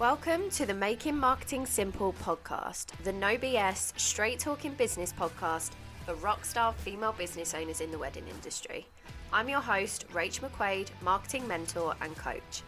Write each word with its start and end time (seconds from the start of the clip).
Welcome 0.00 0.50
to 0.50 0.66
the 0.66 0.74
Making 0.74 1.16
Marketing 1.16 1.64
Simple 1.64 2.14
podcast, 2.14 2.86
the 3.04 3.12
no 3.12 3.36
BS, 3.36 3.96
straight 3.96 4.40
talking 4.40 4.74
business 4.74 5.12
podcast 5.12 5.70
for 6.04 6.14
rockstar 6.14 6.74
female 6.74 7.12
business 7.12 7.54
owners 7.54 7.80
in 7.80 7.92
the 7.92 7.98
wedding 7.98 8.24
industry. 8.26 8.88
I'm 9.32 9.48
your 9.48 9.60
host, 9.60 10.06
Rach 10.12 10.40
McQuade, 10.40 10.88
marketing 11.00 11.46
mentor 11.46 11.94
and 12.00 12.16
coach. 12.16 12.64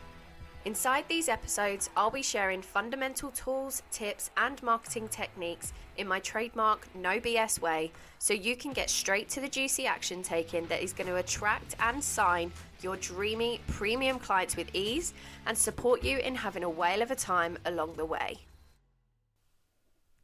Inside 0.66 1.04
these 1.06 1.28
episodes, 1.28 1.90
I'll 1.96 2.10
be 2.10 2.24
sharing 2.24 2.60
fundamental 2.60 3.30
tools, 3.30 3.84
tips, 3.92 4.30
and 4.36 4.60
marketing 4.64 5.06
techniques 5.06 5.72
in 5.96 6.08
my 6.08 6.18
trademark 6.18 6.88
no 6.92 7.20
BS 7.20 7.60
way 7.60 7.92
so 8.18 8.34
you 8.34 8.56
can 8.56 8.72
get 8.72 8.90
straight 8.90 9.28
to 9.28 9.40
the 9.40 9.46
juicy 9.46 9.86
action 9.86 10.24
taken 10.24 10.66
that 10.66 10.82
is 10.82 10.92
going 10.92 11.06
to 11.06 11.18
attract 11.18 11.76
and 11.78 12.02
sign 12.02 12.50
your 12.82 12.96
dreamy 12.96 13.60
premium 13.68 14.18
clients 14.18 14.56
with 14.56 14.68
ease 14.74 15.14
and 15.46 15.56
support 15.56 16.02
you 16.02 16.18
in 16.18 16.34
having 16.34 16.64
a 16.64 16.68
whale 16.68 17.00
of 17.00 17.12
a 17.12 17.14
time 17.14 17.56
along 17.64 17.94
the 17.94 18.04
way. 18.04 18.38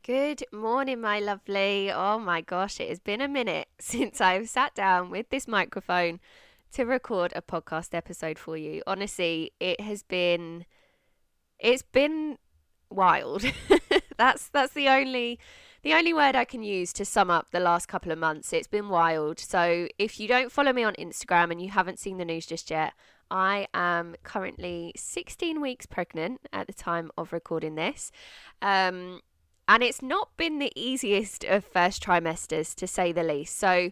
Good 0.03 0.43
morning, 0.51 1.01
my 1.01 1.21
lovely. 1.21 1.93
Oh 1.93 2.19
my 2.19 2.41
gosh, 2.41 2.81
it 2.81 2.89
has 2.89 2.99
been 2.99 3.21
a 3.21 3.29
minute 3.29 3.69
since 3.79 4.21
I've 4.21 4.49
sat 4.49 4.75
down 4.75 5.09
with 5.09 5.31
this 5.31 5.47
microphone 5.47 6.19
to 6.73 6.85
record 6.85 7.33
a 7.35 7.43
podcast 7.43 7.95
episode 7.95 8.39
for 8.39 8.57
you. 8.57 8.83
Honestly, 8.87 9.53
it 9.61 9.81
has 9.81 10.03
been 10.03 10.65
it's 11.59 11.83
been 11.83 12.39
wild. 12.91 13.45
that's 14.17 14.49
that's 14.49 14.73
the 14.73 14.89
only 14.89 15.39
the 15.83 15.95
only 15.95 16.13
word 16.13 16.37
I 16.37 16.45
can 16.45 16.63
use 16.63 16.93
to 16.95 17.05
sum 17.05 17.31
up 17.31 17.51
the 17.51 17.61
last 17.61 17.87
couple 17.87 18.13
of 18.13 18.19
months. 18.19 18.53
It's 18.53 18.69
been 18.69 18.89
wild. 18.89 19.39
So 19.39 19.89
if 19.99 20.21
you 20.21 20.29
don't 20.29 20.53
follow 20.53 20.73
me 20.73 20.85
on 20.85 20.95
Instagram 20.95 21.51
and 21.51 21.61
you 21.61 21.71
haven't 21.71 21.99
seen 21.99 22.19
the 22.19 22.25
news 22.25 22.47
just 22.47 22.71
yet, 22.71 22.93
I 23.31 23.67
am 23.75 24.15
currently 24.23 24.93
16 24.97 25.61
weeks 25.61 25.87
pregnant 25.87 26.41
at 26.53 26.67
the 26.67 26.73
time 26.73 27.11
of 27.19 27.33
recording 27.33 27.75
this. 27.75 28.13
Um, 28.61 29.23
and 29.67 29.83
it's 29.83 30.03
not 30.03 30.37
been 30.37 30.59
the 30.59 30.73
easiest 30.77 31.45
of 31.45 31.65
first 31.65 32.05
trimesters, 32.05 32.75
to 32.77 32.87
say 32.87 33.11
the 33.11 33.23
least. 33.23 33.57
So 33.59 33.91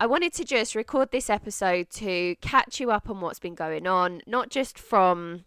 I 0.00 0.06
wanted 0.06 0.32
to 0.34 0.44
just 0.44 0.76
record 0.76 1.10
this 1.10 1.28
episode 1.28 1.90
to 1.90 2.36
catch 2.36 2.78
you 2.78 2.92
up 2.92 3.10
on 3.10 3.20
what's 3.20 3.40
been 3.40 3.56
going 3.56 3.88
on, 3.88 4.22
not 4.28 4.48
just 4.48 4.78
from 4.78 5.44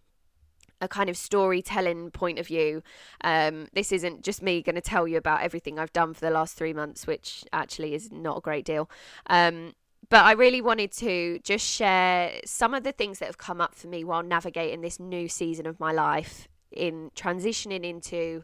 a 0.82 0.90
kind 0.90 1.10
of 1.10 1.16
storytelling 1.16 2.12
point 2.12 2.38
of 2.38 2.48
view. 2.48 2.84
Um, 3.24 3.68
this 3.74 3.94
isn't 3.94 4.24
just 4.24 4.42
me 4.42 4.62
going 4.62 4.76
to 4.76 4.82
tell 4.82 5.08
you 5.08 5.16
about 5.18 5.42
everything 5.42 5.80
I've 5.80 5.94
done 5.94 6.14
for 6.14 6.20
the 6.20 6.32
last 6.32 6.58
three 6.58 6.74
months, 6.74 7.08
which 7.08 7.46
actually 7.54 7.94
is 7.94 8.12
not 8.12 8.40
a 8.40 8.42
great 8.42 8.66
deal. 8.66 8.90
Um, 9.28 9.74
but 10.10 10.26
I 10.26 10.34
really 10.34 10.62
wanted 10.62 10.92
to 10.94 11.40
just 11.44 11.66
share 11.66 12.34
some 12.44 12.74
of 12.74 12.84
the 12.84 12.92
things 12.92 13.20
that 13.20 13.28
have 13.28 13.38
come 13.38 13.62
up 13.62 13.74
for 13.74 13.88
me 13.88 14.04
while 14.04 14.22
navigating 14.22 14.82
this 14.82 15.00
new 15.00 15.30
season 15.30 15.66
of 15.66 15.80
my 15.80 15.94
life 15.94 16.50
in 16.72 17.12
transitioning 17.16 17.86
into 17.86 18.44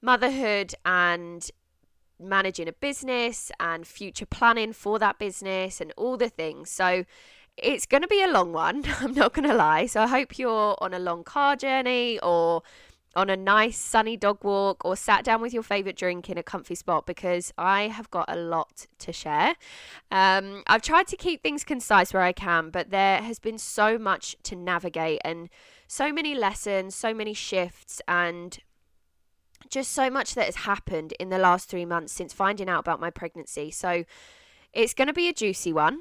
motherhood 0.00 0.74
and 0.84 1.50
managing 2.18 2.68
a 2.68 2.72
business 2.72 3.50
and 3.60 3.86
future 3.86 4.26
planning 4.26 4.72
for 4.72 4.98
that 4.98 5.18
business 5.18 5.80
and 5.80 5.92
all 5.96 6.16
the 6.16 6.28
things. 6.28 6.70
So 6.70 7.04
it's 7.56 7.86
going 7.86 8.02
to 8.02 8.08
be 8.08 8.22
a 8.22 8.30
long 8.30 8.52
one, 8.52 8.84
I'm 9.00 9.14
not 9.14 9.32
going 9.32 9.48
to 9.48 9.54
lie. 9.54 9.86
So 9.86 10.02
I 10.02 10.06
hope 10.06 10.38
you're 10.38 10.76
on 10.80 10.94
a 10.94 10.98
long 10.98 11.24
car 11.24 11.56
journey 11.56 12.18
or 12.22 12.62
on 13.16 13.30
a 13.30 13.36
nice 13.36 13.78
sunny 13.78 14.16
dog 14.16 14.44
walk 14.44 14.84
or 14.84 14.94
sat 14.94 15.24
down 15.24 15.40
with 15.40 15.54
your 15.54 15.62
favorite 15.62 15.96
drink 15.96 16.28
in 16.28 16.36
a 16.36 16.42
comfy 16.42 16.74
spot 16.74 17.06
because 17.06 17.52
I 17.56 17.88
have 17.88 18.10
got 18.10 18.26
a 18.28 18.36
lot 18.36 18.86
to 18.98 19.12
share. 19.12 19.54
Um, 20.10 20.62
I've 20.66 20.82
tried 20.82 21.06
to 21.08 21.16
keep 21.16 21.42
things 21.42 21.64
concise 21.64 22.12
where 22.12 22.22
I 22.22 22.32
can, 22.32 22.68
but 22.68 22.90
there 22.90 23.22
has 23.22 23.38
been 23.38 23.56
so 23.56 23.96
much 23.96 24.36
to 24.44 24.54
navigate 24.54 25.22
and 25.24 25.48
so 25.88 26.12
many 26.12 26.34
lessons, 26.34 26.94
so 26.94 27.14
many 27.14 27.32
shifts, 27.32 28.02
and 28.06 28.58
just 29.70 29.92
so 29.92 30.10
much 30.10 30.34
that 30.34 30.46
has 30.46 30.56
happened 30.56 31.12
in 31.18 31.28
the 31.28 31.38
last 31.38 31.68
three 31.68 31.84
months 31.84 32.12
since 32.12 32.32
finding 32.32 32.68
out 32.68 32.80
about 32.80 33.00
my 33.00 33.10
pregnancy. 33.10 33.70
So 33.70 34.04
it's 34.72 34.94
going 34.94 35.08
to 35.08 35.14
be 35.14 35.28
a 35.28 35.32
juicy 35.32 35.72
one. 35.72 36.00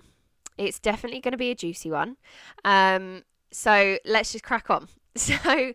It's 0.57 0.79
definitely 0.79 1.19
going 1.19 1.33
to 1.33 1.37
be 1.37 1.51
a 1.51 1.55
juicy 1.55 1.91
one. 1.91 2.17
Um, 2.63 3.23
so 3.51 3.97
let's 4.05 4.31
just 4.31 4.43
crack 4.43 4.69
on. 4.69 4.87
So 5.17 5.73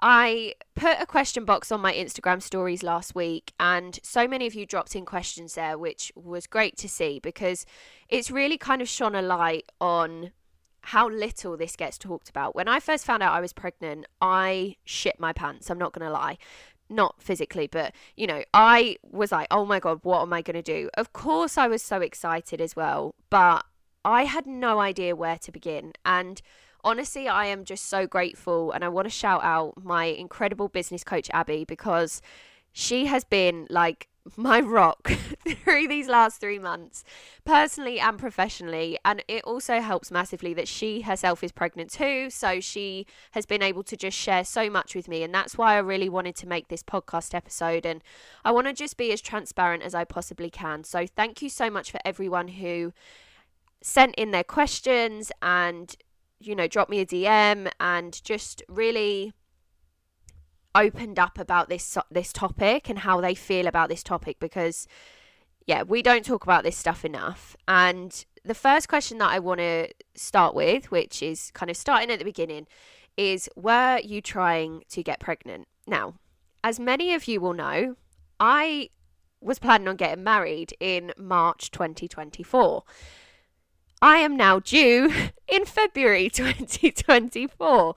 I 0.00 0.54
put 0.74 0.96
a 0.98 1.04
question 1.04 1.44
box 1.44 1.70
on 1.70 1.82
my 1.82 1.92
Instagram 1.92 2.40
stories 2.40 2.82
last 2.82 3.14
week, 3.14 3.52
and 3.60 3.98
so 4.02 4.26
many 4.26 4.46
of 4.46 4.54
you 4.54 4.64
dropped 4.64 4.96
in 4.96 5.04
questions 5.04 5.56
there, 5.56 5.76
which 5.76 6.10
was 6.14 6.46
great 6.46 6.78
to 6.78 6.88
see 6.88 7.18
because 7.18 7.66
it's 8.08 8.30
really 8.30 8.56
kind 8.56 8.80
of 8.80 8.88
shone 8.88 9.14
a 9.14 9.20
light 9.20 9.70
on 9.78 10.30
how 10.80 11.08
little 11.08 11.56
this 11.56 11.76
gets 11.76 11.98
talked 11.98 12.30
about. 12.30 12.54
When 12.54 12.68
I 12.68 12.80
first 12.80 13.04
found 13.04 13.22
out 13.22 13.34
I 13.34 13.40
was 13.40 13.52
pregnant, 13.52 14.06
I 14.22 14.76
shit 14.84 15.20
my 15.20 15.34
pants. 15.34 15.68
I'm 15.68 15.78
not 15.78 15.92
going 15.92 16.06
to 16.06 16.12
lie 16.12 16.38
not 16.88 17.22
physically, 17.22 17.66
but 17.66 17.94
you 18.16 18.26
know, 18.26 18.42
I 18.54 18.96
was 19.02 19.32
like, 19.32 19.48
oh 19.50 19.64
my 19.64 19.80
God, 19.80 20.00
what 20.02 20.22
am 20.22 20.32
I 20.32 20.42
going 20.42 20.56
to 20.56 20.62
do? 20.62 20.90
Of 20.94 21.12
course, 21.12 21.58
I 21.58 21.68
was 21.68 21.82
so 21.82 22.00
excited 22.00 22.60
as 22.60 22.74
well, 22.76 23.14
but 23.30 23.64
I 24.04 24.24
had 24.24 24.46
no 24.46 24.80
idea 24.80 25.16
where 25.16 25.38
to 25.38 25.52
begin. 25.52 25.92
And 26.04 26.40
honestly, 26.84 27.28
I 27.28 27.46
am 27.46 27.64
just 27.64 27.84
so 27.88 28.06
grateful. 28.06 28.72
And 28.72 28.84
I 28.84 28.88
want 28.88 29.06
to 29.06 29.10
shout 29.10 29.42
out 29.44 29.74
my 29.82 30.04
incredible 30.04 30.68
business 30.68 31.04
coach, 31.04 31.28
Abby, 31.32 31.64
because 31.64 32.22
she 32.72 33.06
has 33.06 33.24
been 33.24 33.66
like 33.70 34.08
my 34.36 34.60
rock 34.60 35.08
through 35.64 35.88
these 35.88 36.08
last 36.08 36.40
three 36.40 36.58
months, 36.58 37.04
personally 37.44 37.98
and 38.00 38.18
professionally. 38.18 38.98
And 39.04 39.22
it 39.28 39.44
also 39.44 39.80
helps 39.80 40.10
massively 40.10 40.54
that 40.54 40.68
she 40.68 41.02
herself 41.02 41.42
is 41.42 41.52
pregnant 41.52 41.90
too. 41.90 42.30
So 42.30 42.60
she 42.60 43.06
has 43.32 43.46
been 43.46 43.62
able 43.62 43.82
to 43.84 43.96
just 43.96 44.16
share 44.16 44.44
so 44.44 44.68
much 44.68 44.94
with 44.94 45.08
me. 45.08 45.22
And 45.22 45.34
that's 45.34 45.56
why 45.56 45.74
I 45.74 45.78
really 45.78 46.08
wanted 46.08 46.36
to 46.36 46.48
make 46.48 46.68
this 46.68 46.82
podcast 46.82 47.34
episode. 47.34 47.86
And 47.86 48.02
I 48.44 48.50
want 48.50 48.66
to 48.66 48.72
just 48.72 48.96
be 48.96 49.12
as 49.12 49.20
transparent 49.20 49.82
as 49.82 49.94
I 49.94 50.04
possibly 50.04 50.50
can. 50.50 50.84
So 50.84 51.06
thank 51.06 51.42
you 51.42 51.48
so 51.48 51.70
much 51.70 51.90
for 51.90 52.00
everyone 52.04 52.48
who 52.48 52.92
sent 53.82 54.14
in 54.16 54.32
their 54.32 54.44
questions 54.44 55.30
and, 55.40 55.94
you 56.40 56.54
know, 56.54 56.66
dropped 56.66 56.90
me 56.90 57.00
a 57.00 57.06
DM 57.06 57.70
and 57.80 58.22
just 58.24 58.62
really 58.68 59.32
opened 60.78 61.18
up 61.18 61.38
about 61.38 61.68
this 61.68 61.98
this 62.10 62.32
topic 62.32 62.88
and 62.88 63.00
how 63.00 63.20
they 63.20 63.34
feel 63.34 63.66
about 63.66 63.88
this 63.88 64.02
topic 64.02 64.38
because 64.38 64.86
yeah, 65.66 65.82
we 65.82 66.00
don't 66.00 66.24
talk 66.24 66.44
about 66.44 66.64
this 66.64 66.76
stuff 66.76 67.04
enough. 67.04 67.54
And 67.66 68.24
the 68.42 68.54
first 68.54 68.88
question 68.88 69.18
that 69.18 69.30
I 69.30 69.38
want 69.38 69.60
to 69.60 69.88
start 70.14 70.54
with, 70.54 70.90
which 70.90 71.22
is 71.22 71.50
kind 71.52 71.70
of 71.70 71.76
starting 71.76 72.10
at 72.10 72.18
the 72.18 72.24
beginning, 72.24 72.66
is 73.18 73.50
were 73.54 74.00
you 74.02 74.22
trying 74.22 74.82
to 74.88 75.02
get 75.02 75.20
pregnant? 75.20 75.68
Now, 75.86 76.14
as 76.64 76.80
many 76.80 77.12
of 77.12 77.28
you 77.28 77.40
will 77.40 77.52
know, 77.52 77.96
I 78.40 78.88
was 79.40 79.58
planning 79.58 79.88
on 79.88 79.96
getting 79.96 80.24
married 80.24 80.74
in 80.80 81.12
March 81.18 81.70
2024. 81.70 82.82
I 84.00 84.18
am 84.18 84.36
now 84.36 84.60
due 84.60 85.12
in 85.48 85.64
February 85.64 86.30
2024. 86.32 87.94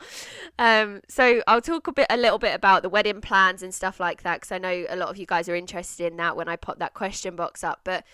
Um, 0.57 1.01
so 1.07 1.41
I'll 1.47 1.61
talk 1.61 1.87
a 1.87 1.93
bit, 1.93 2.07
a 2.09 2.17
little 2.17 2.39
bit 2.39 2.55
about 2.55 2.81
the 2.81 2.89
wedding 2.89 3.21
plans 3.21 3.61
and 3.61 3.73
stuff 3.73 3.99
like 3.99 4.23
that, 4.23 4.41
because 4.41 4.51
I 4.51 4.57
know 4.57 4.85
a 4.89 4.95
lot 4.95 5.09
of 5.09 5.17
you 5.17 5.25
guys 5.25 5.47
are 5.47 5.55
interested 5.55 6.11
in 6.11 6.17
that 6.17 6.35
when 6.35 6.47
I 6.47 6.55
pop 6.55 6.79
that 6.79 6.93
question 6.93 7.35
box 7.35 7.63
up. 7.63 7.81
But 7.83 8.05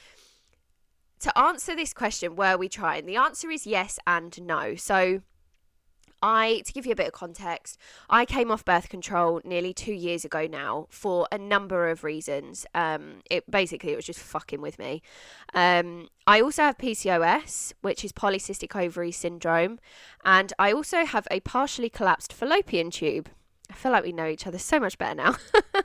to 1.21 1.37
answer 1.37 1.75
this 1.75 1.93
question, 1.93 2.35
were 2.35 2.57
we 2.57 2.69
trying? 2.69 3.05
The 3.05 3.15
answer 3.15 3.49
is 3.49 3.65
yes 3.65 3.99
and 4.05 4.39
no. 4.41 4.75
So 4.75 5.21
I, 6.21 6.61
to 6.65 6.73
give 6.73 6.85
you 6.85 6.91
a 6.91 6.95
bit 6.95 7.07
of 7.07 7.13
context, 7.13 7.77
I 8.09 8.25
came 8.25 8.51
off 8.51 8.65
birth 8.65 8.89
control 8.89 9.41
nearly 9.43 9.73
two 9.73 9.93
years 9.93 10.25
ago 10.25 10.47
now 10.49 10.87
for 10.89 11.27
a 11.31 11.37
number 11.37 11.89
of 11.89 12.03
reasons. 12.03 12.65
Um, 12.73 13.21
it 13.29 13.49
basically 13.49 13.93
it 13.93 13.95
was 13.95 14.05
just 14.05 14.19
fucking 14.19 14.61
with 14.61 14.79
me. 14.79 15.01
Um, 15.53 16.09
I 16.25 16.41
also 16.41 16.63
have 16.63 16.77
PCOS, 16.77 17.73
which 17.81 18.03
is 18.03 18.11
polycystic 18.11 18.75
ovary 18.75 19.11
syndrome, 19.11 19.79
and 20.25 20.53
I 20.57 20.71
also 20.71 21.05
have 21.05 21.27
a 21.29 21.39
partially 21.41 21.89
collapsed 21.89 22.33
fallopian 22.33 22.91
tube. 22.91 23.29
I 23.69 23.73
feel 23.73 23.91
like 23.91 24.03
we 24.03 24.11
know 24.11 24.27
each 24.27 24.47
other 24.47 24.57
so 24.57 24.79
much 24.79 24.97
better 24.97 25.15
now. 25.15 25.35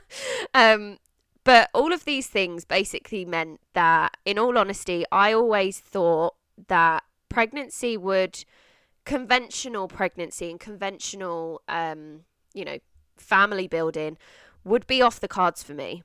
um, 0.53 0.97
but 1.43 1.69
all 1.73 1.91
of 1.91 2.05
these 2.05 2.27
things 2.27 2.63
basically 2.63 3.25
meant 3.25 3.59
that, 3.73 4.15
in 4.25 4.39
all 4.39 4.57
honesty, 4.57 5.03
I 5.11 5.33
always 5.33 5.79
thought 5.79 6.35
that 6.67 7.03
pregnancy 7.29 7.97
would 7.97 8.45
conventional 9.05 9.87
pregnancy 9.87 10.49
and 10.49 10.59
conventional, 10.59 11.61
um, 11.67 12.21
you 12.53 12.65
know, 12.65 12.77
family 13.17 13.67
building 13.67 14.17
would 14.63 14.87
be 14.87 15.01
off 15.01 15.19
the 15.19 15.27
cards 15.27 15.63
for 15.63 15.73
me. 15.73 16.03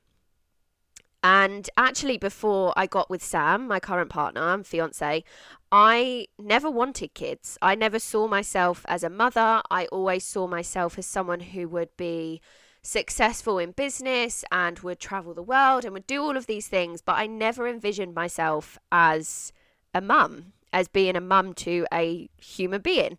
And 1.22 1.68
actually, 1.76 2.16
before 2.16 2.72
I 2.76 2.86
got 2.86 3.10
with 3.10 3.24
Sam, 3.24 3.66
my 3.66 3.80
current 3.80 4.08
partner 4.08 4.54
and 4.54 4.66
fiance, 4.66 5.24
I 5.72 6.26
never 6.38 6.70
wanted 6.70 7.14
kids. 7.14 7.58
I 7.60 7.74
never 7.74 7.98
saw 7.98 8.28
myself 8.28 8.84
as 8.88 9.02
a 9.02 9.10
mother. 9.10 9.60
I 9.68 9.86
always 9.86 10.24
saw 10.24 10.46
myself 10.46 10.96
as 10.96 11.06
someone 11.06 11.40
who 11.40 11.68
would 11.68 11.96
be 11.96 12.40
successful 12.82 13.58
in 13.58 13.72
business 13.72 14.44
and 14.52 14.78
would 14.78 15.00
travel 15.00 15.34
the 15.34 15.42
world 15.42 15.84
and 15.84 15.92
would 15.92 16.06
do 16.06 16.22
all 16.22 16.36
of 16.36 16.46
these 16.46 16.68
things. 16.68 17.02
But 17.02 17.16
I 17.16 17.26
never 17.26 17.66
envisioned 17.66 18.14
myself 18.14 18.78
as 18.92 19.52
a 19.92 20.00
mum 20.00 20.52
as 20.72 20.88
being 20.88 21.16
a 21.16 21.20
mum 21.20 21.54
to 21.54 21.86
a 21.92 22.28
human 22.36 22.80
being. 22.80 23.18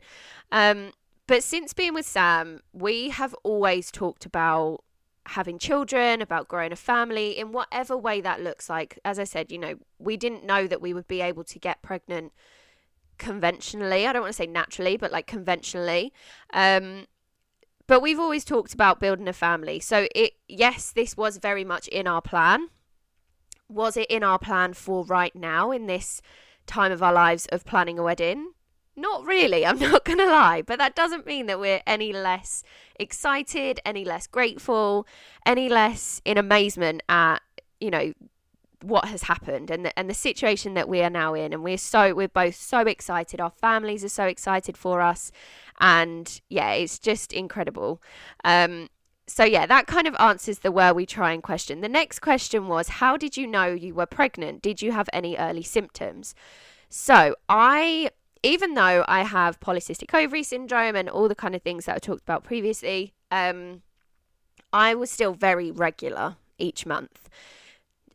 Um, 0.52 0.92
but 1.28 1.44
since 1.44 1.74
being 1.74 1.94
with 1.94 2.06
Sam, 2.06 2.62
we 2.74 3.10
have 3.10 3.36
always 3.44 3.92
talked 3.92 4.26
about 4.26 4.84
having 5.28 5.60
children, 5.60 6.22
about 6.22 6.48
growing 6.48 6.72
a 6.72 6.76
family 6.76 7.38
in 7.38 7.52
whatever 7.52 7.96
way 7.96 8.20
that 8.22 8.42
looks 8.42 8.68
like. 8.68 8.98
As 9.06 9.20
I 9.20 9.26
said, 9.26 9.52
you 9.52 9.60
know, 9.60 9.76
we 10.00 10.18
didn't 10.18 10.44
know 10.44 10.66
that 10.66 10.82
we 10.82 10.94
would 10.94 11.08
be 11.08 11.22
able 11.22 11.44
to 11.44 11.60
get 11.60 11.84
pregnant 11.84 12.32
conventionally. 13.20 14.08
I 14.08 14.14
don't 14.14 14.24
want 14.24 14.34
to 14.34 14.38
say 14.38 14.48
naturally, 14.48 14.98
but 14.98 15.12
like 15.12 15.28
conventionally. 15.28 16.12
Um, 16.52 17.06
but 17.86 18.02
we've 18.02 18.20
always 18.20 18.44
talked 18.44 18.74
about 18.74 19.00
building 19.00 19.28
a 19.28 19.34
family. 19.34 19.80
So 19.80 20.08
it 20.16 20.34
yes, 20.48 20.92
this 20.92 21.16
was 21.16 21.38
very 21.38 21.64
much 21.64 21.88
in 21.90 22.08
our 22.08 22.22
plan. 22.22 22.70
Was 23.68 23.98
it 23.98 24.10
in 24.10 24.24
our 24.24 24.40
plan 24.40 24.74
for 24.74 25.04
right 25.04 25.36
now 25.36 25.72
in 25.72 25.86
this 25.86 26.22
time 26.70 26.92
of 26.92 27.04
our 27.04 27.14
lives 27.14 27.46
of 27.48 27.66
planning 27.66 28.00
a 28.00 28.04
wedding? 28.04 28.54
Not 28.96 29.26
really, 29.26 29.66
I'm 29.66 29.80
not 29.80 30.06
going 30.06 30.20
to 30.20 30.26
lie, 30.26 30.62
but 30.62 30.80
that 30.80 30.96
doesn't 30.96 31.26
mean 31.26 31.48
that 31.48 31.60
we're 31.60 31.82
any 31.86 32.14
less 32.14 32.64
excited, 33.00 33.80
any 33.86 34.06
less 34.06 34.28
grateful, 34.28 35.08
any 35.46 35.70
less 35.70 36.22
in 36.26 36.38
amazement 36.38 37.02
at, 37.10 37.40
you 37.80 37.90
know, 37.90 38.14
what 38.82 39.06
has 39.06 39.24
happened 39.24 39.70
and 39.70 39.86
the, 39.86 40.00
and 40.00 40.10
the 40.10 40.14
situation 40.14 40.74
that 40.74 40.88
we 40.88 41.02
are 41.02 41.10
now 41.10 41.34
in. 41.34 41.54
And 41.54 41.64
we're 41.64 41.78
so 41.78 42.14
we're 42.14 42.30
both 42.30 42.56
so 42.56 42.80
excited. 42.82 43.42
Our 43.42 43.50
families 43.50 44.04
are 44.04 44.10
so 44.10 44.26
excited 44.26 44.78
for 44.78 45.02
us. 45.02 45.32
And 45.82 46.40
yeah 46.50 46.72
it's 46.72 47.00
just 47.00 47.34
incredible. 47.34 48.02
Um 48.44 48.90
so 49.30 49.44
yeah 49.44 49.66
that 49.66 49.88
kind 49.88 50.08
of 50.08 50.16
answers 50.20 50.60
the 50.60 50.72
where 50.72 50.94
we 50.94 51.06
trying 51.06 51.42
question. 51.42 51.82
The 51.82 51.90
next 51.90 52.20
question 52.20 52.68
was 52.68 52.90
how 52.90 53.18
did 53.18 53.38
you 53.38 53.48
know 53.48 53.68
you 53.68 53.94
were 53.94 54.06
pregnant? 54.06 54.62
Did 54.62 54.82
you 54.82 54.92
have 54.92 55.10
any 55.14 55.38
early 55.38 55.64
symptoms? 55.64 56.36
So 56.90 57.36
i 57.48 58.10
even 58.44 58.74
though 58.74 59.04
I 59.08 59.24
have 59.24 59.60
polycystic 59.60 60.14
ovary 60.14 60.44
syndrome 60.44 60.96
and 60.96 61.10
all 61.10 61.28
the 61.28 61.36
kind 61.36 61.56
of 61.56 61.62
things 61.62 61.86
that 61.86 61.96
I 61.96 62.00
talked 62.00 62.24
about 62.24 62.44
previously, 62.44 63.14
um, 63.32 63.82
I 64.72 64.96
was 64.96 65.12
still 65.12 65.34
very 65.34 65.72
regular 65.72 66.38
each 66.58 66.86
month. 66.86 67.30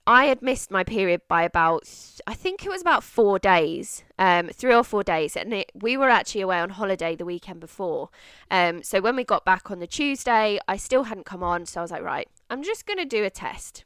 I 0.06 0.26
had 0.26 0.42
missed 0.42 0.70
my 0.70 0.84
period 0.84 1.22
by 1.28 1.44
about, 1.44 1.88
I 2.26 2.34
think 2.34 2.64
it 2.64 2.68
was 2.68 2.82
about 2.82 3.02
four 3.02 3.38
days, 3.38 4.04
um, 4.18 4.48
three 4.48 4.74
or 4.74 4.84
four 4.84 5.02
days, 5.02 5.34
and 5.34 5.54
it, 5.54 5.72
we 5.74 5.96
were 5.96 6.10
actually 6.10 6.42
away 6.42 6.60
on 6.60 6.70
holiday 6.70 7.16
the 7.16 7.24
weekend 7.24 7.60
before. 7.60 8.10
Um, 8.50 8.82
so 8.82 9.00
when 9.00 9.16
we 9.16 9.24
got 9.24 9.46
back 9.46 9.70
on 9.70 9.78
the 9.78 9.86
Tuesday, 9.86 10.58
I 10.68 10.76
still 10.76 11.04
hadn't 11.04 11.24
come 11.24 11.42
on, 11.42 11.64
so 11.64 11.80
I 11.80 11.82
was 11.82 11.90
like, 11.90 12.02
right, 12.02 12.28
I'm 12.50 12.62
just 12.62 12.86
gonna 12.86 13.06
do 13.06 13.24
a 13.24 13.30
test, 13.30 13.84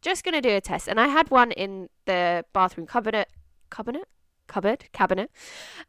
just 0.00 0.24
gonna 0.24 0.40
do 0.40 0.56
a 0.56 0.60
test, 0.60 0.88
and 0.88 0.98
I 0.98 1.08
had 1.08 1.30
one 1.30 1.52
in 1.52 1.90
the 2.06 2.46
bathroom 2.54 2.86
cabinet, 2.86 3.28
cabinet, 3.70 4.08
cupboard 4.46 4.86
cabinet. 4.92 5.30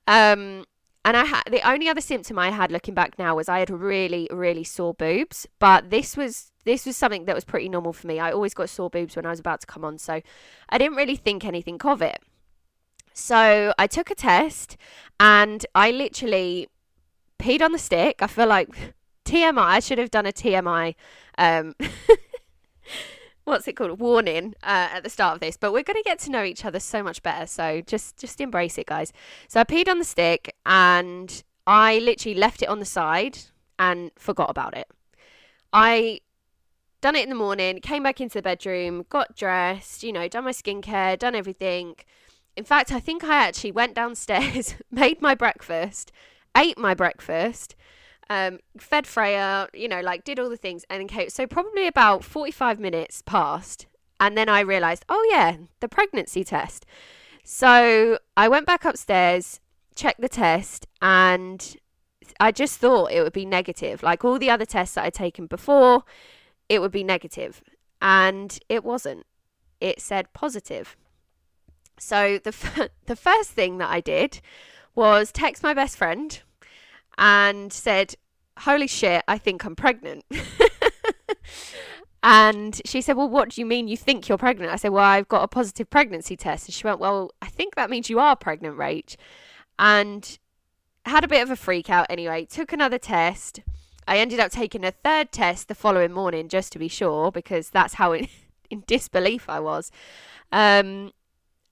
Um, 0.07 0.65
and 1.05 1.15
I 1.15 1.23
had 1.23 1.43
the 1.49 1.67
only 1.67 1.87
other 1.87 2.01
symptom 2.01 2.37
I 2.37 2.51
had 2.51 2.71
looking 2.71 2.93
back 2.93 3.17
now 3.17 3.35
was 3.35 3.47
I 3.47 3.59
had 3.59 3.69
really 3.69 4.27
really 4.31 4.65
sore 4.65 4.93
boobs, 4.93 5.47
but 5.57 5.89
this 5.89 6.17
was 6.17 6.48
this 6.65 6.85
was 6.85 6.97
something 6.97 7.25
that 7.25 7.35
was 7.35 7.43
pretty 7.43 7.69
normal 7.69 7.93
for 7.93 8.07
me. 8.07 8.19
I 8.19 8.31
always 8.31 8.53
got 8.53 8.69
sore 8.69 8.89
boobs 8.89 9.15
when 9.15 9.25
I 9.25 9.29
was 9.29 9.39
about 9.39 9.61
to 9.61 9.67
come 9.67 9.85
on, 9.85 9.97
so 9.97 10.21
I 10.69 10.77
didn't 10.77 10.97
really 10.97 11.15
think 11.15 11.45
anything 11.45 11.79
of 11.83 12.01
it. 12.01 12.19
So 13.13 13.73
I 13.77 13.87
took 13.87 14.11
a 14.11 14.15
test 14.15 14.77
and 15.19 15.65
I 15.75 15.91
literally 15.91 16.67
peed 17.37 17.61
on 17.61 17.71
the 17.71 17.79
stick. 17.79 18.21
I 18.21 18.27
feel 18.27 18.47
like 18.47 18.93
TMI. 19.25 19.57
I 19.57 19.79
should 19.79 19.97
have 19.97 20.11
done 20.11 20.25
a 20.25 20.31
TMI 20.31 20.95
um, 21.39 21.75
what's 23.45 23.67
it 23.67 23.73
called 23.73 23.99
warning 23.99 24.53
uh, 24.61 24.89
at 24.93 25.03
the 25.03 25.09
start 25.09 25.33
of 25.35 25.39
this 25.39 25.57
but 25.57 25.73
we're 25.73 25.81
going 25.81 25.97
to 25.97 26.03
get 26.03 26.19
to 26.19 26.29
know 26.29 26.43
each 26.43 26.63
other 26.63 26.79
so 26.79 27.01
much 27.01 27.23
better 27.23 27.47
so 27.47 27.81
just 27.81 28.17
just 28.17 28.39
embrace 28.39 28.77
it 28.77 28.85
guys 28.85 29.11
so 29.47 29.59
i 29.59 29.63
peed 29.63 29.87
on 29.87 29.97
the 29.97 30.05
stick 30.05 30.55
and 30.65 31.43
i 31.65 31.97
literally 31.99 32.37
left 32.37 32.61
it 32.61 32.69
on 32.69 32.79
the 32.79 32.85
side 32.85 33.39
and 33.79 34.11
forgot 34.17 34.49
about 34.51 34.77
it 34.77 34.87
i 35.73 36.19
done 37.01 37.15
it 37.15 37.23
in 37.23 37.29
the 37.29 37.35
morning 37.35 37.79
came 37.79 38.03
back 38.03 38.19
into 38.19 38.37
the 38.37 38.41
bedroom 38.41 39.05
got 39.09 39.35
dressed 39.35 40.03
you 40.03 40.11
know 40.11 40.27
done 40.27 40.43
my 40.43 40.51
skincare 40.51 41.17
done 41.17 41.35
everything 41.35 41.95
in 42.55 42.63
fact 42.63 42.91
i 42.91 42.99
think 42.99 43.23
i 43.23 43.47
actually 43.47 43.71
went 43.71 43.95
downstairs 43.95 44.75
made 44.91 45.21
my 45.21 45.33
breakfast 45.33 46.11
ate 46.55 46.77
my 46.77 46.93
breakfast 46.93 47.75
um, 48.29 48.59
fed 48.77 49.07
Freya, 49.07 49.67
you 49.73 49.87
know, 49.87 50.01
like 50.01 50.23
did 50.23 50.39
all 50.39 50.49
the 50.49 50.57
things, 50.57 50.85
and 50.89 51.01
then. 51.01 51.33
So 51.33 51.47
probably 51.47 51.87
about 51.87 52.23
forty-five 52.23 52.79
minutes 52.79 53.23
passed, 53.23 53.87
and 54.19 54.37
then 54.37 54.47
I 54.47 54.59
realised, 54.59 55.03
oh 55.09 55.27
yeah, 55.31 55.57
the 55.79 55.89
pregnancy 55.89 56.43
test. 56.43 56.85
So 57.43 58.19
I 58.37 58.47
went 58.47 58.67
back 58.67 58.85
upstairs, 58.85 59.59
checked 59.95 60.21
the 60.21 60.29
test, 60.29 60.85
and 61.01 61.75
I 62.39 62.51
just 62.51 62.77
thought 62.77 63.11
it 63.11 63.23
would 63.23 63.33
be 63.33 63.45
negative. 63.45 64.03
Like 64.03 64.23
all 64.23 64.37
the 64.37 64.51
other 64.51 64.65
tests 64.65 64.95
that 64.95 65.05
I'd 65.05 65.13
taken 65.15 65.47
before, 65.47 66.03
it 66.69 66.79
would 66.79 66.91
be 66.91 67.03
negative, 67.03 67.61
and 68.01 68.57
it 68.69 68.83
wasn't. 68.83 69.25
It 69.81 69.99
said 69.99 70.31
positive. 70.33 70.95
So 71.97 72.39
the 72.43 72.49
f- 72.49 72.89
the 73.05 73.15
first 73.15 73.51
thing 73.51 73.77
that 73.79 73.89
I 73.89 73.99
did 73.99 74.39
was 74.95 75.31
text 75.31 75.63
my 75.63 75.73
best 75.73 75.97
friend 75.97 76.39
and 77.17 77.71
said, 77.71 78.15
Holy 78.59 78.87
shit, 78.87 79.23
I 79.27 79.37
think 79.37 79.63
I'm 79.63 79.75
pregnant. 79.75 80.25
and 82.23 82.81
she 82.85 83.01
said, 83.01 83.15
Well, 83.15 83.29
what 83.29 83.49
do 83.49 83.61
you 83.61 83.65
mean 83.65 83.87
you 83.87 83.97
think 83.97 84.27
you're 84.27 84.37
pregnant? 84.37 84.71
I 84.71 84.77
said, 84.77 84.91
Well, 84.91 85.03
I've 85.03 85.27
got 85.27 85.43
a 85.43 85.47
positive 85.47 85.89
pregnancy 85.89 86.35
test. 86.35 86.67
And 86.67 86.73
she 86.73 86.85
went, 86.85 86.99
Well, 86.99 87.31
I 87.41 87.47
think 87.47 87.75
that 87.75 87.89
means 87.89 88.09
you 88.09 88.19
are 88.19 88.35
pregnant, 88.35 88.77
Rach. 88.77 89.15
And 89.77 90.37
had 91.05 91.23
a 91.23 91.27
bit 91.27 91.41
of 91.41 91.51
a 91.51 91.55
freak 91.55 91.89
out 91.89 92.07
anyway. 92.09 92.45
Took 92.45 92.73
another 92.73 92.97
test. 92.97 93.61
I 94.09 94.17
ended 94.17 94.39
up 94.39 94.51
taking 94.51 94.83
a 94.83 94.89
third 94.89 95.31
test 95.31 95.67
the 95.67 95.75
following 95.75 96.11
morning 96.11 96.49
just 96.49 96.71
to 96.73 96.79
be 96.79 96.87
sure 96.87 97.31
because 97.31 97.69
that's 97.69 97.93
how 97.93 98.13
in, 98.13 98.27
in 98.71 98.83
disbelief 98.87 99.47
I 99.47 99.59
was. 99.59 99.91
Um, 100.51 101.11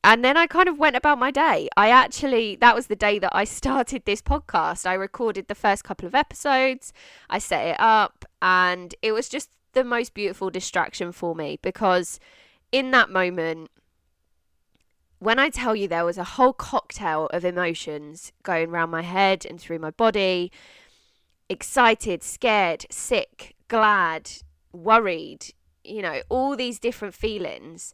and 0.03 0.23
then 0.23 0.37
I 0.37 0.45
kind 0.45 0.69
of 0.69 0.77
went 0.77 0.95
about 0.95 1.17
my 1.17 1.31
day. 1.31 1.67
I 1.75 1.89
actually, 1.89 2.55
that 2.57 2.75
was 2.75 2.87
the 2.87 2.95
day 2.95 3.17
that 3.17 3.31
I 3.33 3.43
started 3.59 4.05
this 4.05 4.21
podcast. 4.21 4.85
I 4.85 4.93
recorded 4.93 5.47
the 5.47 5.55
first 5.55 5.83
couple 5.83 6.05
of 6.05 6.13
episodes, 6.13 6.93
I 7.27 7.39
set 7.39 7.65
it 7.65 7.79
up, 7.79 8.23
and 8.39 8.93
it 9.01 9.13
was 9.13 9.27
just 9.29 9.49
the 9.73 9.83
most 9.83 10.13
beautiful 10.13 10.51
distraction 10.51 11.11
for 11.11 11.33
me 11.33 11.57
because 11.63 12.19
in 12.71 12.91
that 12.91 13.09
moment, 13.09 13.71
when 15.17 15.39
I 15.39 15.49
tell 15.49 15.75
you 15.75 15.87
there 15.87 16.05
was 16.05 16.19
a 16.19 16.23
whole 16.23 16.53
cocktail 16.53 17.25
of 17.33 17.43
emotions 17.43 18.31
going 18.43 18.69
around 18.69 18.91
my 18.91 19.01
head 19.01 19.43
and 19.43 19.59
through 19.59 19.79
my 19.79 19.89
body 19.89 20.51
excited, 21.49 22.23
scared, 22.23 22.85
sick, 22.89 23.55
glad, 23.67 24.31
worried, 24.71 25.53
you 25.83 26.01
know, 26.01 26.21
all 26.29 26.55
these 26.55 26.79
different 26.79 27.13
feelings 27.13 27.93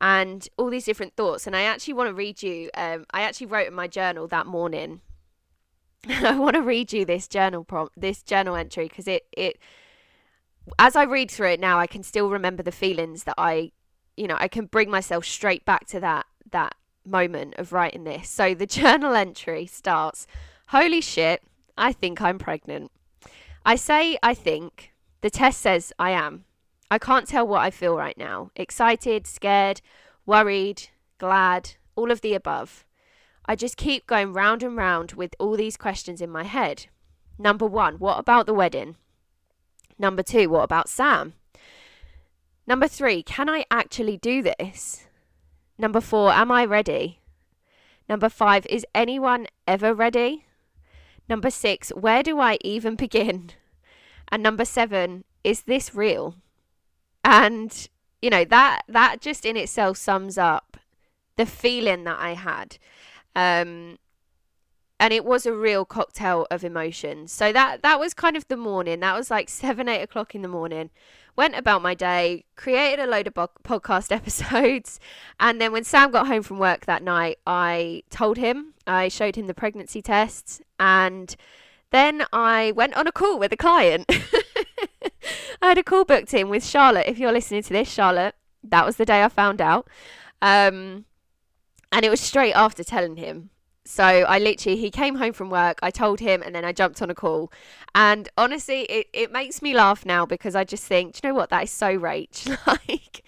and 0.00 0.48
all 0.56 0.70
these 0.70 0.84
different 0.84 1.14
thoughts. 1.16 1.46
And 1.46 1.54
I 1.54 1.62
actually 1.62 1.94
want 1.94 2.08
to 2.08 2.14
read 2.14 2.42
you. 2.42 2.70
Um, 2.74 3.04
I 3.12 3.22
actually 3.22 3.48
wrote 3.48 3.68
in 3.68 3.74
my 3.74 3.86
journal 3.86 4.26
that 4.28 4.46
morning. 4.46 5.00
I 6.08 6.38
want 6.38 6.56
to 6.56 6.62
read 6.62 6.92
you 6.92 7.04
this 7.04 7.28
journal 7.28 7.64
prompt, 7.64 7.94
this 7.96 8.22
journal 8.22 8.56
entry, 8.56 8.88
because 8.88 9.06
it 9.06 9.26
it. 9.32 9.58
As 10.78 10.94
I 10.94 11.04
read 11.04 11.30
through 11.30 11.48
it 11.50 11.60
now, 11.60 11.78
I 11.78 11.86
can 11.86 12.02
still 12.02 12.30
remember 12.30 12.62
the 12.62 12.72
feelings 12.72 13.24
that 13.24 13.34
I, 13.36 13.72
you 14.16 14.26
know, 14.26 14.36
I 14.38 14.48
can 14.48 14.66
bring 14.66 14.90
myself 14.90 15.24
straight 15.24 15.64
back 15.64 15.86
to 15.88 16.00
that 16.00 16.26
that 16.52 16.74
moment 17.04 17.54
of 17.56 17.72
writing 17.72 18.04
this. 18.04 18.28
So 18.28 18.54
the 18.54 18.66
journal 18.78 19.14
entry 19.14 19.66
starts, 19.66 20.26
"Holy 20.68 21.02
shit, 21.02 21.42
I 21.76 21.92
think 21.92 22.22
I'm 22.22 22.38
pregnant." 22.38 22.90
I 23.70 23.76
say 23.76 24.18
I 24.20 24.34
think. 24.34 24.90
The 25.20 25.30
test 25.30 25.60
says 25.60 25.92
I 25.96 26.10
am. 26.10 26.44
I 26.90 26.98
can't 26.98 27.28
tell 27.28 27.46
what 27.46 27.60
I 27.62 27.70
feel 27.70 27.96
right 27.96 28.18
now 28.18 28.50
excited, 28.56 29.28
scared, 29.28 29.80
worried, 30.26 30.88
glad, 31.18 31.74
all 31.94 32.10
of 32.10 32.20
the 32.20 32.34
above. 32.34 32.84
I 33.44 33.54
just 33.54 33.76
keep 33.76 34.08
going 34.08 34.32
round 34.32 34.64
and 34.64 34.76
round 34.76 35.12
with 35.12 35.36
all 35.38 35.56
these 35.56 35.76
questions 35.76 36.20
in 36.20 36.30
my 36.30 36.42
head. 36.42 36.86
Number 37.38 37.64
one, 37.64 38.00
what 38.00 38.18
about 38.18 38.46
the 38.46 38.54
wedding? 38.54 38.96
Number 40.00 40.24
two, 40.24 40.50
what 40.50 40.64
about 40.64 40.88
Sam? 40.88 41.34
Number 42.66 42.88
three, 42.88 43.22
can 43.22 43.48
I 43.48 43.66
actually 43.70 44.16
do 44.16 44.42
this? 44.42 45.06
Number 45.78 46.00
four, 46.00 46.32
am 46.32 46.50
I 46.50 46.64
ready? 46.64 47.20
Number 48.08 48.30
five, 48.30 48.66
is 48.66 48.84
anyone 48.96 49.46
ever 49.68 49.94
ready? 49.94 50.44
Number 51.28 51.50
six, 51.50 51.90
where 51.90 52.24
do 52.24 52.40
I 52.40 52.58
even 52.62 52.96
begin? 52.96 53.52
And 54.32 54.42
number 54.42 54.64
seven, 54.64 55.24
is 55.42 55.62
this 55.62 55.94
real? 55.94 56.36
and 57.24 57.88
you 58.22 58.30
know 58.30 58.44
that 58.44 58.82
that 58.88 59.20
just 59.20 59.44
in 59.44 59.56
itself 59.56 59.96
sums 59.96 60.38
up 60.38 60.76
the 61.36 61.46
feeling 61.46 62.04
that 62.04 62.18
I 62.18 62.34
had. 62.34 62.76
Um, 63.34 63.98
and 64.98 65.14
it 65.14 65.24
was 65.24 65.46
a 65.46 65.54
real 65.54 65.86
cocktail 65.86 66.46
of 66.50 66.62
emotions. 66.62 67.32
So 67.32 67.52
that 67.52 67.82
that 67.82 67.98
was 67.98 68.12
kind 68.12 68.36
of 68.36 68.46
the 68.48 68.56
morning. 68.56 69.00
That 69.00 69.16
was 69.16 69.30
like 69.30 69.48
seven, 69.48 69.88
eight 69.88 70.02
o'clock 70.02 70.34
in 70.34 70.42
the 70.42 70.48
morning. 70.48 70.90
Went 71.36 71.56
about 71.56 71.80
my 71.80 71.94
day, 71.94 72.44
created 72.56 73.02
a 73.02 73.06
load 73.06 73.28
of 73.28 73.34
bo- 73.34 73.48
podcast 73.64 74.12
episodes, 74.20 75.00
and 75.38 75.60
then 75.60 75.72
when 75.72 75.84
Sam 75.84 76.10
got 76.10 76.26
home 76.26 76.42
from 76.42 76.58
work 76.58 76.84
that 76.86 77.02
night, 77.02 77.38
I 77.46 78.02
told 78.10 78.36
him, 78.36 78.74
I 78.86 79.08
showed 79.08 79.36
him 79.36 79.46
the 79.46 79.54
pregnancy 79.54 80.02
tests, 80.02 80.60
and 80.78 81.34
then 81.90 82.24
I 82.32 82.72
went 82.72 82.94
on 82.96 83.06
a 83.06 83.12
call 83.12 83.38
with 83.38 83.52
a 83.52 83.56
client. 83.56 84.06
I 85.62 85.68
had 85.68 85.78
a 85.78 85.82
call 85.82 86.04
booked 86.04 86.32
in 86.32 86.48
with 86.48 86.64
Charlotte. 86.64 87.06
If 87.06 87.18
you're 87.18 87.32
listening 87.32 87.62
to 87.64 87.72
this, 87.72 87.90
Charlotte, 87.90 88.34
that 88.62 88.86
was 88.86 88.96
the 88.96 89.04
day 89.04 89.22
I 89.22 89.28
found 89.28 89.60
out. 89.60 89.88
Um, 90.40 91.04
and 91.92 92.04
it 92.04 92.10
was 92.10 92.20
straight 92.20 92.54
after 92.54 92.84
telling 92.84 93.16
him. 93.16 93.50
So 93.84 94.04
I 94.04 94.38
literally, 94.38 94.78
he 94.78 94.90
came 94.90 95.16
home 95.16 95.32
from 95.32 95.50
work, 95.50 95.80
I 95.82 95.90
told 95.90 96.20
him, 96.20 96.42
and 96.42 96.54
then 96.54 96.64
I 96.64 96.72
jumped 96.72 97.02
on 97.02 97.10
a 97.10 97.14
call. 97.14 97.52
And 97.94 98.28
honestly, 98.38 98.82
it, 98.82 99.08
it 99.12 99.32
makes 99.32 99.62
me 99.62 99.74
laugh 99.74 100.06
now 100.06 100.24
because 100.24 100.54
I 100.54 100.64
just 100.64 100.84
think, 100.84 101.18
you 101.22 101.28
know 101.28 101.34
what? 101.34 101.50
That 101.50 101.64
is 101.64 101.70
so 101.72 101.98
Rach. 101.98 102.56
like, 102.66 103.24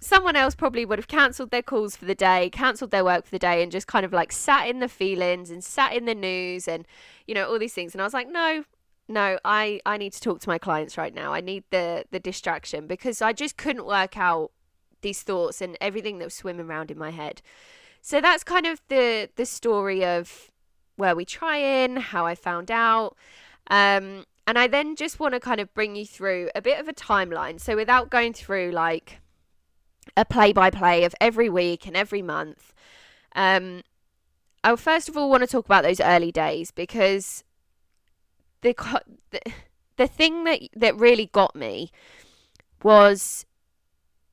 someone 0.00 0.36
else 0.36 0.54
probably 0.54 0.84
would 0.84 0.98
have 0.98 1.08
cancelled 1.08 1.50
their 1.50 1.62
calls 1.62 1.96
for 1.96 2.04
the 2.04 2.14
day, 2.14 2.50
cancelled 2.50 2.90
their 2.90 3.04
work 3.04 3.24
for 3.24 3.30
the 3.30 3.38
day, 3.38 3.62
and 3.62 3.70
just 3.72 3.86
kind 3.86 4.04
of 4.04 4.12
like 4.12 4.32
sat 4.32 4.68
in 4.68 4.80
the 4.80 4.88
feelings 4.88 5.50
and 5.50 5.62
sat 5.62 5.94
in 5.94 6.04
the 6.04 6.14
news 6.14 6.68
and, 6.68 6.86
you 7.26 7.34
know, 7.34 7.48
all 7.48 7.58
these 7.58 7.74
things. 7.74 7.94
And 7.94 8.00
I 8.00 8.04
was 8.04 8.14
like, 8.14 8.28
no, 8.28 8.64
no, 9.08 9.38
I, 9.44 9.80
I 9.86 9.96
need 9.96 10.12
to 10.14 10.20
talk 10.20 10.40
to 10.40 10.48
my 10.48 10.58
clients 10.58 10.98
right 10.98 11.14
now. 11.14 11.32
I 11.32 11.40
need 11.40 11.64
the, 11.70 12.04
the 12.10 12.20
distraction 12.20 12.86
because 12.86 13.22
I 13.22 13.32
just 13.32 13.56
couldn't 13.56 13.86
work 13.86 14.16
out 14.16 14.50
these 15.02 15.22
thoughts 15.22 15.60
and 15.60 15.76
everything 15.80 16.18
that 16.18 16.24
was 16.24 16.34
swimming 16.34 16.66
around 16.66 16.90
in 16.90 16.98
my 16.98 17.10
head. 17.10 17.42
So 18.00 18.20
that's 18.20 18.44
kind 18.44 18.66
of 18.66 18.80
the 18.88 19.28
the 19.34 19.46
story 19.46 20.04
of 20.04 20.50
where 20.96 21.14
we 21.14 21.24
try 21.24 21.58
in, 21.58 21.96
how 21.96 22.24
I 22.24 22.34
found 22.34 22.70
out. 22.70 23.16
Um, 23.68 24.24
and 24.46 24.58
I 24.58 24.68
then 24.68 24.96
just 24.96 25.18
want 25.18 25.34
to 25.34 25.40
kind 25.40 25.60
of 25.60 25.74
bring 25.74 25.96
you 25.96 26.06
through 26.06 26.50
a 26.54 26.62
bit 26.62 26.78
of 26.78 26.88
a 26.88 26.92
timeline. 26.92 27.60
So 27.60 27.74
without 27.74 28.10
going 28.10 28.32
through 28.32 28.70
like 28.70 29.20
a 30.16 30.24
play 30.24 30.52
by 30.52 30.70
play 30.70 31.04
of 31.04 31.14
every 31.20 31.48
week 31.48 31.86
and 31.86 31.96
every 31.96 32.22
month, 32.22 32.72
um, 33.34 33.82
I 34.64 34.74
first 34.76 35.08
of 35.08 35.16
all 35.16 35.30
want 35.30 35.42
to 35.42 35.46
talk 35.46 35.66
about 35.66 35.84
those 35.84 36.00
early 36.00 36.32
days 36.32 36.70
because 36.70 37.44
the 38.62 38.74
the, 39.30 39.40
the 39.96 40.06
thing 40.06 40.44
that 40.44 40.60
that 40.74 40.96
really 40.96 41.26
got 41.26 41.54
me 41.54 41.90
was 42.82 43.46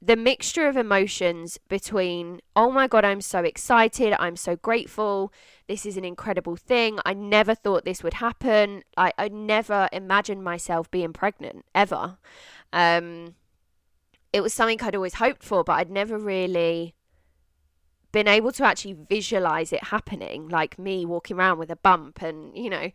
the 0.06 0.16
mixture 0.18 0.68
of 0.68 0.76
emotions 0.76 1.58
between, 1.70 2.42
oh 2.58 2.70
my 2.70 2.88
God, 2.88 3.06
I'm 3.06 3.22
so 3.22 3.40
excited, 3.40 4.14
I'm 4.20 4.36
so 4.36 4.58
grateful, 4.58 5.32
this 5.68 5.86
is 5.86 5.96
an 5.96 6.04
incredible 6.04 6.58
thing, 6.58 7.00
I 7.06 7.14
never 7.14 7.56
thought 7.56 7.86
this 7.86 8.04
would 8.04 8.16
happen, 8.16 8.84
I, 8.98 9.14
I 9.18 9.30
never 9.30 9.88
imagined 9.94 10.44
myself 10.44 10.92
being 10.92 11.14
pregnant, 11.14 11.64
ever. 11.74 12.18
Um, 12.74 13.36
it 14.34 14.42
was 14.42 14.54
something 14.54 14.82
I'd 14.82 14.96
always 14.96 15.16
hoped 15.16 15.44
for, 15.44 15.64
but 15.64 15.74
I'd 15.74 15.92
never 15.92 16.18
really 16.18 16.96
been 18.12 18.28
able 18.28 18.52
to 18.54 18.66
actually 18.66 18.98
visualize 19.10 19.72
it 19.72 19.86
happening, 19.86 20.50
like 20.50 20.78
me 20.78 21.06
walking 21.06 21.38
around 21.38 21.60
with 21.60 21.70
a 21.70 21.76
bump 21.76 22.22
and, 22.22 22.56
you 22.58 22.70
know, 22.70 22.92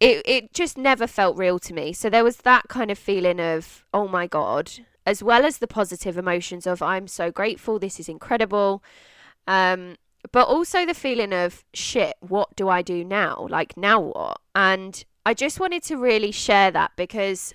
it, 0.00 0.22
it 0.24 0.52
just 0.52 0.76
never 0.76 1.06
felt 1.06 1.36
real 1.36 1.60
to 1.60 1.72
me. 1.72 1.92
So 1.92 2.10
there 2.10 2.24
was 2.24 2.38
that 2.38 2.68
kind 2.68 2.90
of 2.90 2.98
feeling 2.98 3.40
of, 3.40 3.84
oh 3.94 4.08
my 4.08 4.26
God, 4.26 4.70
as 5.06 5.22
well 5.22 5.44
as 5.44 5.58
the 5.58 5.68
positive 5.68 6.18
emotions 6.18 6.66
of 6.66 6.82
I'm 6.82 7.06
so 7.06 7.30
grateful, 7.30 7.78
this 7.78 8.00
is 8.00 8.08
incredible. 8.08 8.82
Um, 9.46 9.96
but 10.30 10.46
also 10.46 10.84
the 10.86 10.94
feeling 10.94 11.32
of 11.32 11.64
shit, 11.72 12.14
what 12.20 12.54
do 12.56 12.68
I 12.68 12.82
do 12.82 13.04
now? 13.04 13.46
Like, 13.48 13.76
now 13.76 14.00
what? 14.00 14.40
And 14.54 15.04
I 15.24 15.34
just 15.34 15.60
wanted 15.60 15.82
to 15.84 15.96
really 15.96 16.30
share 16.30 16.70
that 16.72 16.92
because 16.96 17.54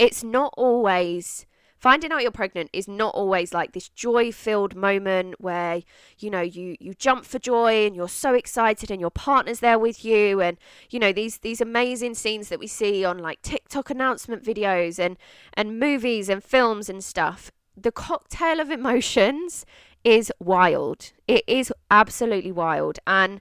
it's 0.00 0.24
not 0.24 0.52
always 0.56 1.46
finding 1.78 2.10
out 2.12 2.22
you're 2.22 2.30
pregnant 2.30 2.68
is 2.72 2.88
not 2.88 3.14
always 3.14 3.54
like 3.54 3.72
this 3.72 3.88
joy 3.88 4.32
filled 4.32 4.74
moment 4.74 5.34
where 5.40 5.82
you 6.18 6.30
know 6.30 6.40
you 6.40 6.76
you 6.80 6.94
jump 6.94 7.24
for 7.24 7.38
joy 7.38 7.86
and 7.86 7.94
you're 7.94 8.08
so 8.08 8.34
excited 8.34 8.90
and 8.90 9.00
your 9.00 9.10
partner's 9.10 9.60
there 9.60 9.78
with 9.78 10.04
you. 10.04 10.40
And 10.40 10.58
you 10.90 10.98
know 10.98 11.12
these 11.12 11.38
these 11.38 11.60
amazing 11.60 12.14
scenes 12.14 12.48
that 12.48 12.58
we 12.58 12.66
see 12.66 13.04
on 13.04 13.18
like 13.18 13.42
TikTok 13.42 13.90
announcement 13.90 14.42
videos 14.42 14.98
and 14.98 15.16
and 15.54 15.78
movies 15.78 16.28
and 16.28 16.42
films 16.42 16.88
and 16.88 17.04
stuff 17.04 17.52
the 17.76 17.92
cocktail 17.92 18.60
of 18.60 18.70
emotions 18.70 19.64
is 20.04 20.32
wild. 20.38 21.12
It 21.26 21.44
is 21.46 21.72
absolutely 21.90 22.52
wild. 22.52 22.98
And 23.06 23.40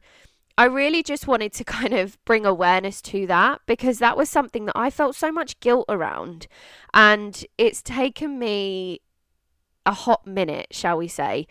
I 0.59 0.65
really 0.65 1.03
just 1.03 1.25
wanted 1.25 1.53
to 1.53 1.63
kind 1.79 1.93
of 1.93 2.23
bring 2.25 2.45
awareness 2.45 3.01
to 3.03 3.25
that 3.27 3.61
because 3.65 3.99
that 3.99 4.17
was 4.17 4.29
something 4.29 4.65
that 4.65 4.77
I 4.77 4.89
felt 4.89 5.15
so 5.15 5.31
much 5.31 5.57
guilt 5.61 5.85
around. 5.87 6.47
And 6.93 7.45
it's 7.57 7.81
taken 7.81 8.37
me 8.37 8.99
a 9.85 9.93
hot 9.93 10.27
minute, 10.27 10.67
shall 10.71 10.97
we 10.97 11.07
say, 11.07 11.47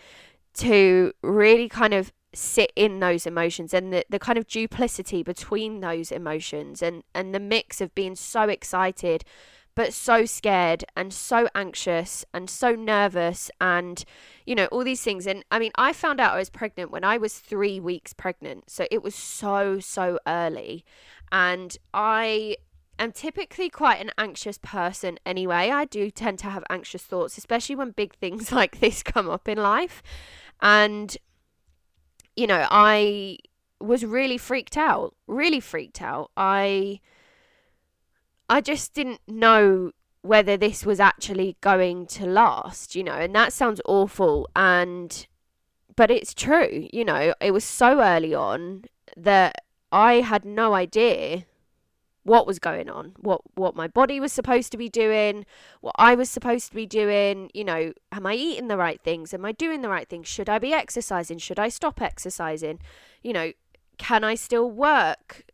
to 0.54 1.14
really 1.22 1.70
kind 1.70 1.94
of 1.94 2.12
sit 2.34 2.70
in 2.76 3.00
those 3.00 3.26
emotions 3.26 3.72
and 3.72 3.94
the, 3.94 4.04
the 4.10 4.18
kind 4.18 4.36
of 4.36 4.46
duplicity 4.46 5.22
between 5.22 5.80
those 5.80 6.12
emotions 6.12 6.82
and, 6.82 7.02
and 7.14 7.34
the 7.34 7.40
mix 7.40 7.80
of 7.80 7.94
being 7.94 8.14
so 8.14 8.42
excited 8.42 9.24
but 9.78 9.94
so 9.94 10.24
scared 10.24 10.84
and 10.96 11.14
so 11.14 11.48
anxious 11.54 12.24
and 12.34 12.50
so 12.50 12.72
nervous 12.72 13.48
and 13.60 14.04
you 14.44 14.52
know 14.52 14.66
all 14.72 14.82
these 14.82 15.02
things. 15.02 15.24
And 15.24 15.44
i 15.52 15.60
mean 15.60 15.70
i 15.76 15.92
found 15.92 16.18
out 16.20 16.34
i 16.34 16.36
was 16.36 16.50
pregnant 16.50 16.90
when 16.90 17.04
i 17.04 17.16
was 17.16 17.38
3 17.38 17.78
weeks 17.78 18.12
pregnant. 18.12 18.70
So 18.70 18.88
it 18.90 19.04
was 19.04 19.14
so 19.14 19.78
so 19.78 20.18
early. 20.26 20.84
And 21.30 21.76
i 21.94 22.56
am 22.98 23.12
typically 23.12 23.70
quite 23.70 24.00
an 24.00 24.10
anxious 24.18 24.58
person 24.58 25.16
anyway. 25.24 25.70
I 25.70 25.84
do 25.84 26.10
tend 26.10 26.40
to 26.40 26.50
have 26.50 26.64
anxious 26.68 27.04
thoughts 27.04 27.38
especially 27.38 27.76
when 27.76 27.92
big 27.92 28.14
things 28.20 28.50
like 28.50 28.80
this 28.80 29.04
come 29.04 29.30
up 29.30 29.48
in 29.48 29.58
life. 29.58 30.02
And 30.60 31.16
you 32.34 32.48
know 32.48 32.66
i 32.68 33.38
was 33.80 34.04
really 34.04 34.38
freaked 34.38 34.76
out 34.76 35.14
really 35.28 35.60
freaked 35.60 36.02
out. 36.02 36.32
I 36.36 36.98
I 38.48 38.60
just 38.60 38.94
didn't 38.94 39.20
know 39.26 39.92
whether 40.22 40.56
this 40.56 40.84
was 40.84 41.00
actually 41.00 41.56
going 41.60 42.06
to 42.06 42.26
last, 42.26 42.94
you 42.94 43.04
know, 43.04 43.12
and 43.12 43.34
that 43.34 43.52
sounds 43.52 43.80
awful 43.84 44.48
and 44.56 45.26
but 45.96 46.10
it's 46.12 46.32
true, 46.32 46.86
you 46.92 47.04
know, 47.04 47.34
it 47.40 47.50
was 47.50 47.64
so 47.64 48.00
early 48.00 48.32
on 48.32 48.84
that 49.16 49.64
I 49.90 50.14
had 50.14 50.44
no 50.44 50.74
idea 50.74 51.44
what 52.22 52.46
was 52.46 52.58
going 52.58 52.88
on, 52.90 53.14
what 53.18 53.40
what 53.54 53.74
my 53.74 53.88
body 53.88 54.20
was 54.20 54.32
supposed 54.32 54.70
to 54.72 54.78
be 54.78 54.88
doing, 54.88 55.46
what 55.80 55.94
I 55.98 56.14
was 56.14 56.30
supposed 56.30 56.68
to 56.68 56.74
be 56.74 56.86
doing, 56.86 57.50
you 57.54 57.64
know, 57.64 57.92
am 58.12 58.26
I 58.26 58.34
eating 58.34 58.68
the 58.68 58.76
right 58.76 59.00
things? 59.02 59.32
Am 59.32 59.44
I 59.44 59.52
doing 59.52 59.80
the 59.80 59.88
right 59.88 60.08
things? 60.08 60.28
Should 60.28 60.48
I 60.48 60.58
be 60.58 60.72
exercising? 60.72 61.38
Should 61.38 61.58
I 61.58 61.68
stop 61.68 62.00
exercising? 62.02 62.80
You 63.22 63.32
know, 63.32 63.52
can 63.96 64.24
I 64.24 64.34
still 64.34 64.70
work? 64.70 65.46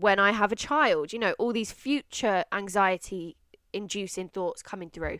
When 0.00 0.18
I 0.18 0.32
have 0.32 0.52
a 0.52 0.56
child, 0.56 1.12
you 1.12 1.18
know, 1.18 1.32
all 1.38 1.52
these 1.52 1.72
future 1.72 2.44
anxiety 2.52 3.36
inducing 3.72 4.28
thoughts 4.28 4.62
coming 4.62 4.90
through. 4.90 5.18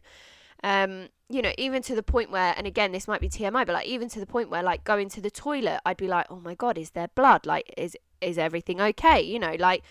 Um, 0.62 1.08
you 1.28 1.42
know, 1.42 1.52
even 1.58 1.82
to 1.82 1.94
the 1.94 2.02
point 2.02 2.30
where, 2.30 2.54
and 2.56 2.66
again, 2.66 2.92
this 2.92 3.06
might 3.06 3.20
be 3.20 3.28
TMI, 3.28 3.66
but 3.66 3.74
like 3.74 3.86
even 3.86 4.08
to 4.10 4.20
the 4.20 4.26
point 4.26 4.50
where, 4.50 4.62
like 4.62 4.84
going 4.84 5.08
to 5.10 5.20
the 5.20 5.30
toilet, 5.30 5.80
I'd 5.84 5.96
be 5.96 6.08
like, 6.08 6.26
oh 6.30 6.40
my 6.40 6.54
god, 6.54 6.78
is 6.78 6.90
there 6.90 7.08
blood? 7.14 7.46
Like, 7.46 7.72
is 7.76 7.96
is 8.20 8.38
everything 8.38 8.80
okay? 8.80 9.20
You 9.20 9.38
know, 9.38 9.56
like 9.58 9.82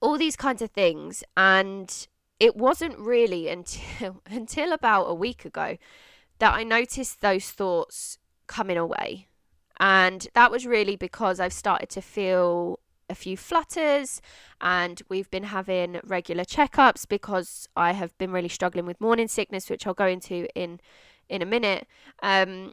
all 0.00 0.18
these 0.18 0.36
kinds 0.36 0.62
of 0.62 0.70
things, 0.70 1.22
and 1.36 2.08
it 2.40 2.56
wasn't 2.56 2.98
really 2.98 3.48
until 3.48 4.22
until 4.26 4.72
about 4.72 5.04
a 5.04 5.14
week 5.14 5.44
ago 5.44 5.78
that 6.40 6.54
I 6.54 6.64
noticed 6.64 7.20
those 7.20 7.50
thoughts 7.50 8.18
coming 8.46 8.76
away, 8.76 9.28
and 9.78 10.26
that 10.34 10.50
was 10.50 10.66
really 10.66 10.96
because 10.96 11.38
I've 11.38 11.52
started 11.52 11.88
to 11.90 12.02
feel 12.02 12.80
a 13.10 13.14
few 13.14 13.36
flutters 13.36 14.22
and 14.60 15.02
we've 15.08 15.30
been 15.30 15.44
having 15.44 16.00
regular 16.04 16.44
checkups 16.44 17.06
because 17.08 17.68
I 17.76 17.92
have 17.92 18.16
been 18.18 18.32
really 18.32 18.48
struggling 18.48 18.86
with 18.86 19.00
morning 19.00 19.28
sickness 19.28 19.68
which 19.68 19.86
I'll 19.86 19.94
go 19.94 20.06
into 20.06 20.48
in 20.54 20.80
in 21.28 21.42
a 21.42 21.46
minute. 21.46 21.86
Um 22.22 22.72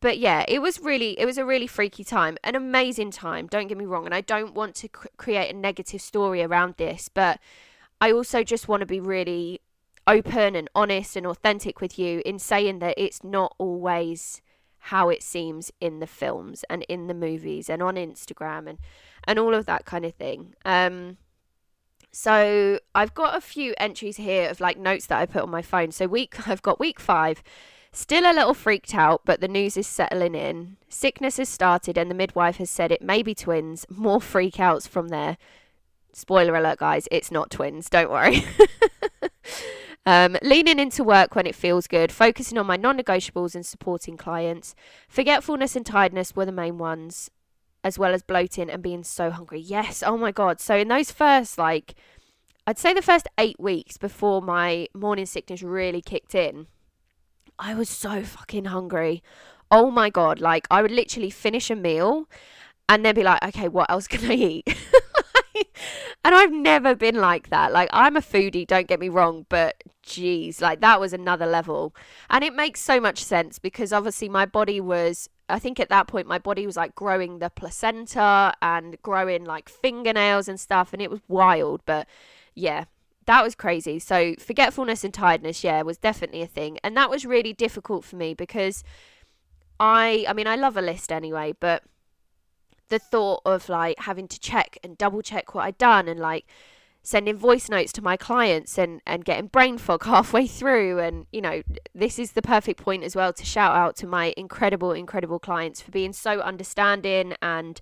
but 0.00 0.18
yeah 0.18 0.44
it 0.48 0.60
was 0.60 0.80
really 0.80 1.18
it 1.20 1.26
was 1.26 1.38
a 1.38 1.44
really 1.44 1.66
freaky 1.66 2.02
time 2.02 2.38
an 2.42 2.56
amazing 2.56 3.10
time 3.10 3.46
don't 3.46 3.68
get 3.68 3.76
me 3.76 3.84
wrong 3.84 4.06
and 4.06 4.14
I 4.14 4.22
don't 4.22 4.54
want 4.54 4.74
to 4.76 4.88
cr- 4.88 5.08
create 5.16 5.54
a 5.54 5.56
negative 5.56 6.00
story 6.00 6.42
around 6.42 6.74
this 6.78 7.08
but 7.08 7.38
I 8.00 8.10
also 8.12 8.42
just 8.42 8.66
want 8.66 8.80
to 8.80 8.86
be 8.86 9.00
really 9.00 9.60
open 10.06 10.56
and 10.56 10.68
honest 10.74 11.16
and 11.16 11.26
authentic 11.26 11.80
with 11.80 11.98
you 11.98 12.22
in 12.24 12.38
saying 12.38 12.78
that 12.78 12.94
it's 12.96 13.22
not 13.22 13.54
always 13.58 14.40
how 14.80 15.08
it 15.08 15.22
seems 15.22 15.70
in 15.80 16.00
the 16.00 16.06
films 16.06 16.64
and 16.70 16.84
in 16.88 17.06
the 17.06 17.14
movies 17.14 17.68
and 17.68 17.82
on 17.82 17.96
Instagram 17.96 18.68
and 18.68 18.78
and 19.24 19.38
all 19.38 19.54
of 19.54 19.66
that 19.66 19.84
kind 19.84 20.04
of 20.04 20.14
thing. 20.14 20.54
Um, 20.64 21.18
so 22.12 22.80
I've 22.94 23.14
got 23.14 23.36
a 23.36 23.40
few 23.40 23.74
entries 23.78 24.16
here 24.16 24.48
of 24.48 24.60
like 24.60 24.78
notes 24.78 25.06
that 25.06 25.20
I 25.20 25.26
put 25.26 25.42
on 25.42 25.50
my 25.50 25.62
phone. 25.62 25.92
So 25.92 26.06
week 26.06 26.48
I've 26.48 26.62
got 26.62 26.80
week 26.80 26.98
five. 26.98 27.42
Still 27.92 28.24
a 28.24 28.32
little 28.32 28.54
freaked 28.54 28.94
out, 28.94 29.22
but 29.24 29.40
the 29.40 29.48
news 29.48 29.76
is 29.76 29.86
settling 29.86 30.36
in. 30.36 30.76
Sickness 30.88 31.38
has 31.38 31.48
started, 31.48 31.98
and 31.98 32.08
the 32.08 32.14
midwife 32.14 32.58
has 32.58 32.70
said 32.70 32.92
it 32.92 33.02
may 33.02 33.20
be 33.20 33.34
twins. 33.34 33.84
More 33.90 34.20
freakouts 34.20 34.86
from 34.86 35.08
there. 35.08 35.36
Spoiler 36.12 36.54
alert, 36.54 36.78
guys, 36.78 37.08
it's 37.10 37.32
not 37.32 37.50
twins. 37.50 37.90
Don't 37.90 38.10
worry. 38.10 38.44
um, 40.06 40.36
leaning 40.42 40.78
into 40.78 41.04
work 41.04 41.34
when 41.34 41.46
it 41.46 41.54
feels 41.54 41.86
good, 41.86 42.10
focusing 42.10 42.58
on 42.58 42.66
my 42.66 42.76
non 42.76 42.98
negotiables 42.98 43.54
and 43.54 43.64
supporting 43.64 44.16
clients. 44.16 44.74
Forgetfulness 45.08 45.76
and 45.76 45.84
tiredness 45.84 46.34
were 46.34 46.46
the 46.46 46.52
main 46.52 46.78
ones 46.78 47.30
as 47.82 47.98
well 47.98 48.12
as 48.12 48.22
bloating 48.22 48.70
and 48.70 48.82
being 48.82 49.02
so 49.04 49.30
hungry. 49.30 49.60
Yes, 49.60 50.02
oh 50.04 50.16
my 50.16 50.32
god. 50.32 50.60
So 50.60 50.76
in 50.76 50.88
those 50.88 51.10
first 51.10 51.58
like 51.58 51.94
I'd 52.66 52.78
say 52.78 52.94
the 52.94 53.02
first 53.02 53.26
8 53.38 53.58
weeks 53.58 53.96
before 53.96 54.42
my 54.42 54.86
morning 54.94 55.26
sickness 55.26 55.62
really 55.62 56.02
kicked 56.02 56.34
in, 56.34 56.66
I 57.58 57.74
was 57.74 57.88
so 57.88 58.22
fucking 58.22 58.66
hungry. 58.66 59.22
Oh 59.70 59.90
my 59.90 60.10
god, 60.10 60.40
like 60.40 60.66
I 60.70 60.82
would 60.82 60.90
literally 60.90 61.30
finish 61.30 61.70
a 61.70 61.76
meal 61.76 62.28
and 62.88 63.04
then 63.04 63.14
be 63.14 63.22
like, 63.22 63.42
okay, 63.44 63.68
what 63.68 63.90
else 63.90 64.06
can 64.06 64.30
I 64.30 64.34
eat? 64.34 64.76
and 66.24 66.34
I've 66.34 66.52
never 66.52 66.94
been 66.94 67.16
like 67.16 67.48
that. 67.48 67.72
Like 67.72 67.88
I'm 67.92 68.16
a 68.16 68.20
foodie, 68.20 68.66
don't 68.66 68.86
get 68.86 69.00
me 69.00 69.08
wrong, 69.08 69.46
but 69.48 69.82
geez, 70.02 70.60
like 70.60 70.80
that 70.80 71.00
was 71.00 71.12
another 71.12 71.46
level. 71.46 71.94
And 72.28 72.44
it 72.44 72.54
makes 72.54 72.80
so 72.80 73.00
much 73.00 73.24
sense 73.24 73.58
because 73.58 73.92
obviously 73.92 74.28
my 74.28 74.44
body 74.46 74.80
was 74.80 75.28
I 75.48 75.58
think 75.58 75.80
at 75.80 75.88
that 75.88 76.06
point 76.06 76.26
my 76.26 76.38
body 76.38 76.66
was 76.66 76.76
like 76.76 76.94
growing 76.94 77.38
the 77.38 77.50
placenta 77.50 78.54
and 78.60 79.00
growing 79.02 79.44
like 79.44 79.68
fingernails 79.68 80.46
and 80.46 80.60
stuff 80.60 80.92
and 80.92 81.00
it 81.00 81.10
was 81.10 81.20
wild, 81.26 81.80
but 81.86 82.06
yeah, 82.54 82.84
that 83.26 83.42
was 83.42 83.54
crazy. 83.54 83.98
So 83.98 84.34
forgetfulness 84.38 85.04
and 85.04 85.14
tiredness, 85.14 85.64
yeah, 85.64 85.80
was 85.82 85.96
definitely 85.98 86.42
a 86.42 86.46
thing. 86.46 86.78
And 86.84 86.96
that 86.96 87.10
was 87.10 87.24
really 87.24 87.54
difficult 87.54 88.04
for 88.04 88.16
me 88.16 88.34
because 88.34 88.84
I 89.78 90.26
I 90.28 90.34
mean 90.34 90.46
I 90.46 90.56
love 90.56 90.76
a 90.76 90.82
list 90.82 91.10
anyway, 91.10 91.54
but 91.58 91.82
the 92.90 92.98
thought 92.98 93.40
of 93.44 93.68
like 93.68 93.98
having 94.00 94.28
to 94.28 94.38
check 94.38 94.78
and 94.84 94.98
double 94.98 95.22
check 95.22 95.54
what 95.54 95.64
I'd 95.64 95.78
done 95.78 96.06
and 96.06 96.20
like 96.20 96.46
sending 97.02 97.36
voice 97.36 97.70
notes 97.70 97.92
to 97.92 98.02
my 98.02 98.16
clients 98.16 98.76
and 98.76 99.00
and 99.06 99.24
getting 99.24 99.46
brain 99.46 99.78
fog 99.78 100.04
halfway 100.14 100.46
through 100.46 100.98
and 100.98 101.26
you 101.32 101.40
know 101.40 101.62
this 101.94 102.18
is 102.18 102.32
the 102.32 102.42
perfect 102.42 102.82
point 102.82 103.02
as 103.02 103.16
well 103.16 103.32
to 103.32 103.44
shout 103.44 103.74
out 103.74 103.96
to 103.96 104.06
my 104.06 104.34
incredible 104.36 104.92
incredible 104.92 105.38
clients 105.38 105.80
for 105.80 105.90
being 105.90 106.12
so 106.12 106.40
understanding 106.40 107.34
and 107.40 107.80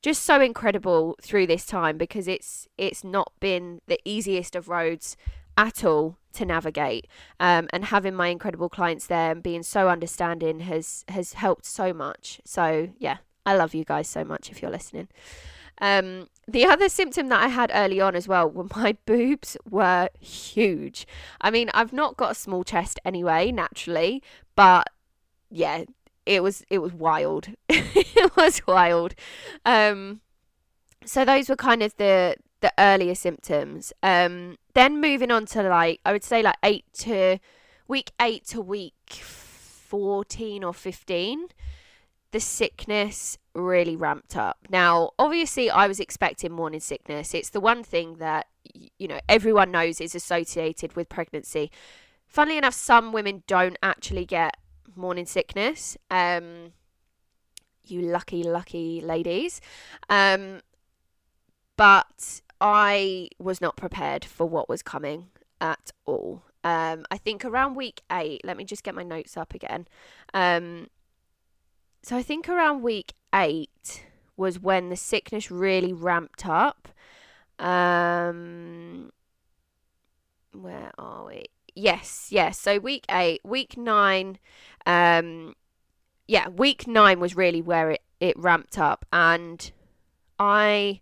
just 0.00 0.22
so 0.24 0.40
incredible 0.40 1.16
through 1.22 1.46
this 1.46 1.66
time 1.66 1.98
because 1.98 2.28
it's 2.28 2.68
it's 2.78 3.02
not 3.02 3.32
been 3.40 3.80
the 3.88 3.98
easiest 4.04 4.54
of 4.54 4.68
roads 4.68 5.16
at 5.56 5.84
all 5.84 6.16
to 6.32 6.46
navigate. 6.46 7.06
Um, 7.38 7.68
and 7.72 7.84
having 7.86 8.14
my 8.14 8.28
incredible 8.28 8.68
clients 8.68 9.06
there 9.06 9.30
and 9.32 9.42
being 9.42 9.62
so 9.62 9.88
understanding 9.88 10.60
has 10.60 11.04
has 11.08 11.34
helped 11.34 11.66
so 11.66 11.92
much. 11.92 12.40
So 12.44 12.90
yeah 12.98 13.18
I 13.44 13.56
love 13.56 13.74
you 13.74 13.84
guys 13.84 14.08
so 14.08 14.24
much 14.24 14.50
if 14.50 14.62
you're 14.62 14.70
listening. 14.70 15.08
Um, 15.80 16.28
the 16.46 16.64
other 16.64 16.88
symptom 16.88 17.28
that 17.28 17.42
I 17.42 17.48
had 17.48 17.70
early 17.74 18.00
on 18.00 18.14
as 18.14 18.28
well 18.28 18.48
were 18.48 18.66
my 18.76 18.96
boobs 19.04 19.56
were 19.68 20.08
huge. 20.20 21.06
I 21.40 21.50
mean, 21.50 21.70
I've 21.74 21.92
not 21.92 22.16
got 22.16 22.32
a 22.32 22.36
small 22.36 22.64
chest 22.64 23.00
anyway, 23.04 23.50
naturally, 23.50 24.22
but 24.54 24.88
yeah, 25.50 25.84
it 26.24 26.42
was 26.42 26.64
it 26.70 26.78
was 26.78 26.92
wild. 26.92 27.48
it 27.68 28.36
was 28.36 28.62
wild. 28.66 29.14
Um, 29.66 30.20
so 31.04 31.24
those 31.24 31.48
were 31.48 31.56
kind 31.56 31.82
of 31.82 31.96
the 31.96 32.36
the 32.60 32.72
earlier 32.78 33.14
symptoms. 33.14 33.92
Um, 34.02 34.56
then 34.74 35.00
moving 35.00 35.30
on 35.30 35.46
to 35.46 35.62
like 35.62 36.00
I 36.04 36.12
would 36.12 36.24
say 36.24 36.42
like 36.42 36.56
eight 36.62 36.84
to 36.98 37.38
week 37.88 38.12
eight 38.20 38.46
to 38.48 38.60
week 38.60 38.94
fourteen 39.10 40.62
or 40.62 40.72
fifteen 40.72 41.48
the 42.32 42.40
sickness 42.40 43.38
really 43.54 43.94
ramped 43.94 44.36
up. 44.36 44.58
Now, 44.70 45.10
obviously, 45.18 45.70
I 45.70 45.86
was 45.86 46.00
expecting 46.00 46.52
morning 46.52 46.80
sickness. 46.80 47.34
It's 47.34 47.50
the 47.50 47.60
one 47.60 47.84
thing 47.84 48.16
that, 48.16 48.46
you 48.98 49.06
know, 49.06 49.20
everyone 49.28 49.70
knows 49.70 50.00
is 50.00 50.14
associated 50.14 50.96
with 50.96 51.08
pregnancy. 51.08 51.70
Funnily 52.26 52.56
enough, 52.56 52.74
some 52.74 53.12
women 53.12 53.42
don't 53.46 53.76
actually 53.82 54.24
get 54.24 54.56
morning 54.96 55.26
sickness. 55.26 55.96
Um, 56.10 56.72
you 57.84 58.00
lucky, 58.00 58.42
lucky 58.42 59.02
ladies. 59.02 59.60
Um, 60.08 60.60
but 61.76 62.40
I 62.60 63.28
was 63.38 63.60
not 63.60 63.76
prepared 63.76 64.24
for 64.24 64.46
what 64.46 64.68
was 64.68 64.82
coming 64.82 65.26
at 65.60 65.90
all. 66.06 66.42
Um, 66.64 67.04
I 67.10 67.18
think 67.18 67.44
around 67.44 67.74
week 67.74 68.02
eight, 68.10 68.40
let 68.44 68.56
me 68.56 68.64
just 68.64 68.84
get 68.84 68.94
my 68.94 69.02
notes 69.02 69.36
up 69.36 69.52
again. 69.52 69.86
Um, 70.32 70.86
so 72.02 72.16
I 72.16 72.22
think 72.22 72.48
around 72.48 72.82
week 72.82 73.14
eight 73.34 74.04
was 74.36 74.58
when 74.58 74.88
the 74.88 74.96
sickness 74.96 75.50
really 75.50 75.92
ramped 75.92 76.46
up. 76.46 76.88
Um, 77.58 79.12
where 80.52 80.90
are 80.98 81.26
we? 81.26 81.44
Yes, 81.74 82.28
yes. 82.30 82.58
So 82.58 82.78
week 82.78 83.04
eight, 83.10 83.40
week 83.44 83.76
nine, 83.76 84.38
um, 84.84 85.54
yeah, 86.26 86.48
week 86.48 86.86
nine 86.86 87.20
was 87.20 87.36
really 87.36 87.62
where 87.62 87.90
it, 87.90 88.02
it 88.20 88.38
ramped 88.38 88.78
up. 88.78 89.06
And 89.12 89.70
I 90.38 91.00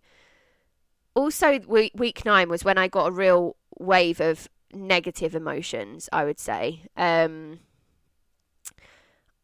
also, 1.15 1.59
week, 1.67 1.93
week 1.95 2.23
nine 2.25 2.47
was 2.47 2.63
when 2.63 2.77
I 2.77 2.87
got 2.87 3.07
a 3.07 3.11
real 3.11 3.55
wave 3.79 4.21
of 4.21 4.47
negative 4.73 5.35
emotions, 5.35 6.07
I 6.13 6.23
would 6.25 6.39
say. 6.39 6.83
Um, 6.95 7.59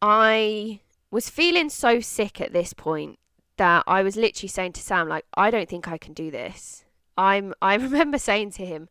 I 0.00 0.80
was 1.10 1.30
feeling 1.30 1.70
so 1.70 2.00
sick 2.00 2.40
at 2.40 2.52
this 2.52 2.72
point 2.72 3.18
that 3.56 3.84
I 3.86 4.02
was 4.02 4.16
literally 4.16 4.48
saying 4.48 4.72
to 4.74 4.80
Sam, 4.80 5.08
like, 5.08 5.24
I 5.34 5.50
don't 5.50 5.68
think 5.68 5.88
I 5.88 5.98
can 5.98 6.14
do 6.14 6.30
this. 6.30 6.84
I'm 7.16 7.54
I 7.60 7.74
remember 7.76 8.18
saying 8.18 8.52
to 8.52 8.64
him, 8.64 8.88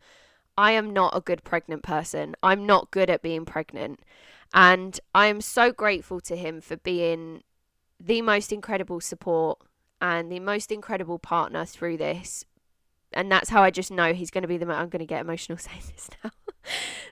I 0.58 0.72
am 0.72 0.92
not 0.92 1.16
a 1.16 1.22
good 1.22 1.44
pregnant 1.44 1.84
person. 1.84 2.36
I'm 2.44 2.66
not 2.66 2.92
good 2.92 3.10
at 3.10 3.22
being 3.22 3.46
pregnant. 3.46 4.00
And 4.54 5.00
I 5.14 5.28
am 5.28 5.42
so 5.42 5.72
grateful 5.72 6.20
to 6.22 6.36
him 6.36 6.62
for 6.62 6.78
being 6.78 7.44
the 8.00 8.22
most 8.22 8.52
incredible 8.52 9.02
support 9.02 9.60
and 10.02 10.32
the 10.32 10.40
most 10.40 10.72
incredible 10.72 11.20
partner 11.20 11.66
through 11.66 11.98
this. 11.98 12.46
And 13.14 13.32
that's 13.32 13.50
how 13.50 13.62
I 13.62 13.72
just 13.72 13.92
know 13.92 14.14
he's 14.14 14.32
going 14.32 14.42
to 14.42 14.48
be 14.48 14.58
the. 14.58 14.66
I'm 14.68 14.90
going 14.90 15.00
to 15.00 15.06
get 15.06 15.22
emotional 15.22 15.58
saying 15.58 15.84
this 15.94 16.10
now. 16.24 16.32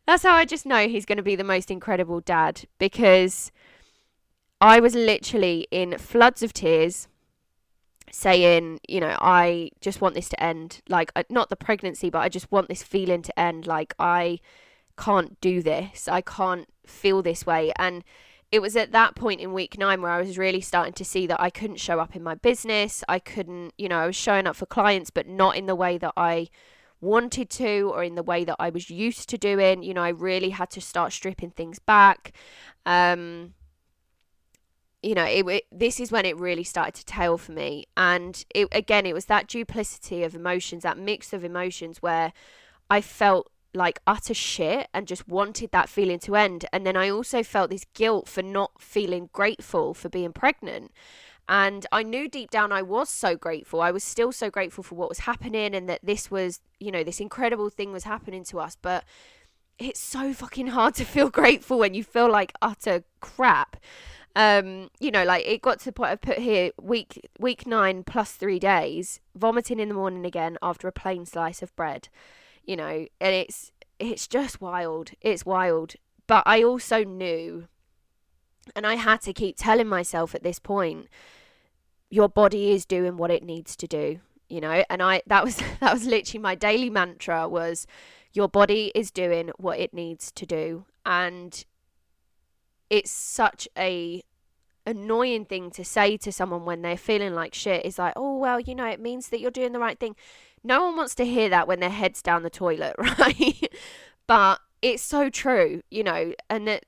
that's 0.06 0.24
how 0.24 0.34
I 0.34 0.46
just 0.46 0.66
know 0.66 0.88
he's 0.88 1.06
going 1.06 1.18
to 1.18 1.24
be 1.24 1.36
the 1.36 1.44
most 1.44 1.72
incredible 1.72 2.20
dad 2.20 2.66
because 2.80 3.52
I 4.66 4.80
was 4.80 4.96
literally 4.96 5.68
in 5.70 5.96
floods 6.00 6.42
of 6.42 6.52
tears 6.52 7.08
saying, 8.12 8.80
you 8.88 9.00
know, 9.00 9.16
I 9.22 9.70
just 9.80 10.02
want 10.02 10.16
this 10.16 10.28
to 10.30 10.44
end. 10.44 10.82
Like, 10.90 11.12
uh, 11.16 11.22
not 11.30 11.50
the 11.50 11.56
pregnancy, 11.56 12.10
but 12.10 12.24
I 12.24 12.30
just 12.30 12.52
want 12.52 12.68
this 12.68 12.82
feeling 12.82 13.22
to 13.22 13.40
end. 13.40 13.68
Like, 13.68 13.94
I 14.00 14.40
can't 14.98 15.40
do 15.40 15.62
this. 15.62 16.08
I 16.08 16.22
can't 16.22 16.68
feel 16.84 17.22
this 17.22 17.46
way. 17.46 17.74
And 17.78 18.04
it 18.52 18.60
was 18.60 18.76
at 18.76 18.92
that 18.92 19.16
point 19.16 19.40
in 19.40 19.54
week 19.54 19.78
nine 19.78 20.02
where 20.02 20.10
I 20.10 20.20
was 20.20 20.36
really 20.36 20.62
starting 20.62 20.94
to 20.94 21.06
see 21.06 21.28
that 21.28 21.40
I 21.40 21.52
couldn't 21.52 21.80
show 21.80 22.00
up 22.00 22.16
in 22.16 22.24
my 22.24 22.34
business. 22.34 23.04
I 23.08 23.20
couldn't, 23.20 23.72
you 23.78 23.88
know, 23.88 24.00
I 24.00 24.08
was 24.08 24.16
showing 24.16 24.48
up 24.48 24.56
for 24.56 24.66
clients, 24.66 25.12
but 25.12 25.28
not 25.28 25.58
in 25.58 25.68
the 25.68 25.76
way 25.76 26.00
that 26.00 26.14
I 26.18 26.48
wanted 27.02 27.52
to 27.52 27.92
or 27.94 28.04
in 28.04 28.16
the 28.16 28.24
way 28.24 28.44
that 28.46 28.56
I 28.58 28.72
was 28.72 28.90
used 28.90 29.30
to 29.30 29.38
doing. 29.38 29.84
You 29.84 29.94
know, 29.94 30.02
I 30.02 30.10
really 30.10 30.50
had 30.50 30.72
to 30.72 30.82
start 30.82 31.14
stripping 31.14 31.52
things 31.52 31.78
back. 31.78 32.32
Um, 32.84 33.54
you 35.06 35.14
know, 35.14 35.24
it, 35.24 35.48
it, 35.48 35.66
this 35.72 36.00
is 36.00 36.12
when 36.12 36.26
it 36.26 36.36
really 36.36 36.64
started 36.64 36.96
to 36.96 37.06
tail 37.06 37.38
for 37.38 37.52
me. 37.52 37.86
And 37.96 38.44
it, 38.56 38.68
again, 38.72 39.06
it 39.06 39.14
was 39.14 39.26
that 39.26 39.48
duplicity 39.48 40.24
of 40.24 40.34
emotions, 40.34 40.82
that 40.82 40.98
mix 40.98 41.32
of 41.32 41.44
emotions 41.44 42.02
where 42.02 42.34
I 42.90 43.02
felt 43.02 43.52
like 43.76 44.00
utter 44.08 44.34
shit 44.34 44.88
and 44.96 45.08
just 45.08 45.28
wanted 45.28 45.72
that 45.72 45.90
feeling 45.90 46.18
to 46.20 46.36
end. 46.36 46.66
And 46.74 46.88
then 46.88 46.98
I 46.98 47.10
also 47.10 47.44
felt 47.44 47.70
this 47.70 47.86
guilt 47.94 48.28
for 48.28 48.42
not 48.42 48.82
feeling 48.82 49.30
grateful 49.32 49.94
for 49.94 50.10
being 50.10 50.34
pregnant. 50.34 50.92
And 51.48 51.86
I 51.92 52.02
knew 52.02 52.28
deep 52.28 52.50
down 52.50 52.72
I 52.72 52.82
was 52.82 53.08
so 53.08 53.36
grateful. 53.36 53.82
I 53.82 53.92
was 53.92 54.04
still 54.04 54.32
so 54.32 54.50
grateful 54.50 54.84
for 54.84 54.96
what 54.96 55.10
was 55.10 55.20
happening 55.20 55.76
and 55.76 55.88
that 55.88 56.00
this 56.02 56.32
was, 56.32 56.62
you 56.80 56.92
know, 56.92 57.04
this 57.04 57.20
incredible 57.20 57.70
thing 57.70 57.92
was 57.92 58.06
happening 58.06 58.44
to 58.46 58.60
us. 58.60 58.76
But 58.82 59.04
it's 59.78 60.00
so 60.00 60.34
fucking 60.34 60.68
hard 60.68 60.96
to 60.96 61.06
feel 61.06 61.30
grateful 61.42 61.78
when 61.78 61.94
you 61.94 62.04
feel 62.04 62.32
like 62.32 62.54
utter 62.60 63.04
crap 63.20 63.78
um, 64.36 64.90
you 65.00 65.12
know, 65.12 65.24
like 65.24 65.46
it 65.46 65.62
got 65.62 65.80
to 65.80 65.86
the 65.86 65.92
point 65.92 66.12
I've 66.12 66.22
put 66.22 66.40
here 66.40 66.72
week 66.82 67.30
week 67.40 67.66
nine 67.66 68.04
plus 68.04 68.32
three 68.32 68.60
days, 68.60 69.20
vomiting 69.36 69.80
in 69.80 69.90
the 69.90 69.96
morning 69.96 70.26
again 70.26 70.58
after 70.62 70.88
a 70.88 70.92
plain 70.92 71.26
slice 71.26 71.62
of 71.62 71.76
bread. 71.76 72.10
You 72.66 72.76
know, 72.76 73.06
and 73.22 73.36
it's 73.36 73.72
it's 74.00 74.28
just 74.28 74.60
wild. 74.60 75.12
It's 75.22 75.46
wild. 75.46 75.96
But 76.28 76.44
I 76.46 76.64
also 76.64 77.04
knew 77.04 77.68
and 78.76 78.88
I 78.88 78.96
had 78.96 79.22
to 79.22 79.34
keep 79.34 79.58
telling 79.58 79.88
myself 79.88 80.34
at 80.34 80.44
this 80.44 80.60
point, 80.60 81.08
your 82.10 82.30
body 82.30 82.72
is 82.72 82.86
doing 82.86 83.18
what 83.18 83.32
it 83.32 83.44
needs 83.44 83.76
to 83.76 83.88
do. 83.88 84.22
You 84.48 84.62
know, 84.62 84.84
and 84.90 85.04
I 85.04 85.22
that 85.28 85.44
was 85.44 85.58
that 85.80 85.94
was 85.94 86.06
literally 86.06 86.42
my 86.42 86.56
daily 86.56 86.90
mantra 86.90 87.48
was 87.48 87.86
your 88.34 88.48
body 88.48 88.92
is 88.96 89.12
doing 89.12 89.52
what 89.58 89.80
it 89.80 89.94
needs 89.94 90.32
to 90.34 90.46
do. 90.46 90.86
And 91.06 91.64
it's 92.90 93.12
such 93.12 93.68
a 93.78 94.24
annoying 94.86 95.46
thing 95.46 95.72
to 95.72 95.84
say 95.84 96.16
to 96.18 96.32
someone 96.32 96.66
when 96.66 96.82
they're 96.82 96.98
feeling 96.98 97.34
like 97.34 97.54
shit 97.54 97.86
is 97.86 97.98
like, 97.98 98.14
oh, 98.16 98.38
well, 98.38 98.60
you 98.60 98.76
know, 98.76 98.86
it 98.86 99.00
means 99.00 99.30
that 99.30 99.40
you're 99.40 99.52
doing 99.52 99.72
the 99.72 99.80
right 99.80 100.00
thing. 100.00 100.16
No 100.64 100.86
one 100.86 100.98
wants 100.98 101.16
to 101.16 101.26
hear 101.26 101.50
that 101.50 101.68
when 101.68 101.80
their 101.80 101.90
head's 101.90 102.22
down 102.22 102.44
the 102.44 102.50
toilet, 102.50 102.96
right? 103.20 103.74
but 104.28 104.60
it's 104.82 105.04
so 105.04 105.30
true, 105.30 105.82
you 105.90 106.04
know, 106.04 106.34
and 106.50 106.68
that 106.68 106.86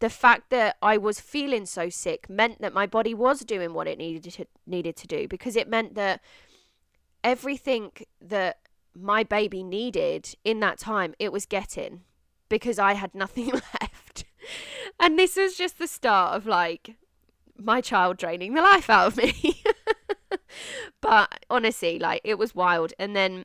the 0.00 0.10
fact 0.10 0.50
that 0.50 0.76
I 0.82 0.98
was 0.98 1.20
feeling 1.20 1.64
so 1.64 1.88
sick 1.88 2.28
meant 2.28 2.60
that 2.60 2.74
my 2.74 2.86
body 2.86 3.14
was 3.14 3.40
doing 3.40 3.72
what 3.72 3.88
it 3.88 3.96
needed 3.96 4.30
to 4.34 4.46
needed 4.66 4.96
to 4.96 5.06
do 5.06 5.26
because 5.26 5.56
it 5.56 5.68
meant 5.68 5.94
that 5.94 6.20
everything 7.24 7.92
that 8.20 8.58
my 8.94 9.22
baby 9.22 9.62
needed 9.62 10.34
in 10.44 10.60
that 10.60 10.78
time 10.78 11.14
it 11.18 11.32
was 11.32 11.46
getting 11.46 12.02
because 12.48 12.78
I 12.78 12.94
had 12.94 13.14
nothing 13.14 13.48
left. 13.52 13.85
and 15.00 15.18
this 15.18 15.36
was 15.36 15.56
just 15.56 15.78
the 15.78 15.86
start 15.86 16.36
of 16.36 16.46
like 16.46 16.94
my 17.58 17.80
child 17.80 18.16
draining 18.16 18.54
the 18.54 18.62
life 18.62 18.90
out 18.90 19.08
of 19.08 19.16
me. 19.16 19.62
but 21.00 21.44
honestly, 21.50 21.98
like 21.98 22.20
it 22.24 22.38
was 22.38 22.54
wild. 22.54 22.92
And 22.98 23.14
then 23.14 23.44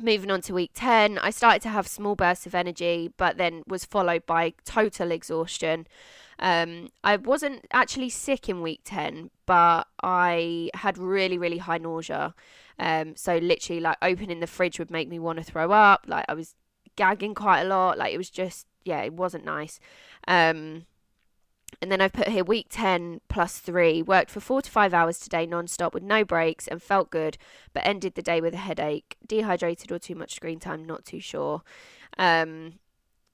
moving 0.00 0.30
on 0.30 0.40
to 0.42 0.54
week 0.54 0.72
10, 0.74 1.18
I 1.18 1.30
started 1.30 1.62
to 1.62 1.68
have 1.68 1.86
small 1.86 2.14
bursts 2.14 2.46
of 2.46 2.54
energy, 2.54 3.12
but 3.16 3.36
then 3.36 3.62
was 3.66 3.84
followed 3.84 4.26
by 4.26 4.54
total 4.64 5.10
exhaustion. 5.10 5.86
Um, 6.38 6.90
I 7.02 7.16
wasn't 7.16 7.66
actually 7.72 8.10
sick 8.10 8.48
in 8.48 8.60
week 8.60 8.80
10, 8.84 9.30
but 9.46 9.86
I 10.02 10.70
had 10.74 10.98
really, 10.98 11.38
really 11.38 11.58
high 11.58 11.78
nausea. 11.78 12.34
Um, 12.78 13.16
so 13.16 13.38
literally, 13.38 13.80
like 13.80 13.96
opening 14.02 14.40
the 14.40 14.46
fridge 14.46 14.78
would 14.78 14.90
make 14.90 15.08
me 15.08 15.18
want 15.18 15.38
to 15.38 15.44
throw 15.44 15.72
up. 15.72 16.04
Like 16.06 16.26
I 16.28 16.34
was 16.34 16.54
gagging 16.96 17.34
quite 17.34 17.62
a 17.62 17.68
lot. 17.68 17.96
Like 17.96 18.12
it 18.12 18.18
was 18.18 18.30
just, 18.30 18.66
yeah, 18.86 19.02
it 19.02 19.12
wasn't 19.12 19.44
nice. 19.44 19.80
Um, 20.28 20.86
and 21.82 21.92
then 21.92 22.00
I've 22.00 22.12
put 22.12 22.28
here 22.28 22.44
week 22.44 22.66
10 22.70 23.20
plus 23.28 23.58
three, 23.58 24.00
worked 24.00 24.30
for 24.30 24.40
four 24.40 24.62
to 24.62 24.70
five 24.70 24.94
hours 24.94 25.18
today 25.18 25.46
non-stop 25.46 25.92
with 25.92 26.02
no 26.02 26.24
breaks 26.24 26.66
and 26.66 26.82
felt 26.82 27.10
good, 27.10 27.36
but 27.72 27.86
ended 27.86 28.14
the 28.14 28.22
day 28.22 28.40
with 28.40 28.54
a 28.54 28.58
headache, 28.58 29.16
dehydrated 29.26 29.92
or 29.92 29.98
too 29.98 30.14
much 30.14 30.34
screen 30.34 30.58
time, 30.58 30.84
not 30.84 31.04
too 31.04 31.20
sure. 31.20 31.62
Um, 32.16 32.74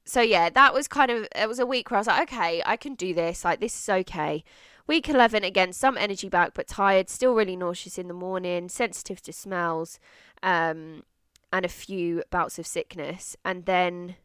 so 0.04 0.20
yeah, 0.20 0.50
that 0.50 0.74
was 0.74 0.88
kind 0.88 1.10
of, 1.10 1.28
it 1.36 1.48
was 1.48 1.60
a 1.60 1.66
week 1.66 1.90
where 1.90 1.98
I 1.98 2.00
was 2.00 2.06
like, 2.08 2.32
okay, 2.32 2.62
I 2.66 2.76
can 2.76 2.94
do 2.94 3.14
this. 3.14 3.44
Like, 3.44 3.60
this 3.60 3.80
is 3.80 3.88
okay. 3.88 4.42
Week 4.88 5.08
11, 5.08 5.44
again, 5.44 5.72
some 5.72 5.96
energy 5.96 6.28
back, 6.28 6.54
but 6.54 6.66
tired, 6.66 7.08
still 7.08 7.34
really 7.34 7.54
nauseous 7.54 7.98
in 7.98 8.08
the 8.08 8.14
morning, 8.14 8.68
sensitive 8.68 9.22
to 9.22 9.32
smells, 9.32 10.00
um, 10.42 11.04
and 11.52 11.64
a 11.64 11.68
few 11.68 12.24
bouts 12.30 12.58
of 12.58 12.66
sickness. 12.66 13.36
And 13.44 13.66
then 13.66 14.16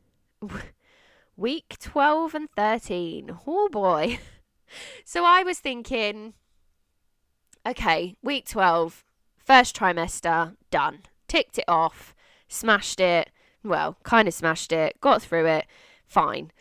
week 1.38 1.78
12 1.80 2.36
and 2.36 2.50
13. 2.56 3.38
Oh 3.48 3.70
boy. 3.70 4.20
so 5.06 5.24
I 5.24 5.44
was 5.44 5.60
thinking, 5.60 6.34
okay, 7.66 8.16
week 8.22 8.48
12, 8.48 9.06
first 9.38 9.78
trimester, 9.78 10.58
done. 10.72 11.00
Ticked 11.28 11.60
it 11.60 11.66
off, 11.68 12.16
smashed 12.48 13.00
it. 13.00 13.30
Well, 13.64 13.98
kind 14.04 14.28
of 14.28 14.34
smashed 14.34 14.72
it, 14.72 15.00
got 15.00 15.22
through 15.22 15.46
it, 15.46 15.66
fine. 16.06 16.52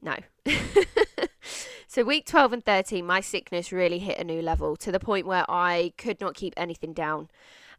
No. 0.00 0.16
so, 1.88 2.04
week 2.04 2.26
12 2.26 2.52
and 2.52 2.64
13, 2.64 3.04
my 3.04 3.20
sickness 3.20 3.72
really 3.72 3.98
hit 3.98 4.18
a 4.18 4.24
new 4.24 4.40
level 4.40 4.76
to 4.76 4.92
the 4.92 5.00
point 5.00 5.26
where 5.26 5.44
I 5.48 5.92
could 5.98 6.20
not 6.20 6.34
keep 6.34 6.54
anything 6.56 6.92
down. 6.92 7.28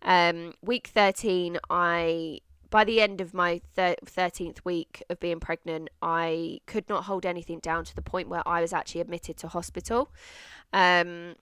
Um, 0.02 0.54
week 0.62 0.88
13, 0.88 1.60
I 1.70 2.40
by 2.70 2.84
the 2.84 3.02
end 3.02 3.22
of 3.22 3.34
my 3.34 3.62
thir- 3.76 3.96
13th 4.06 4.64
week 4.64 5.04
of 5.10 5.20
being 5.20 5.40
pregnant, 5.40 5.90
I 6.02 6.60
could 6.66 6.88
not 6.88 7.06
hold 7.06 7.26
anything 7.26 7.60
down 7.60 7.84
to 7.86 7.96
the 7.96 8.02
point 8.02 8.30
where 8.30 8.48
I 8.48 8.62
was 8.62 8.74
actually 8.74 9.02
admitted 9.02 9.38
to 9.38 9.48
hospital. 9.48 10.12
Um, 10.72 11.36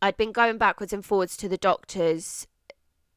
I'd 0.00 0.16
been 0.16 0.32
going 0.32 0.58
backwards 0.58 0.92
and 0.92 1.04
forwards 1.04 1.36
to 1.38 1.48
the 1.48 1.56
doctors, 1.56 2.46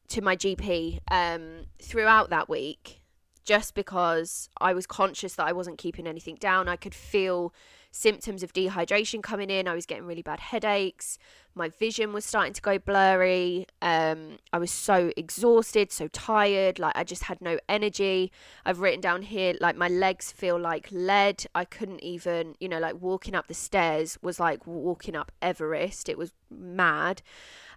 to 0.08 0.22
my 0.22 0.36
GP, 0.36 1.00
um, 1.10 1.66
throughout 1.80 2.30
that 2.30 2.48
week, 2.48 3.02
just 3.44 3.74
because 3.74 4.48
I 4.60 4.72
was 4.72 4.86
conscious 4.86 5.34
that 5.34 5.46
I 5.46 5.52
wasn't 5.52 5.78
keeping 5.78 6.06
anything 6.06 6.36
down. 6.36 6.68
I 6.68 6.76
could 6.76 6.94
feel 6.94 7.52
symptoms 7.92 8.42
of 8.42 8.52
dehydration 8.52 9.22
coming 9.22 9.50
in. 9.50 9.68
I 9.68 9.74
was 9.74 9.86
getting 9.86 10.04
really 10.04 10.22
bad 10.22 10.40
headaches. 10.40 11.18
My 11.54 11.68
vision 11.68 12.12
was 12.14 12.24
starting 12.24 12.54
to 12.54 12.62
go 12.62 12.78
blurry. 12.78 13.66
Um, 13.82 14.38
I 14.52 14.58
was 14.58 14.70
so 14.70 15.12
exhausted, 15.16 15.92
so 15.92 16.08
tired. 16.08 16.78
Like 16.78 16.96
I 16.96 17.04
just 17.04 17.24
had 17.24 17.40
no 17.40 17.58
energy. 17.68 18.32
I've 18.64 18.80
written 18.80 19.02
down 19.02 19.22
here, 19.22 19.54
like 19.60 19.76
my 19.76 19.88
legs 19.88 20.32
feel 20.32 20.58
like 20.58 20.88
lead. 20.90 21.44
I 21.54 21.66
couldn't 21.66 22.02
even, 22.02 22.56
you 22.58 22.68
know, 22.68 22.80
like 22.80 23.00
walking 23.00 23.34
up 23.34 23.46
the 23.46 23.54
stairs 23.54 24.18
was 24.22 24.40
like 24.40 24.66
walking 24.66 25.14
up 25.14 25.30
Everest. 25.42 26.08
It 26.08 26.16
was 26.16 26.32
mad. 26.50 27.20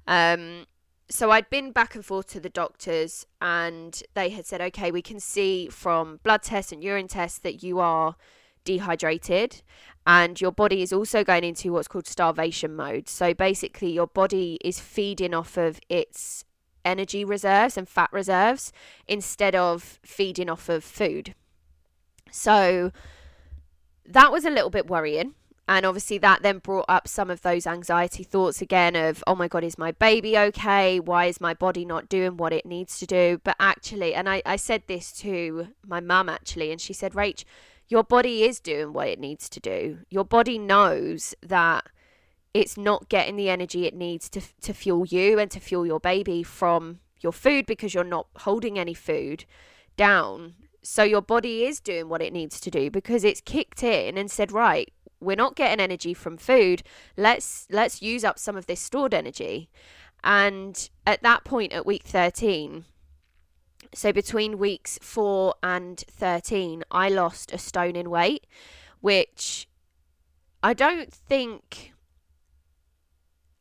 Um, 0.07 0.65
so 1.09 1.29
I'd 1.29 1.49
been 1.49 1.71
back 1.71 1.93
and 1.93 2.03
forth 2.03 2.27
to 2.29 2.39
the 2.39 2.49
doctors, 2.49 3.27
and 3.39 4.01
they 4.15 4.29
had 4.29 4.47
said, 4.47 4.59
okay, 4.59 4.91
we 4.91 5.03
can 5.03 5.19
see 5.19 5.67
from 5.67 6.19
blood 6.23 6.41
tests 6.41 6.71
and 6.71 6.83
urine 6.83 7.07
tests 7.07 7.37
that 7.39 7.61
you 7.61 7.79
are 7.79 8.15
dehydrated 8.65 9.61
and 10.07 10.39
your 10.39 10.51
body 10.51 10.81
is 10.81 10.93
also 10.93 11.23
going 11.23 11.43
into 11.43 11.73
what's 11.73 11.87
called 11.87 12.07
starvation 12.07 12.75
mode. 12.75 13.09
So 13.09 13.33
basically, 13.33 13.91
your 13.91 14.07
body 14.07 14.59
is 14.63 14.79
feeding 14.79 15.33
off 15.33 15.57
of 15.57 15.79
its 15.89 16.45
energy 16.83 17.25
reserves 17.25 17.75
and 17.77 17.89
fat 17.89 18.09
reserves 18.11 18.71
instead 19.07 19.55
of 19.55 19.99
feeding 20.03 20.49
off 20.49 20.69
of 20.69 20.83
food. 20.83 21.33
So 22.29 22.91
that 24.05 24.31
was 24.31 24.45
a 24.45 24.51
little 24.51 24.69
bit 24.69 24.87
worrying. 24.87 25.33
And 25.67 25.83
obviously, 25.83 26.19
that 26.19 26.43
then 26.43 26.59
brought 26.59 26.85
up 26.87 27.07
some 27.07 27.31
of 27.31 27.41
those 27.41 27.65
anxiety 27.65 28.21
thoughts 28.21 28.61
again 28.61 28.95
of, 28.95 29.23
oh 29.25 29.33
my 29.33 29.47
God, 29.47 29.63
is 29.63 29.79
my 29.79 29.91
baby 29.93 30.37
okay? 30.37 30.99
Why 30.99 31.25
is 31.25 31.41
my 31.41 31.55
body 31.55 31.83
not 31.83 32.07
doing 32.07 32.37
what 32.37 32.53
it 32.53 32.67
needs 32.67 32.99
to 32.99 33.07
do? 33.07 33.41
But 33.43 33.55
actually, 33.59 34.13
and 34.13 34.29
I, 34.29 34.43
I 34.45 34.57
said 34.57 34.83
this 34.85 35.11
to 35.13 35.69
my 35.83 35.99
mum 35.99 36.29
actually, 36.29 36.71
and 36.71 36.79
she 36.79 36.93
said, 36.93 37.13
Rach, 37.13 37.43
your 37.87 38.03
body 38.03 38.43
is 38.43 38.59
doing 38.59 38.93
what 38.93 39.07
it 39.07 39.19
needs 39.19 39.49
to 39.49 39.59
do. 39.59 39.99
Your 40.09 40.25
body 40.25 40.57
knows 40.57 41.35
that 41.41 41.85
it's 42.53 42.77
not 42.77 43.09
getting 43.09 43.35
the 43.35 43.49
energy 43.49 43.85
it 43.85 43.93
needs 43.93 44.29
to 44.29 44.41
to 44.61 44.73
fuel 44.73 45.05
you 45.05 45.37
and 45.39 45.51
to 45.51 45.59
fuel 45.59 45.85
your 45.85 45.99
baby 45.99 46.41
from 46.41 46.99
your 47.21 47.33
food 47.33 47.65
because 47.65 47.93
you're 47.93 48.03
not 48.03 48.27
holding 48.37 48.79
any 48.79 48.93
food 48.93 49.45
down. 49.97 50.55
So 50.81 51.03
your 51.03 51.21
body 51.21 51.65
is 51.65 51.79
doing 51.79 52.09
what 52.09 52.21
it 52.21 52.31
needs 52.31 52.59
to 52.61 52.71
do 52.71 52.89
because 52.89 53.23
it's 53.23 53.41
kicked 53.41 53.83
in 53.83 54.17
and 54.17 54.31
said, 54.31 54.51
"Right, 54.51 54.91
we're 55.19 55.35
not 55.35 55.55
getting 55.55 55.81
energy 55.81 56.13
from 56.13 56.37
food. 56.37 56.83
Let's 57.17 57.67
let's 57.69 58.01
use 58.01 58.23
up 58.23 58.39
some 58.39 58.55
of 58.55 58.67
this 58.67 58.79
stored 58.79 59.13
energy." 59.13 59.69
And 60.23 60.89
at 61.05 61.21
that 61.23 61.43
point 61.43 61.73
at 61.73 61.85
week 61.85 62.03
13, 62.03 62.85
so 63.95 64.11
between 64.11 64.57
weeks 64.57 64.99
four 65.01 65.55
and 65.63 65.97
13, 65.99 66.83
I 66.91 67.09
lost 67.09 67.53
a 67.53 67.57
stone 67.57 67.95
in 67.95 68.09
weight, 68.09 68.45
which 68.99 69.67
I 70.61 70.73
don't 70.73 71.11
think. 71.11 71.93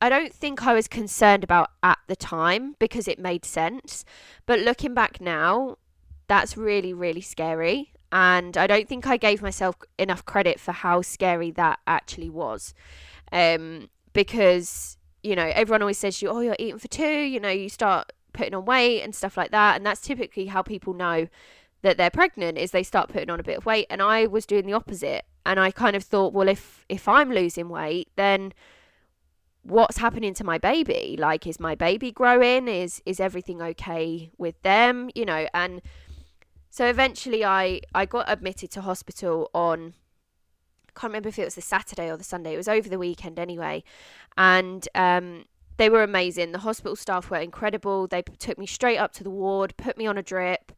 I 0.01 0.09
don't 0.09 0.33
think 0.33 0.67
I 0.67 0.73
was 0.73 0.87
concerned 0.87 1.43
about 1.43 1.71
at 1.81 1.99
the 2.07 2.17
time 2.17 2.75
because 2.79 3.07
it 3.07 3.17
made 3.17 3.45
sense. 3.45 4.03
But 4.45 4.59
looking 4.59 4.93
back 4.93 5.21
now, 5.21 5.77
that's 6.27 6.57
really, 6.57 6.93
really 6.93 7.21
scary. 7.21 7.93
And 8.11 8.57
I 8.57 8.67
don't 8.67 8.87
think 8.87 9.07
I 9.07 9.17
gave 9.17 9.41
myself 9.41 9.77
enough 9.97 10.25
credit 10.25 10.59
for 10.59 10.73
how 10.73 11.01
scary 11.01 11.49
that 11.51 11.79
actually 11.87 12.29
was. 12.29 12.73
Um, 13.31 13.89
because, 14.13 14.97
you 15.23 15.35
know, 15.35 15.49
everyone 15.53 15.81
always 15.81 15.97
says 15.97 16.21
you, 16.21 16.29
oh, 16.29 16.41
you're 16.41 16.55
eating 16.59 16.77
for 16.77 16.87
two, 16.87 17.07
you 17.07 17.39
know, 17.39 17.49
you 17.49 17.69
start 17.69 18.11
putting 18.35 18.53
on 18.53 18.65
weight 18.65 19.01
and 19.01 19.15
stuff 19.15 19.37
like 19.37 19.51
that. 19.51 19.75
And 19.75 19.85
that's 19.85 20.01
typically 20.01 20.47
how 20.47 20.61
people 20.61 20.93
know 20.93 21.27
that 21.81 21.97
they're 21.97 22.09
pregnant 22.09 22.57
is 22.57 22.71
they 22.71 22.83
start 22.83 23.09
putting 23.09 23.29
on 23.29 23.39
a 23.39 23.43
bit 23.43 23.57
of 23.57 23.65
weight. 23.65 23.87
And 23.89 24.01
I 24.01 24.27
was 24.27 24.45
doing 24.45 24.65
the 24.65 24.73
opposite. 24.73 25.25
And 25.45 25.59
I 25.59 25.71
kind 25.71 25.95
of 25.95 26.03
thought, 26.03 26.33
well, 26.33 26.47
if 26.47 26.85
if 26.89 27.07
I'm 27.07 27.31
losing 27.31 27.69
weight, 27.69 28.09
then 28.15 28.53
what's 29.61 29.97
happening 29.97 30.33
to 30.35 30.43
my 30.43 30.57
baby? 30.57 31.15
Like, 31.19 31.47
is 31.47 31.59
my 31.59 31.75
baby 31.75 32.11
growing? 32.11 32.67
Is 32.67 33.01
is 33.05 33.19
everything 33.19 33.61
okay 33.61 34.31
with 34.37 34.61
them? 34.63 35.09
You 35.15 35.25
know, 35.25 35.47
and 35.53 35.81
so 36.69 36.87
eventually 36.87 37.45
I 37.45 37.81
I 37.93 38.05
got 38.05 38.25
admitted 38.27 38.71
to 38.71 38.81
hospital 38.81 39.49
on 39.53 39.93
I 40.89 40.99
can't 40.99 41.11
remember 41.11 41.29
if 41.29 41.39
it 41.39 41.45
was 41.45 41.55
the 41.55 41.61
Saturday 41.61 42.09
or 42.09 42.17
the 42.17 42.23
Sunday. 42.23 42.53
It 42.53 42.57
was 42.57 42.67
over 42.67 42.89
the 42.89 42.99
weekend 42.99 43.39
anyway. 43.39 43.83
And 44.37 44.87
um 44.95 45.45
they 45.77 45.89
were 45.89 46.03
amazing. 46.03 46.51
The 46.51 46.59
hospital 46.59 46.95
staff 46.95 47.29
were 47.29 47.37
incredible. 47.37 48.07
They 48.07 48.21
took 48.21 48.57
me 48.57 48.65
straight 48.65 48.97
up 48.97 49.13
to 49.13 49.23
the 49.23 49.29
ward, 49.29 49.75
put 49.77 49.97
me 49.97 50.07
on 50.07 50.17
a 50.17 50.23
drip, 50.23 50.71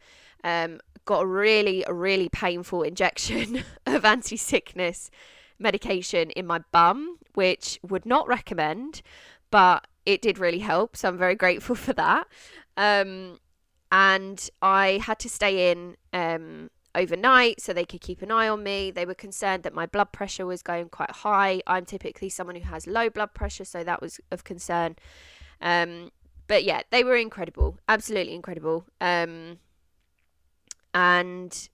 um, 0.44 0.80
got 1.06 1.24
a 1.24 1.26
really, 1.26 1.84
really 1.90 2.30
painful 2.30 2.84
injection 2.84 3.64
of 3.86 4.06
anti 4.06 4.38
sickness 4.38 5.10
medication 5.60 6.32
in 6.32 6.46
my 6.46 6.60
bum, 6.72 7.18
which 7.34 7.80
would 7.82 8.06
not 8.06 8.28
recommend, 8.28 9.02
but 9.52 9.88
it 10.06 10.22
did 10.22 10.38
really 10.38 10.60
help. 10.60 10.96
So 10.96 11.10
I'm 11.10 11.18
very 11.18 11.36
grateful 11.36 11.76
for 11.86 11.94
that. 11.94 12.28
Um, 12.76 13.40
and 13.92 14.50
I 14.62 15.00
had 15.04 15.20
to 15.20 15.30
stay 15.30 15.72
in 15.72 15.96
um, 16.14 16.70
overnight 16.98 17.62
so 17.62 17.72
they 17.72 17.86
could 17.86 18.02
keep 18.02 18.22
an 18.22 18.32
eye 18.32 18.50
on 18.50 18.64
me. 18.64 18.92
They 18.92 19.06
were 19.06 19.14
concerned 19.14 19.64
that 19.64 19.74
my 19.74 19.86
blood 19.86 20.12
pressure 20.12 20.46
was 20.46 20.62
going 20.62 20.90
quite 20.90 21.12
high. 21.12 21.62
I'm 21.68 21.86
typically 21.86 22.30
someone 22.30 22.56
who 22.56 22.68
has 22.68 22.88
low 22.88 23.10
blood 23.10 23.34
pressure, 23.34 23.66
so 23.66 23.84
that 23.84 24.02
was 24.02 24.20
of 24.32 24.44
concern. 24.44 24.96
Um, 25.62 26.12
but 26.48 26.64
yeah, 26.64 26.82
they 26.90 27.04
were 27.04 27.16
incredible, 27.16 27.78
absolutely 27.88 28.34
incredible. 28.34 28.86
Um, 29.00 29.60
and 30.94 31.70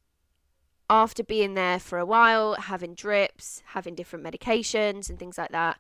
after 0.90 1.24
being 1.24 1.54
there 1.54 1.80
for 1.80 1.98
a 1.98 2.06
while, 2.06 2.56
having 2.56 2.94
drips, 2.94 3.64
having 3.68 3.96
different 3.96 4.26
medications 4.26 5.10
and 5.10 5.18
things 5.18 5.38
like 5.38 5.52
that, 5.52 5.80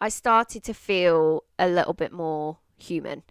I 0.00 0.08
started 0.08 0.62
to 0.64 0.74
feel 0.74 1.44
a 1.58 1.68
little 1.68 1.94
bit 1.94 2.12
more 2.12 2.58
human. 2.76 3.22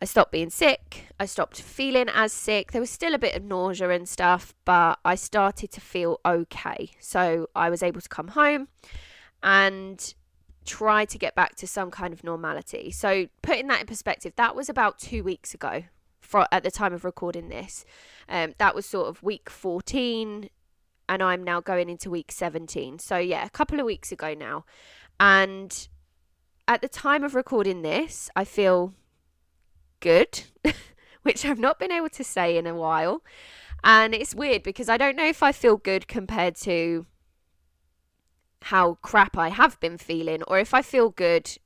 I 0.00 0.04
stopped 0.04 0.30
being 0.30 0.50
sick. 0.50 1.06
I 1.18 1.24
stopped 1.24 1.60
feeling 1.60 2.08
as 2.08 2.32
sick. 2.32 2.72
There 2.72 2.80
was 2.80 2.90
still 2.90 3.14
a 3.14 3.18
bit 3.18 3.34
of 3.34 3.42
nausea 3.42 3.88
and 3.90 4.06
stuff, 4.08 4.54
but 4.64 4.98
I 5.04 5.14
started 5.14 5.70
to 5.72 5.80
feel 5.80 6.20
okay. 6.24 6.90
So 7.00 7.48
I 7.54 7.70
was 7.70 7.82
able 7.82 8.02
to 8.02 8.08
come 8.08 8.28
home 8.28 8.68
and 9.42 10.14
try 10.66 11.04
to 11.06 11.16
get 11.16 11.34
back 11.34 11.54
to 11.56 11.66
some 11.66 11.90
kind 11.90 12.12
of 12.12 12.22
normality. 12.24 12.90
So, 12.90 13.28
putting 13.40 13.68
that 13.68 13.80
in 13.80 13.86
perspective, 13.86 14.34
that 14.36 14.54
was 14.54 14.68
about 14.68 14.98
two 14.98 15.22
weeks 15.22 15.54
ago 15.54 15.84
for, 16.20 16.46
at 16.52 16.62
the 16.62 16.70
time 16.70 16.92
of 16.92 17.04
recording 17.04 17.48
this. 17.48 17.84
Um, 18.28 18.54
that 18.58 18.74
was 18.74 18.84
sort 18.84 19.08
of 19.08 19.22
week 19.22 19.48
14, 19.48 20.50
and 21.08 21.22
I'm 21.22 21.42
now 21.42 21.60
going 21.60 21.88
into 21.88 22.10
week 22.10 22.32
17. 22.32 22.98
So, 22.98 23.16
yeah, 23.16 23.46
a 23.46 23.50
couple 23.50 23.80
of 23.80 23.86
weeks 23.86 24.12
ago 24.12 24.34
now. 24.34 24.64
And 25.18 25.88
at 26.68 26.82
the 26.82 26.88
time 26.88 27.24
of 27.24 27.34
recording 27.34 27.82
this, 27.82 28.28
I 28.36 28.44
feel 28.44 28.92
good, 30.00 30.42
which 31.22 31.44
I've 31.44 31.58
not 31.58 31.78
been 31.78 31.92
able 31.92 32.10
to 32.10 32.24
say 32.24 32.56
in 32.56 32.66
a 32.66 32.74
while. 32.74 33.22
And 33.84 34.14
it's 34.14 34.34
weird 34.34 34.62
because 34.62 34.88
I 34.88 34.96
don't 34.96 35.16
know 35.16 35.26
if 35.26 35.42
I 35.42 35.52
feel 35.52 35.76
good 35.76 36.08
compared 36.08 36.56
to 36.56 37.06
how 38.62 38.94
crap 39.02 39.38
I 39.38 39.50
have 39.50 39.78
been 39.80 39.98
feeling 39.98 40.42
or 40.44 40.58
if 40.58 40.74
I 40.74 40.82
feel 40.82 41.10
good 41.10 41.58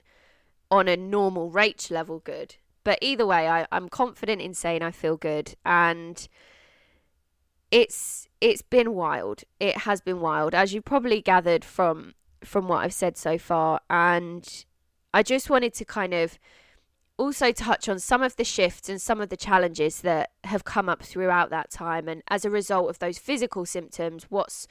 on 0.70 0.86
a 0.86 0.96
normal 0.96 1.50
rate 1.50 1.90
level 1.90 2.20
good. 2.20 2.56
But 2.84 2.98
either 3.00 3.26
way, 3.26 3.48
I, 3.48 3.66
I'm 3.72 3.88
confident 3.88 4.40
in 4.40 4.54
saying 4.54 4.82
I 4.82 4.90
feel 4.90 5.16
good 5.16 5.54
and 5.64 6.28
it's 7.70 8.28
it's 8.40 8.62
been 8.62 8.94
wild. 8.94 9.44
It 9.58 9.78
has 9.78 10.00
been 10.00 10.20
wild, 10.20 10.54
as 10.54 10.72
you 10.72 10.82
probably 10.82 11.20
gathered 11.20 11.64
from 11.64 12.14
from 12.42 12.68
what 12.68 12.84
I've 12.84 12.94
said 12.94 13.16
so 13.16 13.38
far. 13.38 13.80
And 13.88 14.64
I 15.12 15.22
just 15.22 15.50
wanted 15.50 15.74
to 15.74 15.84
kind 15.84 16.14
of 16.14 16.38
also 17.20 17.52
touch 17.52 17.87
on 17.87 17.98
some 17.98 18.22
of 18.22 18.37
the 18.37 18.44
shifts 18.44 18.88
and 18.88 19.00
some 19.00 19.20
of 19.20 19.28
the 19.28 19.37
challenges 19.37 20.00
that 20.00 20.30
have 20.44 20.64
come 20.64 20.88
up 20.88 21.02
throughout 21.02 21.50
that 21.50 21.70
time 21.70 22.09
and 22.09 22.22
as 22.28 22.46
a 22.46 22.50
result 22.50 22.88
of 22.88 22.98
those 22.98 23.18
physical 23.18 23.66
symptoms 23.66 24.24
what's 24.30 24.66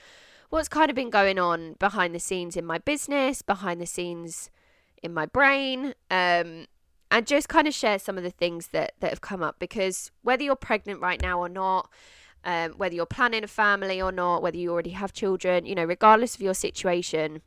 what's 0.49 0.67
kind 0.67 0.89
of 0.89 0.95
been 0.95 1.11
going 1.11 1.37
on 1.37 1.75
behind 1.77 2.13
the 2.13 2.19
scenes 2.19 2.57
in 2.57 2.65
my 2.65 2.79
business 2.79 3.43
behind 3.43 3.79
the 3.79 3.85
scenes 3.85 4.49
in 5.03 5.13
my 5.13 5.27
brain 5.27 5.93
um, 6.09 6.65
and 7.11 7.27
just 7.27 7.47
kind 7.47 7.67
of 7.67 7.73
share 7.73 7.99
some 7.99 8.17
of 8.17 8.23
the 8.23 8.31
things 8.31 8.69
that 8.69 8.93
that 8.99 9.11
have 9.11 9.21
come 9.21 9.43
up 9.43 9.57
because 9.59 10.09
whether 10.23 10.41
you're 10.41 10.55
pregnant 10.55 10.99
right 10.99 11.21
now 11.21 11.39
or 11.39 11.49
not 11.49 11.87
um, 12.45 12.71
whether 12.71 12.95
you're 12.95 13.05
planning 13.05 13.43
a 13.43 13.47
family 13.47 14.01
or 14.01 14.11
not 14.11 14.41
whether 14.41 14.57
you 14.57 14.71
already 14.71 14.89
have 14.89 15.13
children 15.13 15.67
you 15.67 15.75
know 15.75 15.85
regardless 15.85 16.33
of 16.33 16.41
your 16.41 16.55
situation 16.55 17.43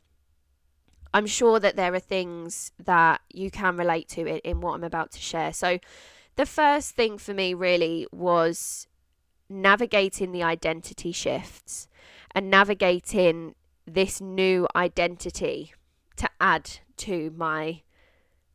I'm 1.13 1.27
sure 1.27 1.59
that 1.59 1.75
there 1.75 1.93
are 1.93 1.99
things 1.99 2.71
that 2.83 3.21
you 3.31 3.51
can 3.51 3.77
relate 3.77 4.07
to 4.09 4.21
in, 4.21 4.37
in 4.37 4.61
what 4.61 4.73
I'm 4.73 4.83
about 4.83 5.11
to 5.11 5.19
share. 5.19 5.53
So, 5.53 5.79
the 6.35 6.45
first 6.47 6.95
thing 6.95 7.19
for 7.19 7.33
me 7.33 7.53
really 7.53 8.07
was 8.11 8.87
navigating 9.47 10.31
the 10.31 10.41
identity 10.41 11.11
shifts 11.11 11.87
and 12.33 12.49
navigating 12.49 13.53
this 13.85 14.19
new 14.19 14.67
identity 14.75 15.73
to 16.15 16.27
add 16.41 16.79
to 16.97 17.31
my 17.35 17.81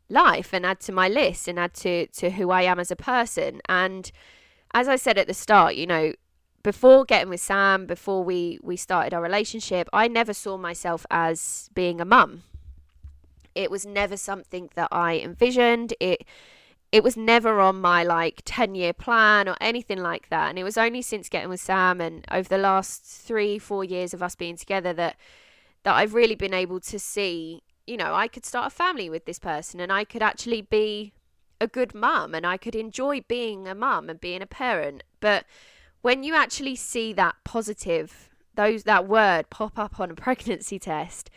life 0.08 0.52
and 0.52 0.64
add 0.66 0.80
to 0.80 0.92
my 0.92 1.08
list 1.08 1.48
and 1.48 1.58
add 1.58 1.74
to, 1.74 2.06
to 2.08 2.30
who 2.30 2.50
I 2.50 2.62
am 2.62 2.80
as 2.80 2.90
a 2.90 2.96
person. 2.96 3.60
And 3.68 4.10
as 4.74 4.88
I 4.88 4.96
said 4.96 5.18
at 5.18 5.26
the 5.26 5.34
start, 5.34 5.76
you 5.76 5.86
know, 5.86 6.12
before 6.62 7.04
getting 7.04 7.28
with 7.28 7.40
Sam, 7.40 7.86
before 7.86 8.24
we, 8.24 8.58
we 8.62 8.76
started 8.76 9.14
our 9.14 9.22
relationship, 9.22 9.88
I 9.92 10.08
never 10.08 10.34
saw 10.34 10.56
myself 10.56 11.06
as 11.10 11.70
being 11.74 12.00
a 12.00 12.04
mum. 12.04 12.42
It 13.54 13.70
was 13.70 13.86
never 13.86 14.16
something 14.16 14.70
that 14.74 14.88
I 14.92 15.18
envisioned. 15.18 15.94
It 16.00 16.24
it 16.90 17.04
was 17.04 17.16
never 17.16 17.60
on 17.60 17.80
my 17.80 18.02
like 18.02 18.40
10 18.44 18.74
year 18.74 18.92
plan 18.92 19.46
or 19.48 19.56
anything 19.60 19.98
like 19.98 20.30
that. 20.30 20.48
And 20.48 20.58
it 20.58 20.64
was 20.64 20.78
only 20.78 21.02
since 21.02 21.28
getting 21.28 21.50
with 21.50 21.60
Sam 21.60 22.00
and 22.00 22.24
over 22.30 22.48
the 22.48 22.58
last 22.58 23.02
three, 23.04 23.58
four 23.58 23.84
years 23.84 24.14
of 24.14 24.22
us 24.22 24.34
being 24.34 24.56
together 24.56 24.92
that 24.94 25.16
that 25.82 25.94
I've 25.94 26.14
really 26.14 26.34
been 26.34 26.54
able 26.54 26.80
to 26.80 26.98
see, 26.98 27.62
you 27.86 27.96
know, 27.96 28.14
I 28.14 28.26
could 28.26 28.44
start 28.44 28.68
a 28.68 28.70
family 28.74 29.10
with 29.10 29.26
this 29.26 29.38
person 29.38 29.80
and 29.80 29.92
I 29.92 30.04
could 30.04 30.22
actually 30.22 30.62
be 30.62 31.12
a 31.60 31.66
good 31.66 31.94
mum 31.94 32.34
and 32.34 32.46
I 32.46 32.56
could 32.56 32.74
enjoy 32.74 33.20
being 33.20 33.68
a 33.68 33.74
mum 33.74 34.08
and 34.08 34.20
being 34.20 34.42
a 34.42 34.46
parent. 34.46 35.02
But 35.20 35.44
when 36.02 36.22
you 36.22 36.34
actually 36.34 36.76
see 36.76 37.12
that 37.14 37.36
positive, 37.44 38.28
those 38.54 38.84
that 38.84 39.06
word 39.06 39.50
pop 39.50 39.78
up 39.78 40.00
on 40.00 40.10
a 40.10 40.14
pregnancy 40.26 40.78
test, 40.78 41.30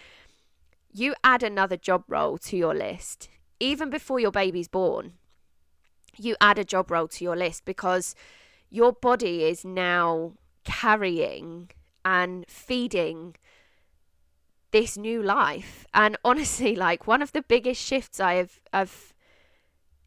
you 0.93 1.15
add 1.23 1.43
another 1.43 1.77
job 1.77 2.03
role 2.07 2.37
to 2.37 2.57
your 2.57 2.75
list 2.75 3.29
even 3.61 3.91
before 3.91 4.19
your 4.19 4.31
baby's 4.31 4.67
born. 4.67 5.13
You 6.17 6.35
add 6.41 6.57
a 6.57 6.65
job 6.65 6.91
role 6.91 7.07
to 7.09 7.23
your 7.23 7.37
list 7.37 7.63
because 7.63 8.15
your 8.69 8.91
body 8.91 9.43
is 9.43 9.63
now 9.63 10.33
carrying 10.65 11.69
and 12.03 12.43
feeding 12.49 13.35
this 14.71 14.97
new 14.97 15.21
life. 15.21 15.85
And 15.93 16.17
honestly, 16.25 16.75
like 16.75 17.07
one 17.07 17.21
of 17.21 17.31
the 17.31 17.43
biggest 17.43 17.81
shifts 17.81 18.19
I 18.19 18.33
have, 18.33 18.59
have 18.73 19.13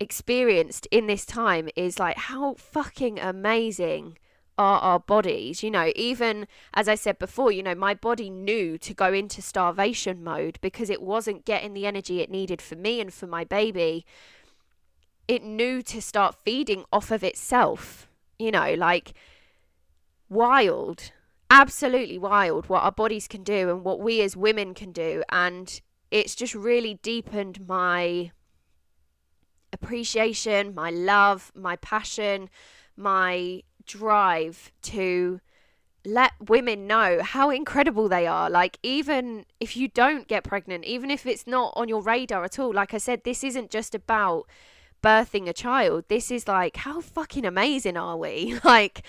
experienced 0.00 0.86
in 0.90 1.06
this 1.06 1.24
time 1.24 1.68
is 1.76 1.98
like 1.98 2.16
how 2.16 2.54
fucking 2.54 3.20
amazing 3.20 4.18
are 4.58 4.78
our 4.80 5.00
bodies. 5.00 5.62
You 5.62 5.70
know, 5.70 5.92
even 5.96 6.46
as 6.72 6.88
I 6.88 6.94
said 6.94 7.18
before, 7.18 7.52
you 7.52 7.62
know, 7.62 7.74
my 7.74 7.94
body 7.94 8.30
knew 8.30 8.78
to 8.78 8.94
go 8.94 9.12
into 9.12 9.42
starvation 9.42 10.22
mode 10.22 10.58
because 10.60 10.90
it 10.90 11.02
wasn't 11.02 11.44
getting 11.44 11.74
the 11.74 11.86
energy 11.86 12.20
it 12.20 12.30
needed 12.30 12.62
for 12.62 12.76
me 12.76 13.00
and 13.00 13.12
for 13.12 13.26
my 13.26 13.44
baby. 13.44 14.06
It 15.26 15.42
knew 15.42 15.82
to 15.82 16.02
start 16.02 16.36
feeding 16.44 16.84
off 16.92 17.10
of 17.10 17.24
itself. 17.24 18.08
You 18.38 18.50
know, 18.50 18.74
like 18.74 19.14
wild, 20.28 21.12
absolutely 21.50 22.18
wild 22.18 22.68
what 22.68 22.82
our 22.82 22.92
bodies 22.92 23.28
can 23.28 23.42
do 23.42 23.70
and 23.70 23.84
what 23.84 24.00
we 24.00 24.20
as 24.20 24.36
women 24.36 24.74
can 24.74 24.92
do. 24.92 25.22
And 25.30 25.80
it's 26.10 26.34
just 26.34 26.54
really 26.54 26.94
deepened 26.94 27.66
my 27.66 28.32
appreciation, 29.72 30.74
my 30.74 30.90
love, 30.90 31.52
my 31.54 31.76
passion, 31.76 32.48
my 32.96 33.62
drive 33.86 34.72
to 34.82 35.40
let 36.04 36.32
women 36.48 36.86
know 36.86 37.22
how 37.22 37.50
incredible 37.50 38.08
they 38.08 38.26
are. 38.26 38.50
Like, 38.50 38.78
even 38.82 39.46
if 39.58 39.76
you 39.76 39.88
don't 39.88 40.28
get 40.28 40.44
pregnant, 40.44 40.84
even 40.84 41.10
if 41.10 41.26
it's 41.26 41.46
not 41.46 41.72
on 41.76 41.88
your 41.88 42.02
radar 42.02 42.44
at 42.44 42.58
all, 42.58 42.72
like 42.72 42.92
I 42.92 42.98
said, 42.98 43.24
this 43.24 43.42
isn't 43.42 43.70
just 43.70 43.94
about 43.94 44.44
birthing 45.02 45.48
a 45.48 45.52
child. 45.52 46.04
This 46.08 46.30
is 46.30 46.46
like, 46.46 46.76
how 46.76 47.00
fucking 47.00 47.44
amazing 47.44 47.96
are 47.96 48.16
we? 48.16 48.58
Like, 48.64 49.02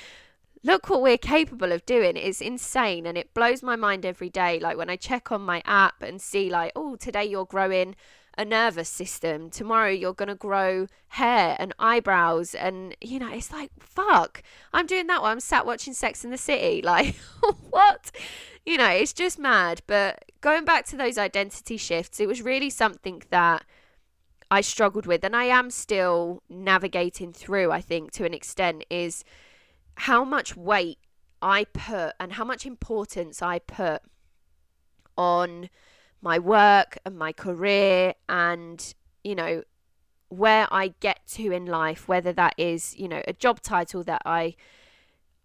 look 0.64 0.90
what 0.90 1.02
we're 1.02 1.18
capable 1.18 1.72
of 1.72 1.86
doing. 1.86 2.18
It's 2.18 2.42
insane 2.42 3.06
and 3.06 3.18
it 3.18 3.34
blows 3.34 3.62
my 3.62 3.76
mind 3.76 4.06
every 4.06 4.30
day. 4.30 4.60
Like, 4.60 4.78
when 4.78 4.90
I 4.90 4.96
check 4.96 5.32
on 5.32 5.42
my 5.42 5.62
app 5.66 6.02
and 6.02 6.22
see, 6.22 6.50
like, 6.50 6.72
oh, 6.76 6.96
today 6.96 7.26
you're 7.26 7.46
growing 7.46 7.96
a 8.38 8.46
nervous 8.46 8.90
system. 8.90 9.50
Tomorrow 9.50 9.90
you're 9.90 10.14
going 10.14 10.30
to 10.30 10.36
grow 10.36 10.88
hair 11.10 11.56
and 11.60 11.74
eyebrows. 11.80 12.56
And, 12.56 12.96
you 13.02 13.20
know, 13.20 13.32
it's 13.32 13.52
like, 13.52 13.72
fuck, 13.80 14.44
I'm 14.74 14.86
doing 14.86 15.08
that 15.08 15.22
while 15.22 15.32
I'm 15.32 15.40
sat 15.40 15.66
watching 15.66 15.94
Sex 15.94 16.24
in 16.24 16.32
the 16.32 16.38
City. 16.38 16.82
Like, 16.96 17.16
what? 17.70 18.12
You 18.66 18.78
know, 18.78 18.90
it's 18.90 19.14
just 19.14 19.40
mad. 19.40 19.82
But 19.88 20.26
going 20.42 20.66
back 20.66 20.86
to 20.88 20.98
those 20.98 21.18
identity 21.18 21.78
shifts, 21.78 22.20
it 22.20 22.28
was 22.28 22.42
really 22.42 22.70
something 22.70 23.24
that 23.30 23.66
I 24.52 24.62
struggled 24.62 25.06
with. 25.06 25.24
And 25.24 25.36
I 25.36 25.46
am 25.46 25.72
still 25.72 26.44
navigating 26.50 27.34
through, 27.34 27.72
I 27.72 27.82
think, 27.82 28.12
to 28.14 28.26
an 28.26 28.34
extent, 28.34 28.86
is 28.90 29.24
how 29.96 30.24
much 30.24 30.56
weight 30.56 31.00
I 31.42 31.66
put 31.66 32.14
and 32.20 32.34
how 32.34 32.46
much 32.46 32.66
importance 32.66 33.42
I 33.42 33.60
put 33.60 34.02
on 35.18 35.70
my 36.26 36.40
work 36.40 36.98
and 37.06 37.18
my 37.18 37.32
career 37.32 38.16
and, 38.28 38.96
you 39.24 39.36
know, 39.36 39.62
where 40.30 40.68
I 40.72 40.96
get 41.00 41.20
to 41.36 41.52
in 41.52 41.68
life, 41.68 42.08
whether 42.08 42.34
that 42.34 42.56
is, 42.58 42.98
you 42.98 43.08
know, 43.08 43.22
a 43.28 43.34
job 43.34 43.62
title 43.62 44.04
that 44.04 44.24
I 44.26 44.56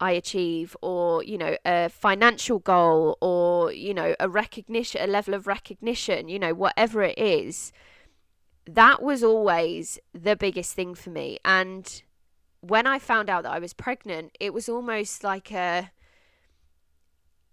I 0.02 0.12
achieve 0.12 0.74
or, 0.80 1.22
you 1.22 1.36
know, 1.36 1.58
a 1.66 1.90
financial 1.90 2.58
goal 2.58 3.18
or, 3.20 3.70
you 3.70 3.92
know, 3.92 4.16
a 4.18 4.30
recognition, 4.30 5.02
a 5.02 5.06
level 5.06 5.34
of 5.34 5.46
recognition, 5.46 6.30
you 6.30 6.38
know, 6.38 6.54
whatever 6.54 7.02
it 7.02 7.18
is, 7.18 7.70
that 8.64 9.02
was 9.02 9.22
always 9.22 9.98
the 10.14 10.34
biggest 10.34 10.72
thing 10.72 10.94
for 10.94 11.10
me. 11.10 11.38
And 11.44 12.02
when 12.62 12.86
I 12.86 12.98
found 12.98 13.28
out 13.28 13.42
that 13.42 13.52
I 13.52 13.58
was 13.58 13.74
pregnant, 13.74 14.34
it 14.40 14.54
was 14.54 14.70
almost 14.70 15.22
like 15.22 15.52
a 15.52 15.90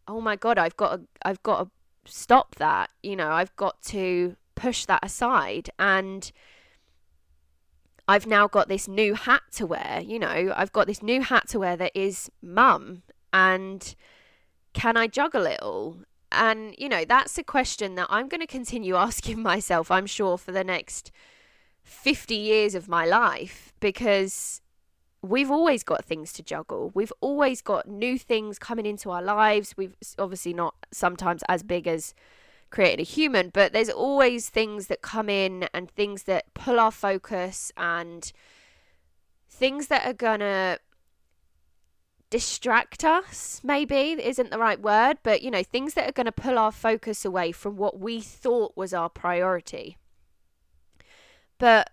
oh 0.08 0.22
my 0.22 0.38
god, 0.38 0.58
I've 0.58 0.78
got 0.78 1.00
a 1.00 1.02
I've 1.24 1.44
got 1.44 1.68
a 1.68 1.70
stop 2.08 2.56
that. 2.56 2.90
You 3.04 3.16
know, 3.16 3.30
I've 3.30 3.56
got 3.56 3.82
to 3.84 4.36
push 4.56 4.86
that 4.86 5.04
aside. 5.04 5.70
And 5.78 6.32
I've 8.08 8.28
now 8.28 8.48
got 8.48 8.70
this 8.70 8.88
new 8.88 9.14
hat 9.14 9.44
to 9.54 9.66
wear. 9.66 10.02
You 10.04 10.20
know, 10.20 10.54
I've 10.56 10.72
got 10.72 10.88
this 10.88 11.04
new 11.04 11.22
hat 11.22 11.48
to 11.50 11.60
wear 11.60 11.78
that 11.78 11.92
is 11.96 12.30
mum. 12.42 13.04
And 13.34 13.96
can 14.74 14.98
I 14.98 15.08
juggle 15.08 15.46
it 15.46 15.62
all? 15.62 15.98
And, 16.32 16.76
you 16.78 16.90
know, 16.90 17.06
that's 17.06 17.38
a 17.38 17.44
question 17.44 17.96
that 17.96 18.08
I'm 18.10 18.28
going 18.28 18.42
to 18.42 18.48
continue 18.48 18.96
asking 19.08 19.42
myself, 19.42 19.92
I'm 19.92 20.06
sure, 20.06 20.38
for 20.38 20.52
the 20.52 20.64
next 20.64 21.12
50 21.84 22.36
years 22.36 22.76
of 22.76 22.90
my 22.90 23.06
life 23.06 23.74
because 23.80 24.62
we've 25.22 25.52
always 25.52 25.84
got 25.84 26.06
things 26.06 26.32
to 26.34 26.44
juggle. 26.44 26.92
We've 26.94 27.14
always 27.22 27.62
got 27.62 27.88
new 27.88 28.18
things 28.18 28.60
coming 28.60 28.86
into 28.86 29.12
our 29.12 29.22
lives. 29.22 29.76
We've 29.76 29.96
obviously 30.18 30.54
not 30.54 30.76
sometimes 30.92 31.44
as 31.50 31.64
big 31.64 31.88
as 31.88 32.14
creating 32.70 33.00
a 33.00 33.04
human, 33.04 33.50
but 33.50 33.74
there's 33.74 33.90
always 33.90 34.50
things 34.50 34.88
that 34.88 35.02
come 35.02 35.30
in 35.30 35.68
and 35.74 35.90
things 35.90 36.24
that 36.24 36.54
pull 36.54 36.80
our 36.80 36.92
focus 36.92 37.72
and 37.78 38.32
things 39.50 39.88
that 39.88 40.06
are 40.06 40.14
gonna 40.14 40.80
distract 42.30 43.06
us 43.06 43.62
maybe 43.64 43.96
isn't 44.22 44.52
the 44.52 44.60
right 44.60 44.82
word 44.82 45.18
but 45.24 45.42
you 45.42 45.50
know 45.50 45.64
things 45.64 45.94
that 45.94 46.10
are 46.10 46.12
going 46.12 46.26
to 46.26 46.32
pull 46.32 46.60
our 46.60 46.74
focus 46.74 47.24
away 47.24 47.54
from 47.54 47.78
what 47.78 48.00
we 48.00 48.20
thought 48.20 48.74
was 48.76 48.94
our 48.94 49.08
priority 49.08 49.98
but 51.58 51.90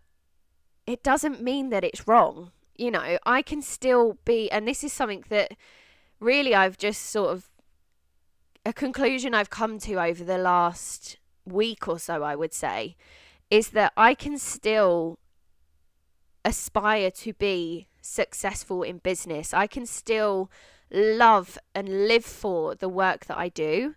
it 0.89 1.05
doesn't 1.05 1.41
mean 1.41 1.71
that 1.71 1.85
it's 1.85 2.09
wrong 2.09 2.51
you 2.77 2.91
know 2.91 3.19
i 3.25 3.43
can 3.43 3.63
still 3.63 4.19
be 4.25 4.51
and 4.51 4.67
this 4.67 4.83
is 4.85 4.93
something 4.93 5.25
that 5.29 5.55
really 6.21 6.55
i've 6.55 6.79
just 6.79 7.03
sort 7.03 7.31
of 7.31 7.51
a 8.67 8.73
conclusion 8.73 9.35
i've 9.35 9.51
come 9.51 9.79
to 9.79 10.01
over 10.01 10.25
the 10.25 10.39
last 10.39 11.19
week 11.45 11.87
or 11.87 11.99
so 11.99 12.23
i 12.23 12.35
would 12.35 12.53
say 12.53 12.97
is 13.51 13.71
that 13.71 13.93
i 13.97 14.15
can 14.15 14.39
still 14.39 15.19
aspire 16.45 17.11
to 17.11 17.33
be 17.33 17.89
successful 18.01 18.83
in 18.83 18.99
business. 18.99 19.55
I 19.55 19.67
can 19.67 19.87
still 19.87 20.51
love 20.91 21.59
and 21.75 22.07
live 22.07 22.25
for 22.25 22.75
the 22.75 22.89
work 22.89 23.27
that 23.27 23.39
I 23.39 23.49
do 23.49 23.95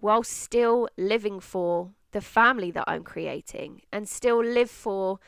while 0.00 0.24
still 0.24 0.88
living 0.98 1.40
for 1.40 1.92
the 2.10 2.20
family 2.20 2.70
that 2.72 2.84
I'm 2.86 3.04
creating 3.04 3.82
and 3.92 4.08
still 4.08 4.42
live 4.42 4.70
for 4.70 5.18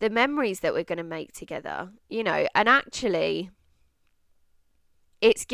the 0.00 0.10
memories 0.10 0.60
that 0.60 0.72
we're 0.72 0.84
going 0.84 0.98
to 0.98 1.04
make 1.04 1.32
together, 1.32 1.90
you 2.08 2.22
know, 2.22 2.46
and 2.54 2.68
actually 2.68 3.50
it's 5.20 5.46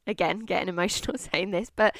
again 0.06 0.40
getting 0.40 0.68
emotional 0.68 1.18
saying 1.32 1.50
this, 1.50 1.70
but 1.74 1.96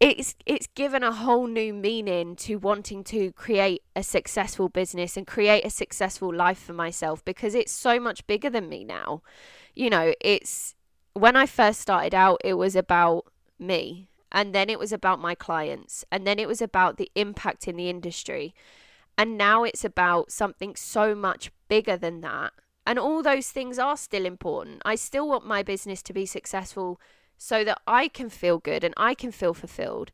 it's 0.00 0.34
it's 0.44 0.66
given 0.74 1.02
a 1.02 1.12
whole 1.12 1.46
new 1.46 1.72
meaning 1.72 2.36
to 2.36 2.56
wanting 2.56 3.04
to 3.04 3.32
create 3.32 3.82
a 3.94 4.02
successful 4.02 4.68
business 4.68 5.16
and 5.16 5.26
create 5.26 5.64
a 5.64 5.70
successful 5.70 6.34
life 6.34 6.58
for 6.58 6.72
myself 6.72 7.24
because 7.24 7.54
it's 7.54 7.72
so 7.72 8.00
much 8.00 8.26
bigger 8.26 8.50
than 8.50 8.68
me 8.68 8.84
now. 8.84 9.22
You 9.74 9.90
know, 9.90 10.12
it's 10.20 10.74
when 11.14 11.36
I 11.36 11.46
first 11.46 11.80
started 11.80 12.14
out 12.14 12.40
it 12.44 12.54
was 12.54 12.74
about 12.74 13.26
me 13.58 14.08
and 14.32 14.52
then 14.52 14.68
it 14.68 14.80
was 14.80 14.92
about 14.92 15.20
my 15.20 15.34
clients 15.34 16.04
and 16.10 16.26
then 16.26 16.38
it 16.40 16.48
was 16.48 16.60
about 16.60 16.96
the 16.96 17.10
impact 17.14 17.68
in 17.68 17.76
the 17.76 17.88
industry. 17.88 18.54
And 19.16 19.38
now 19.38 19.64
it's 19.64 19.84
about 19.84 20.32
something 20.32 20.74
so 20.76 21.14
much 21.14 21.50
bigger 21.68 21.96
than 21.96 22.20
that. 22.22 22.52
And 22.86 22.98
all 22.98 23.22
those 23.22 23.50
things 23.50 23.78
are 23.78 23.96
still 23.96 24.26
important. 24.26 24.82
I 24.84 24.94
still 24.96 25.28
want 25.28 25.46
my 25.46 25.62
business 25.62 26.02
to 26.02 26.12
be 26.12 26.26
successful 26.26 27.00
so 27.36 27.64
that 27.64 27.80
I 27.86 28.08
can 28.08 28.28
feel 28.28 28.58
good 28.58 28.84
and 28.84 28.94
I 28.96 29.14
can 29.14 29.32
feel 29.32 29.54
fulfilled. 29.54 30.10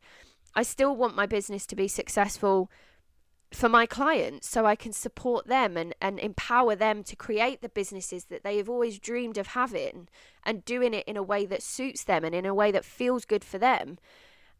I 0.55 0.63
still 0.63 0.95
want 0.95 1.15
my 1.15 1.25
business 1.25 1.65
to 1.67 1.75
be 1.75 1.87
successful 1.87 2.69
for 3.53 3.67
my 3.67 3.85
clients 3.85 4.47
so 4.47 4.65
I 4.65 4.75
can 4.75 4.93
support 4.93 5.47
them 5.47 5.75
and, 5.75 5.93
and 6.01 6.19
empower 6.19 6.75
them 6.75 7.03
to 7.03 7.15
create 7.15 7.61
the 7.61 7.69
businesses 7.69 8.25
that 8.25 8.43
they 8.43 8.57
have 8.57 8.69
always 8.69 8.99
dreamed 8.99 9.37
of 9.37 9.47
having 9.47 10.07
and 10.45 10.63
doing 10.63 10.93
it 10.93 11.05
in 11.05 11.17
a 11.17 11.23
way 11.23 11.45
that 11.45 11.61
suits 11.61 12.03
them 12.03 12.23
and 12.23 12.33
in 12.33 12.45
a 12.45 12.53
way 12.53 12.71
that 12.71 12.85
feels 12.85 13.25
good 13.25 13.43
for 13.43 13.57
them. 13.57 13.97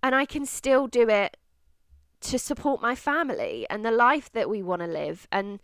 And 0.04 0.14
I 0.14 0.26
can 0.26 0.46
still 0.46 0.88
do 0.88 1.08
it 1.10 1.38
to 2.22 2.40
support 2.40 2.82
my 2.82 2.96
family 2.96 3.66
and 3.70 3.84
the 3.84 3.92
life 3.92 4.32
that 4.32 4.50
we 4.50 4.62
want 4.62 4.82
to 4.82 4.88
live 4.88 5.28
and 5.32 5.60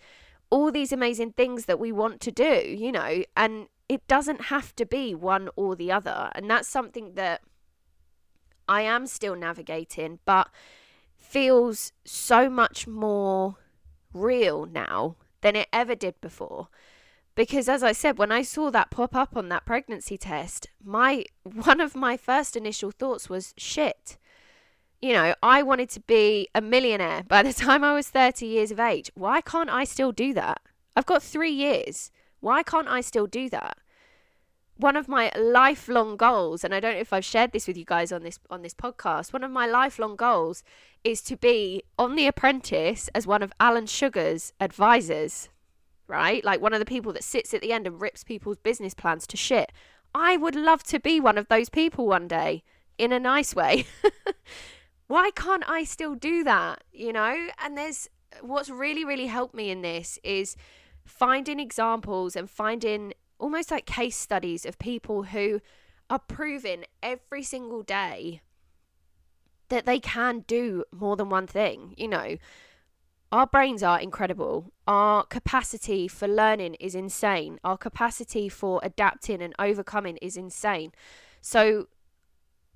all 0.49 0.71
these 0.71 0.91
amazing 0.91 1.31
things 1.33 1.65
that 1.65 1.79
we 1.79 1.91
want 1.91 2.21
to 2.21 2.31
do, 2.31 2.63
you 2.67 2.91
know, 2.91 3.23
and 3.35 3.67
it 3.89 4.05
doesn't 4.07 4.45
have 4.45 4.75
to 4.75 4.85
be 4.85 5.13
one 5.13 5.49
or 5.55 5.75
the 5.75 5.91
other. 5.91 6.31
And 6.35 6.49
that's 6.49 6.67
something 6.67 7.13
that 7.13 7.41
I 8.67 8.81
am 8.81 9.07
still 9.07 9.35
navigating, 9.35 10.19
but 10.25 10.49
feels 11.17 11.91
so 12.05 12.49
much 12.49 12.87
more 12.87 13.55
real 14.13 14.65
now 14.65 15.15
than 15.41 15.55
it 15.55 15.67
ever 15.71 15.95
did 15.95 16.19
before. 16.21 16.67
Because 17.35 17.69
as 17.69 17.83
I 17.83 17.91
said, 17.91 18.17
when 18.17 18.31
I 18.31 18.41
saw 18.41 18.71
that 18.71 18.89
pop 18.89 19.15
up 19.15 19.37
on 19.37 19.49
that 19.49 19.65
pregnancy 19.65 20.17
test, 20.17 20.69
my 20.83 21.23
one 21.43 21.79
of 21.79 21.95
my 21.95 22.17
first 22.17 22.55
initial 22.55 22.91
thoughts 22.91 23.29
was 23.29 23.53
shit. 23.57 24.17
You 25.01 25.13
know, 25.13 25.35
I 25.43 25.61
wanted 25.61 25.89
to 25.91 25.99
be 25.99 26.47
a 26.55 26.61
millionaire 26.61 27.23
by 27.27 27.43
the 27.43 27.53
time 27.65 27.83
I 27.83 27.93
was 27.93 28.09
30 28.09 28.45
years 28.45 28.71
of 28.71 28.79
age. 28.79 29.11
Why 29.13 29.41
can't 29.41 29.69
I 29.69 29.83
still 29.83 30.11
do 30.11 30.33
that? 30.33 30.61
I've 30.95 31.05
got 31.05 31.21
3 31.21 31.51
years. 31.51 32.11
Why 32.39 32.63
can't 32.63 32.87
I 32.87 33.01
still 33.01 33.27
do 33.27 33.49
that? 33.49 33.77
One 34.77 34.95
of 34.95 35.07
my 35.07 35.31
lifelong 35.35 36.17
goals, 36.17 36.63
and 36.63 36.73
I 36.73 36.79
don't 36.79 36.93
know 36.93 36.99
if 36.99 37.11
I've 37.11 37.25
shared 37.25 37.51
this 37.51 37.67
with 37.67 37.77
you 37.77 37.85
guys 37.85 38.11
on 38.11 38.21
this 38.21 38.39
on 38.51 38.61
this 38.61 38.75
podcast, 38.75 39.33
one 39.33 39.43
of 39.43 39.49
my 39.49 39.65
lifelong 39.65 40.15
goals 40.15 40.63
is 41.03 41.21
to 41.23 41.35
be 41.35 41.81
on 41.97 42.15
The 42.15 42.27
Apprentice 42.27 43.07
as 43.15 43.25
one 43.25 43.41
of 43.41 43.51
Alan 43.59 43.87
Sugar's 43.87 44.53
advisors, 44.59 45.49
right? 46.07 46.43
Like 46.43 46.61
one 46.61 46.73
of 46.73 46.79
the 46.79 46.85
people 46.85 47.11
that 47.13 47.23
sits 47.23 47.55
at 47.55 47.61
the 47.61 47.73
end 47.73 47.87
and 47.87 47.99
rips 47.99 48.23
people's 48.23 48.57
business 48.57 48.93
plans 48.93 49.25
to 49.27 49.37
shit. 49.37 49.71
I 50.13 50.37
would 50.37 50.55
love 50.55 50.83
to 50.83 50.99
be 50.99 51.19
one 51.19 51.39
of 51.39 51.47
those 51.47 51.69
people 51.69 52.05
one 52.07 52.27
day 52.27 52.63
in 52.99 53.11
a 53.11 53.19
nice 53.19 53.55
way. 53.55 53.87
Why 55.07 55.31
can't 55.35 55.67
I 55.69 55.83
still 55.83 56.15
do 56.15 56.43
that? 56.43 56.83
You 56.91 57.13
know? 57.13 57.47
And 57.59 57.77
there's 57.77 58.09
what's 58.41 58.69
really, 58.69 59.05
really 59.05 59.27
helped 59.27 59.55
me 59.55 59.69
in 59.69 59.81
this 59.81 60.19
is 60.23 60.55
finding 61.05 61.59
examples 61.59 62.35
and 62.35 62.49
finding 62.49 63.13
almost 63.39 63.71
like 63.71 63.85
case 63.85 64.17
studies 64.17 64.65
of 64.65 64.77
people 64.79 65.23
who 65.23 65.61
are 66.09 66.19
proving 66.19 66.85
every 67.01 67.43
single 67.43 67.83
day 67.83 68.41
that 69.69 69.85
they 69.85 69.99
can 69.99 70.39
do 70.47 70.83
more 70.91 71.15
than 71.15 71.29
one 71.29 71.47
thing. 71.47 71.93
You 71.97 72.07
know, 72.07 72.37
our 73.31 73.45
brains 73.45 73.83
are 73.83 73.99
incredible. 73.99 74.71
Our 74.87 75.23
capacity 75.25 76.07
for 76.07 76.27
learning 76.27 76.75
is 76.75 76.95
insane. 76.95 77.59
Our 77.63 77.77
capacity 77.77 78.47
for 78.47 78.79
adapting 78.83 79.41
and 79.41 79.53
overcoming 79.59 80.17
is 80.17 80.37
insane. 80.37 80.93
So, 81.41 81.87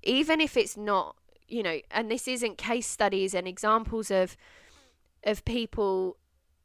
even 0.02 0.40
if 0.40 0.56
it's 0.56 0.76
not, 0.76 1.16
you 1.48 1.62
know, 1.62 1.80
and 1.90 2.10
this 2.10 2.26
isn't 2.28 2.58
case 2.58 2.86
studies 2.86 3.34
and 3.34 3.46
examples 3.46 4.10
of 4.10 4.36
of 5.24 5.44
people 5.44 6.16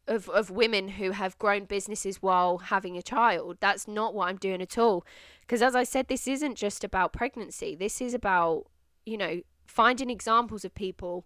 of, 0.07 0.29
of 0.29 0.49
women 0.49 0.87
who 0.89 1.11
have 1.11 1.37
grown 1.37 1.65
businesses 1.65 2.21
while 2.21 2.59
having 2.59 2.97
a 2.97 3.01
child. 3.01 3.57
That's 3.59 3.87
not 3.87 4.13
what 4.13 4.29
I'm 4.29 4.37
doing 4.37 4.61
at 4.61 4.77
all. 4.77 5.05
Because 5.41 5.61
as 5.61 5.75
I 5.75 5.83
said, 5.83 6.07
this 6.07 6.27
isn't 6.27 6.55
just 6.55 6.83
about 6.83 7.13
pregnancy. 7.13 7.75
This 7.75 8.01
is 8.01 8.13
about, 8.13 8.67
you 9.05 9.17
know, 9.17 9.41
finding 9.65 10.09
examples 10.09 10.63
of 10.63 10.73
people 10.73 11.25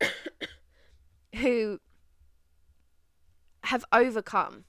who 1.36 1.80
have 3.64 3.84
overcome, 3.92 4.64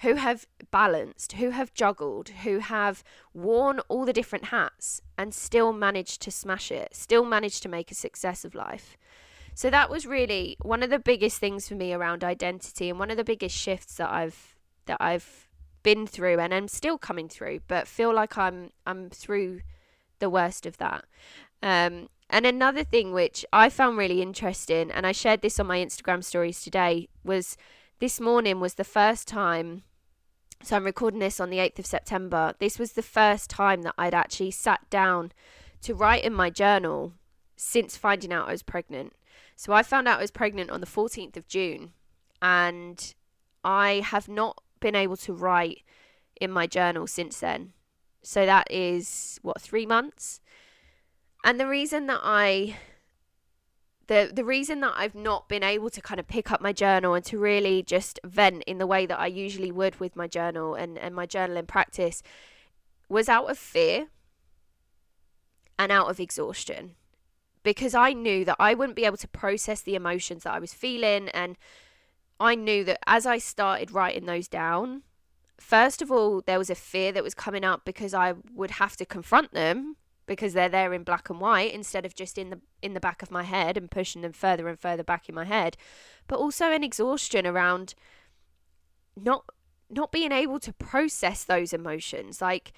who 0.00 0.14
have 0.14 0.46
balanced, 0.70 1.32
who 1.32 1.50
have 1.50 1.72
juggled, 1.72 2.28
who 2.28 2.58
have 2.58 3.02
worn 3.32 3.80
all 3.88 4.04
the 4.04 4.12
different 4.12 4.46
hats 4.46 5.00
and 5.16 5.32
still 5.32 5.72
managed 5.72 6.20
to 6.22 6.30
smash 6.30 6.70
it, 6.70 6.94
still 6.94 7.24
managed 7.24 7.62
to 7.62 7.68
make 7.68 7.90
a 7.90 7.94
success 7.94 8.44
of 8.44 8.54
life. 8.54 8.96
So 9.54 9.70
that 9.70 9.88
was 9.88 10.06
really 10.06 10.56
one 10.60 10.82
of 10.82 10.90
the 10.90 10.98
biggest 10.98 11.38
things 11.38 11.66
for 11.66 11.74
me 11.74 11.94
around 11.94 12.22
identity 12.22 12.90
and 12.90 12.98
one 12.98 13.10
of 13.10 13.16
the 13.16 13.24
biggest 13.24 13.56
shifts 13.56 13.94
that 13.94 14.10
I've 14.10 14.54
that 14.84 14.98
I've 15.00 15.48
been 15.82 16.06
through 16.06 16.38
and 16.38 16.52
I'm 16.52 16.68
still 16.68 16.98
coming 16.98 17.28
through, 17.28 17.60
but 17.66 17.88
feel 17.88 18.12
like 18.12 18.36
I'm 18.36 18.70
I'm 18.86 19.08
through 19.08 19.60
the 20.18 20.28
worst 20.28 20.66
of 20.66 20.76
that. 20.76 21.04
Um, 21.62 22.08
and 22.28 22.44
another 22.44 22.84
thing 22.84 23.12
which 23.12 23.46
I 23.52 23.70
found 23.70 23.96
really 23.96 24.20
interesting, 24.20 24.90
and 24.90 25.06
I 25.06 25.12
shared 25.12 25.42
this 25.42 25.58
on 25.60 25.66
my 25.66 25.78
Instagram 25.78 26.22
stories 26.22 26.60
today, 26.60 27.08
was 27.24 27.56
this 27.98 28.20
morning 28.20 28.60
was 28.60 28.74
the 28.74 28.84
first 28.84 29.26
time. 29.26 29.82
So 30.62 30.76
I'm 30.76 30.84
recording 30.84 31.20
this 31.20 31.40
on 31.40 31.50
the 31.50 31.58
8th 31.58 31.78
of 31.80 31.86
September. 31.86 32.54
This 32.58 32.78
was 32.78 32.92
the 32.92 33.02
first 33.02 33.48
time 33.48 33.82
that 33.82 33.94
I'd 33.96 34.14
actually 34.14 34.50
sat 34.50 34.88
down 34.90 35.32
to 35.82 35.94
write 35.94 36.24
in 36.24 36.32
my 36.32 36.50
journal 36.50 37.12
since 37.56 37.96
finding 37.96 38.32
out 38.32 38.48
I 38.48 38.52
was 38.52 38.62
pregnant. 38.62 39.14
So 39.54 39.72
I 39.72 39.82
found 39.82 40.08
out 40.08 40.18
I 40.18 40.22
was 40.22 40.30
pregnant 40.30 40.70
on 40.70 40.80
the 40.80 40.86
14th 40.86 41.36
of 41.36 41.48
June, 41.48 41.92
and 42.42 43.14
I 43.64 44.02
have 44.04 44.28
not 44.28 44.62
been 44.80 44.94
able 44.94 45.16
to 45.18 45.32
write 45.32 45.82
in 46.38 46.50
my 46.50 46.66
journal 46.66 47.06
since 47.06 47.40
then. 47.40 47.72
So 48.22 48.44
that 48.44 48.66
is 48.70 49.38
what 49.42 49.60
three 49.60 49.86
months. 49.86 50.40
And 51.44 51.58
the 51.58 51.66
reason 51.66 52.06
that 52.08 52.20
I 52.22 52.76
the 54.06 54.30
the 54.32 54.44
reason 54.44 54.80
that 54.80 54.94
I've 54.96 55.14
not 55.14 55.48
been 55.48 55.62
able 55.62 55.90
to 55.90 56.00
kind 56.00 56.20
of 56.20 56.28
pick 56.28 56.52
up 56.52 56.60
my 56.60 56.72
journal 56.72 57.14
and 57.14 57.24
to 57.26 57.38
really 57.38 57.82
just 57.82 58.20
vent 58.24 58.62
in 58.66 58.78
the 58.78 58.86
way 58.86 59.06
that 59.06 59.18
I 59.18 59.26
usually 59.26 59.72
would 59.72 59.98
with 60.00 60.16
my 60.16 60.26
journal 60.26 60.74
and, 60.74 60.98
and 60.98 61.14
my 61.14 61.26
journaling 61.26 61.66
practice 61.66 62.22
was 63.08 63.28
out 63.28 63.50
of 63.50 63.58
fear. 63.58 64.08
and 65.78 65.92
out 65.92 66.08
of 66.08 66.20
exhaustion 66.20 66.94
because 67.66 67.94
I 67.94 68.12
knew 68.12 68.44
that 68.44 68.56
I 68.60 68.74
wouldn't 68.74 68.94
be 68.94 69.04
able 69.04 69.16
to 69.16 69.28
process 69.28 69.80
the 69.80 69.96
emotions 69.96 70.44
that 70.44 70.54
I 70.54 70.60
was 70.60 70.72
feeling. 70.72 71.28
And 71.30 71.58
I 72.38 72.54
knew 72.54 72.84
that 72.84 73.00
as 73.08 73.26
I 73.26 73.38
started 73.38 73.90
writing 73.90 74.26
those 74.26 74.46
down, 74.46 75.02
first 75.58 76.00
of 76.00 76.12
all, 76.12 76.42
there 76.42 76.58
was 76.58 76.70
a 76.70 76.76
fear 76.76 77.10
that 77.10 77.24
was 77.24 77.34
coming 77.34 77.64
up 77.64 77.84
because 77.84 78.14
I 78.14 78.34
would 78.54 78.72
have 78.72 78.96
to 78.98 79.04
confront 79.04 79.52
them 79.52 79.96
because 80.26 80.52
they're 80.52 80.68
there 80.68 80.92
in 80.92 81.02
black 81.02 81.30
and 81.30 81.40
white 81.40 81.72
instead 81.72 82.04
of 82.04 82.14
just 82.14 82.36
in 82.38 82.50
the 82.50 82.60
in 82.82 82.94
the 82.94 83.00
back 83.00 83.22
of 83.22 83.30
my 83.30 83.42
head 83.42 83.76
and 83.76 83.90
pushing 83.90 84.22
them 84.22 84.32
further 84.32 84.68
and 84.68 84.78
further 84.78 85.04
back 85.04 85.28
in 85.28 85.34
my 85.34 85.44
head. 85.44 85.76
But 86.26 86.38
also 86.38 86.72
an 86.72 86.84
exhaustion 86.84 87.46
around 87.46 87.94
not 89.16 89.44
not 89.88 90.12
being 90.12 90.32
able 90.32 90.58
to 90.60 90.72
process 90.72 91.44
those 91.44 91.72
emotions. 91.72 92.40
Like 92.40 92.72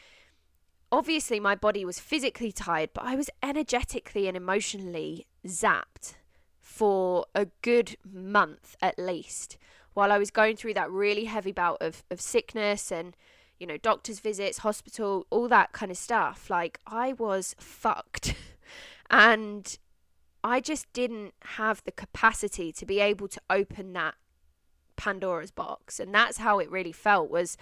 obviously 0.91 1.41
my 1.41 1.55
body 1.55 1.85
was 1.85 2.01
physically 2.01 2.51
tired 2.51 2.91
but 2.95 3.05
I 3.05 3.15
was 3.15 3.29
energetically 3.43 4.27
and 4.27 4.37
emotionally 4.37 5.27
zapped 5.47 6.15
for 6.61 7.27
a 7.35 7.47
good 7.61 7.97
month 8.11 8.75
at 8.81 8.99
least 8.99 9.59
while 9.95 10.13
I 10.13 10.19
was 10.19 10.31
going 10.31 10.57
through 10.57 10.75
that 10.75 10.91
really 10.91 11.25
heavy 11.25 11.53
bout 11.53 11.79
of, 11.83 12.05
of 12.11 12.21
sickness 12.21 12.93
and 12.93 13.17
you 13.59 13.67
know, 13.67 13.77
doctor's 13.77 14.21
visits, 14.21 14.59
hospital, 14.59 15.27
all 15.31 15.49
that 15.49 15.73
kind 15.73 15.91
of 15.91 15.99
stuff. 15.99 16.49
Like, 16.51 16.81
I 16.87 17.13
was 17.15 17.55
fucked. 17.59 18.35
and 19.11 19.79
I 20.45 20.61
just 20.61 20.93
didn't 20.93 21.35
have 21.41 21.83
the 21.85 21.93
capacity 21.93 22.73
to 22.73 22.87
be 22.87 23.01
able 23.01 23.29
to 23.29 23.41
open 23.51 23.93
that 23.95 24.15
Pandora's 24.97 25.51
box. 25.51 25.99
And 25.99 26.15
that's 26.15 26.39
how 26.39 26.59
it 26.59 26.71
really 26.71 26.93
felt 26.93 27.31
was 27.31 27.57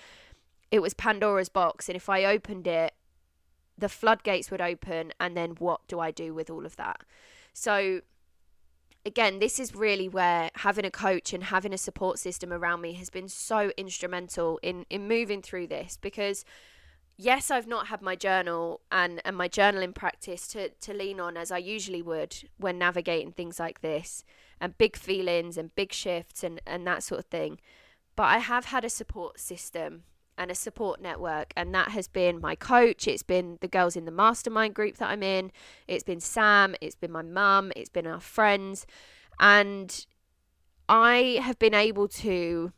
it 0.70 0.80
was 0.80 0.94
Pandora's 0.94 1.48
box. 1.48 1.88
And 1.88 1.96
if 1.96 2.08
I 2.08 2.24
opened 2.24 2.66
it, 2.66 2.94
the 3.78 3.88
floodgates 3.88 4.50
would 4.50 4.60
open. 4.60 5.12
And 5.20 5.36
then 5.36 5.52
what 5.58 5.86
do 5.88 6.00
I 6.00 6.10
do 6.10 6.34
with 6.34 6.50
all 6.50 6.66
of 6.66 6.76
that? 6.76 7.02
So 7.52 8.00
again, 9.06 9.38
this 9.38 9.58
is 9.60 9.74
really 9.74 10.08
where 10.08 10.50
having 10.56 10.84
a 10.84 10.90
coach 10.90 11.32
and 11.32 11.44
having 11.44 11.72
a 11.72 11.78
support 11.78 12.18
system 12.18 12.52
around 12.52 12.80
me 12.80 12.92
has 12.94 13.08
been 13.08 13.28
so 13.28 13.70
instrumental 13.76 14.58
in 14.62 14.84
in 14.90 15.08
moving 15.08 15.40
through 15.40 15.68
this 15.68 15.96
because 15.96 16.44
yes, 17.16 17.50
I've 17.50 17.68
not 17.68 17.86
had 17.86 18.02
my 18.02 18.16
journal 18.16 18.80
and, 18.92 19.22
and 19.24 19.36
my 19.36 19.48
journaling 19.48 19.94
practice 19.94 20.46
to, 20.48 20.68
to 20.68 20.92
lean 20.92 21.18
on 21.18 21.36
as 21.36 21.50
I 21.50 21.58
usually 21.58 22.02
would 22.02 22.36
when 22.58 22.78
navigating 22.78 23.32
things 23.32 23.58
like 23.58 23.80
this 23.80 24.24
and 24.60 24.76
big 24.76 24.96
feelings 24.96 25.56
and 25.56 25.74
big 25.74 25.92
shifts 25.92 26.44
and, 26.44 26.60
and 26.66 26.86
that 26.86 27.02
sort 27.02 27.20
of 27.20 27.26
thing. 27.26 27.58
But 28.16 28.24
I 28.24 28.38
have 28.38 28.66
had 28.66 28.84
a 28.84 28.90
support 28.90 29.40
system 29.40 30.02
and 30.38 30.50
a 30.50 30.54
support 30.54 31.00
network, 31.00 31.52
and 31.56 31.74
that 31.74 31.90
has 31.90 32.08
been 32.08 32.40
my 32.40 32.54
coach, 32.54 33.08
it's 33.08 33.22
been 33.22 33.58
the 33.60 33.68
girls 33.68 33.96
in 33.96 34.04
the 34.04 34.10
mastermind 34.10 34.74
group 34.74 34.96
that 34.96 35.10
I'm 35.10 35.22
in, 35.22 35.50
it's 35.88 36.04
been 36.04 36.20
Sam, 36.20 36.74
it's 36.80 36.94
been 36.94 37.12
my 37.12 37.22
mum, 37.22 37.72
it's 37.74 37.88
been 37.88 38.06
our 38.06 38.20
friends, 38.20 38.86
and 39.40 40.06
I 40.88 41.40
have 41.42 41.58
been 41.58 41.74
able 41.74 42.08
to 42.08 42.72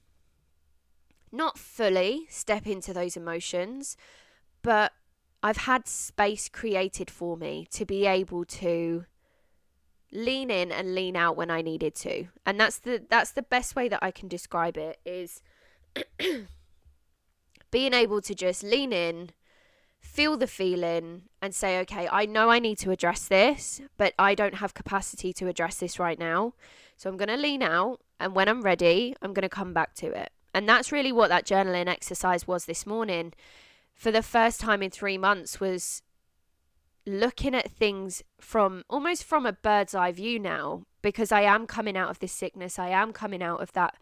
not 1.30 1.58
fully 1.58 2.26
step 2.30 2.66
into 2.66 2.92
those 2.92 3.16
emotions, 3.16 3.96
but 4.62 4.92
I've 5.42 5.58
had 5.58 5.86
space 5.86 6.48
created 6.48 7.10
for 7.10 7.36
me 7.36 7.66
to 7.72 7.84
be 7.84 8.06
able 8.06 8.44
to 8.44 9.04
lean 10.10 10.50
in 10.50 10.72
and 10.72 10.94
lean 10.94 11.16
out 11.16 11.36
when 11.36 11.50
I 11.50 11.62
needed 11.62 11.94
to. 11.96 12.26
And 12.46 12.58
that's 12.58 12.78
the 12.78 13.04
that's 13.08 13.32
the 13.32 13.42
best 13.42 13.76
way 13.76 13.88
that 13.88 14.02
I 14.02 14.10
can 14.10 14.28
describe 14.28 14.76
it 14.76 14.98
is 15.04 15.42
being 17.70 17.94
able 17.94 18.20
to 18.22 18.34
just 18.34 18.62
lean 18.62 18.92
in, 18.92 19.30
feel 20.00 20.36
the 20.36 20.46
feeling, 20.46 21.22
and 21.42 21.54
say, 21.54 21.78
okay, 21.80 22.08
I 22.10 22.26
know 22.26 22.50
I 22.50 22.58
need 22.58 22.78
to 22.78 22.90
address 22.90 23.28
this, 23.28 23.80
but 23.96 24.14
I 24.18 24.34
don't 24.34 24.56
have 24.56 24.74
capacity 24.74 25.32
to 25.34 25.48
address 25.48 25.76
this 25.78 25.98
right 25.98 26.18
now. 26.18 26.54
So 26.96 27.08
I'm 27.08 27.16
going 27.16 27.28
to 27.28 27.36
lean 27.36 27.62
out, 27.62 28.00
and 28.18 28.34
when 28.34 28.48
I'm 28.48 28.62
ready, 28.62 29.14
I'm 29.22 29.32
going 29.32 29.42
to 29.42 29.48
come 29.48 29.72
back 29.72 29.94
to 29.96 30.06
it. 30.06 30.30
And 30.54 30.68
that's 30.68 30.92
really 30.92 31.12
what 31.12 31.28
that 31.28 31.46
journaling 31.46 31.88
exercise 31.88 32.46
was 32.46 32.64
this 32.64 32.86
morning. 32.86 33.32
For 33.94 34.10
the 34.10 34.22
first 34.22 34.60
time 34.60 34.82
in 34.82 34.90
three 34.90 35.18
months, 35.18 35.60
was 35.60 36.02
looking 37.06 37.54
at 37.54 37.70
things 37.70 38.22
from 38.40 38.84
almost 38.90 39.24
from 39.24 39.46
a 39.46 39.52
bird's 39.52 39.94
eye 39.94 40.12
view 40.12 40.38
now 40.38 40.82
because 41.00 41.32
I 41.32 41.42
am 41.42 41.66
coming 41.66 41.96
out 41.96 42.10
of 42.10 42.18
this 42.18 42.32
sickness. 42.32 42.78
I 42.78 42.88
am 42.88 43.12
coming 43.12 43.42
out 43.42 43.62
of 43.62 43.72
that 43.72 43.96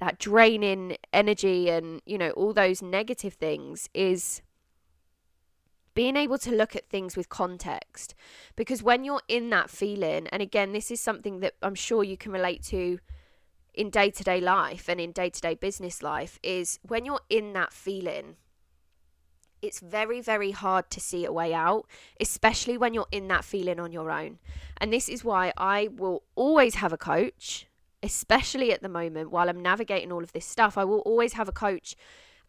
that 0.00 0.18
draining 0.18 0.96
energy 1.12 1.70
and 1.70 2.02
you 2.04 2.18
know 2.18 2.30
all 2.30 2.52
those 2.52 2.82
negative 2.82 3.34
things 3.34 3.88
is 3.94 4.42
being 5.94 6.16
able 6.16 6.38
to 6.38 6.50
look 6.50 6.74
at 6.74 6.88
things 6.90 7.16
with 7.16 7.28
context. 7.28 8.14
Because 8.56 8.82
when 8.82 9.04
you're 9.04 9.22
in 9.28 9.50
that 9.50 9.70
feeling 9.70 10.26
and 10.28 10.42
again 10.42 10.72
this 10.72 10.90
is 10.90 11.00
something 11.00 11.40
that 11.40 11.54
I'm 11.62 11.76
sure 11.76 12.02
you 12.02 12.16
can 12.16 12.32
relate 12.32 12.62
to 12.64 12.98
in 13.72 13.90
day-to-day 13.90 14.40
life 14.40 14.88
and 14.88 15.00
in 15.00 15.12
day-to-day 15.12 15.54
business 15.54 16.02
life 16.02 16.38
is 16.42 16.78
when 16.82 17.04
you're 17.04 17.20
in 17.28 17.52
that 17.54 17.72
feeling 17.72 18.36
it's 19.62 19.80
very 19.80 20.20
very 20.20 20.52
hard 20.52 20.90
to 20.90 21.00
see 21.00 21.24
a 21.24 21.32
way 21.32 21.52
out 21.52 21.84
especially 22.20 22.78
when 22.78 22.94
you're 22.94 23.08
in 23.10 23.26
that 23.28 23.44
feeling 23.44 23.80
on 23.80 23.92
your 23.92 24.10
own. 24.10 24.38
And 24.76 24.92
this 24.92 25.08
is 25.08 25.24
why 25.24 25.52
I 25.56 25.88
will 25.88 26.22
always 26.34 26.76
have 26.76 26.92
a 26.92 26.98
coach 26.98 27.66
especially 28.04 28.70
at 28.70 28.82
the 28.82 28.88
moment 28.88 29.30
while 29.30 29.48
I'm 29.48 29.62
navigating 29.62 30.12
all 30.12 30.22
of 30.22 30.32
this 30.32 30.44
stuff, 30.44 30.76
I 30.76 30.84
will 30.84 31.00
always 31.00 31.32
have 31.32 31.48
a 31.48 31.52
coach 31.52 31.96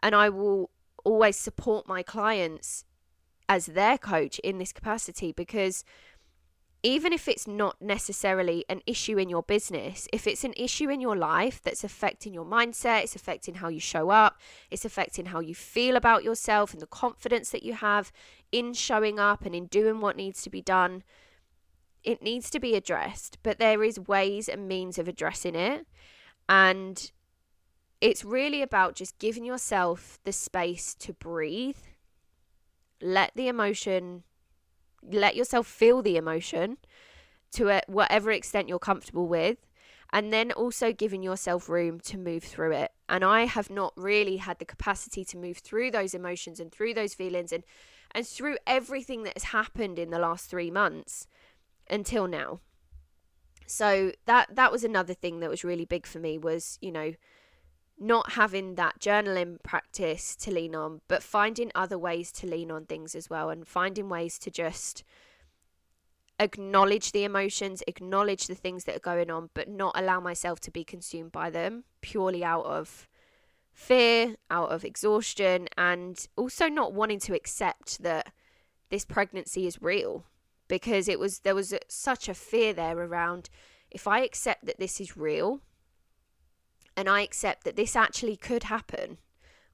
and 0.04 0.14
I 0.14 0.28
will 0.28 0.70
always 1.06 1.38
support 1.38 1.88
my 1.88 2.04
clients 2.04 2.84
as 3.48 3.68
their 3.68 3.98
coach 3.98 4.38
in 4.40 4.58
this 4.58 4.74
capacity 4.74 5.32
because 5.32 5.86
even 6.84 7.14
if 7.14 7.28
it's 7.30 7.48
not 7.48 7.82
necessarily 7.82 8.66
an 8.70 8.82
issue 8.86 9.18
in 9.18 9.30
your 9.30 9.44
business, 9.44 10.10
if 10.12 10.28
it's 10.28 10.44
an 10.44 10.54
issue 10.58 10.90
in 10.90 11.00
your 11.00 11.16
life 11.16 11.62
that's 11.64 11.86
affecting 11.86 12.34
your 12.34 12.46
mindset, 12.46 13.04
it's 13.04 13.16
affecting 13.16 13.56
how 13.56 13.70
you 13.70 13.80
show 13.80 14.10
up, 14.10 14.38
it's 14.70 14.86
affecting 14.86 15.28
how 15.28 15.40
you 15.40 15.56
feel 15.56 15.96
about 15.96 16.24
yourself 16.24 16.74
and 16.74 16.82
the 16.82 16.88
confidence 16.88 17.50
that 17.50 17.64
you 17.64 17.74
have 17.74 18.12
in 18.52 18.74
showing 18.74 19.20
up 19.20 19.46
and 19.46 19.56
in 19.56 19.68
doing 19.68 20.02
what 20.02 20.18
needs 20.18 20.44
to 20.44 20.50
be 20.50 20.62
done, 20.62 21.02
it 22.06 22.22
needs 22.22 22.50
to 22.52 22.60
be 22.60 22.76
addressed, 22.76 23.40
but 23.42 23.58
there 23.58 23.84
is 23.84 24.00
ways 24.00 24.48
and 24.48 24.68
means 24.68 25.00
of 25.00 25.08
addressing 25.08 25.56
it. 25.56 25.88
And 26.48 27.12
it's 28.00 28.24
really 28.24 28.62
about 28.62 28.96
just 28.96 29.18
giving 29.18 29.44
yourself 29.44 30.20
the 30.24 30.32
space 30.32 30.94
to 30.96 31.14
breathe. 31.14 31.80
Let 33.02 33.32
the 33.36 33.48
emotion, 33.48 34.24
let 35.04 35.36
yourself 35.36 35.66
feel 35.66 36.04
the 36.04 36.16
emotion 36.16 36.78
to 37.54 37.82
whatever 37.88 38.32
extent 38.32 38.70
you're 38.70 38.80
comfortable 38.80 39.28
with. 39.28 39.58
And 40.14 40.32
then 40.32 40.52
also 40.52 40.94
giving 40.94 41.24
yourself 41.24 41.68
room 41.68 42.00
to 42.02 42.18
move 42.18 42.44
through 42.44 42.74
it. 42.74 42.92
And 43.10 43.26
I 43.26 43.46
have 43.46 43.72
not 43.72 43.94
really 43.98 44.38
had 44.38 44.60
the 44.60 44.66
capacity 44.66 45.26
to 45.26 45.38
move 45.38 45.58
through 45.58 45.92
those 45.92 46.14
emotions 46.14 46.60
and 46.60 46.72
through 46.72 46.94
those 46.94 47.16
feelings 47.16 47.52
and, 47.52 47.64
and 48.12 48.26
through 48.26 48.58
everything 48.68 49.24
that 49.24 49.34
has 49.36 49.46
happened 49.46 49.98
in 49.98 50.12
the 50.12 50.20
last 50.20 50.50
three 50.50 50.70
months 50.70 51.28
until 51.90 52.28
now. 52.28 52.60
So 53.68 54.12
that 54.26 54.56
that 54.56 54.72
was 54.72 54.84
another 54.84 55.14
thing 55.14 55.40
that 55.40 55.50
was 55.50 55.64
really 55.64 55.86
big 55.86 56.06
for 56.06 56.20
me 56.20 56.38
was, 56.38 56.78
you 56.82 56.92
know, 56.92 57.14
not 57.98 58.34
having 58.34 58.76
that 58.76 59.00
journaling 59.00 59.62
practice 59.64 60.36
to 60.36 60.52
lean 60.52 60.76
on, 60.76 61.02
but 61.08 61.24
finding 61.24 61.72
other 61.74 61.98
ways 61.98 62.32
to 62.34 62.48
lean 62.48 62.70
on 62.70 62.86
things 62.86 63.16
as 63.16 63.30
well 63.30 63.50
and 63.50 63.68
finding 63.68 64.10
ways 64.10 64.38
to 64.40 64.52
just 64.52 65.04
acknowledge 66.40 67.12
the 67.12 67.24
emotions, 67.24 67.82
acknowledge 67.88 68.48
the 68.48 68.56
things 68.56 68.84
that 68.84 68.98
are 68.98 69.00
going 69.00 69.32
on, 69.32 69.50
but 69.54 69.70
not 69.70 69.98
allow 69.98 70.20
myself 70.20 70.60
to 70.60 70.72
be 70.72 70.84
consumed 70.84 71.32
by 71.32 71.50
them 71.50 71.86
purely 72.02 72.44
out 72.44 72.66
of 72.66 73.08
fear, 73.72 74.36
out 74.52 74.70
of 74.70 74.84
exhaustion, 74.84 75.68
and 75.78 76.28
also 76.36 76.68
not 76.68 76.94
wanting 76.94 77.20
to 77.20 77.34
accept 77.34 78.04
that 78.04 78.32
this 78.90 79.06
pregnancy 79.06 79.66
is 79.66 79.82
real 79.82 80.26
because 80.68 81.08
it 81.08 81.20
was 81.20 81.40
there 81.40 81.56
was 81.56 81.74
such 81.88 82.28
a 82.28 82.34
fear 82.34 82.74
there 82.74 82.98
around 82.98 83.50
if 83.92 84.08
I 84.08 84.22
accept 84.22 84.66
that 84.66 84.80
this 84.80 85.00
is 85.00 85.16
real 85.16 85.62
and 86.98 87.10
I 87.10 87.22
accept 87.22 87.64
that 87.64 87.76
this 87.76 87.96
actually 87.96 88.36
could 88.36 88.64
happen, 88.64 89.18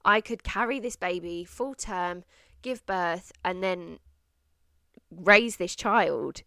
I 0.04 0.20
could 0.20 0.42
carry 0.42 0.80
this 0.80 0.96
baby 0.96 1.44
full 1.44 1.74
term, 1.74 2.24
give 2.62 2.84
birth, 2.86 3.32
and 3.44 3.62
then 3.62 3.98
raise 5.10 5.56
this 5.56 5.76
child. 5.76 6.42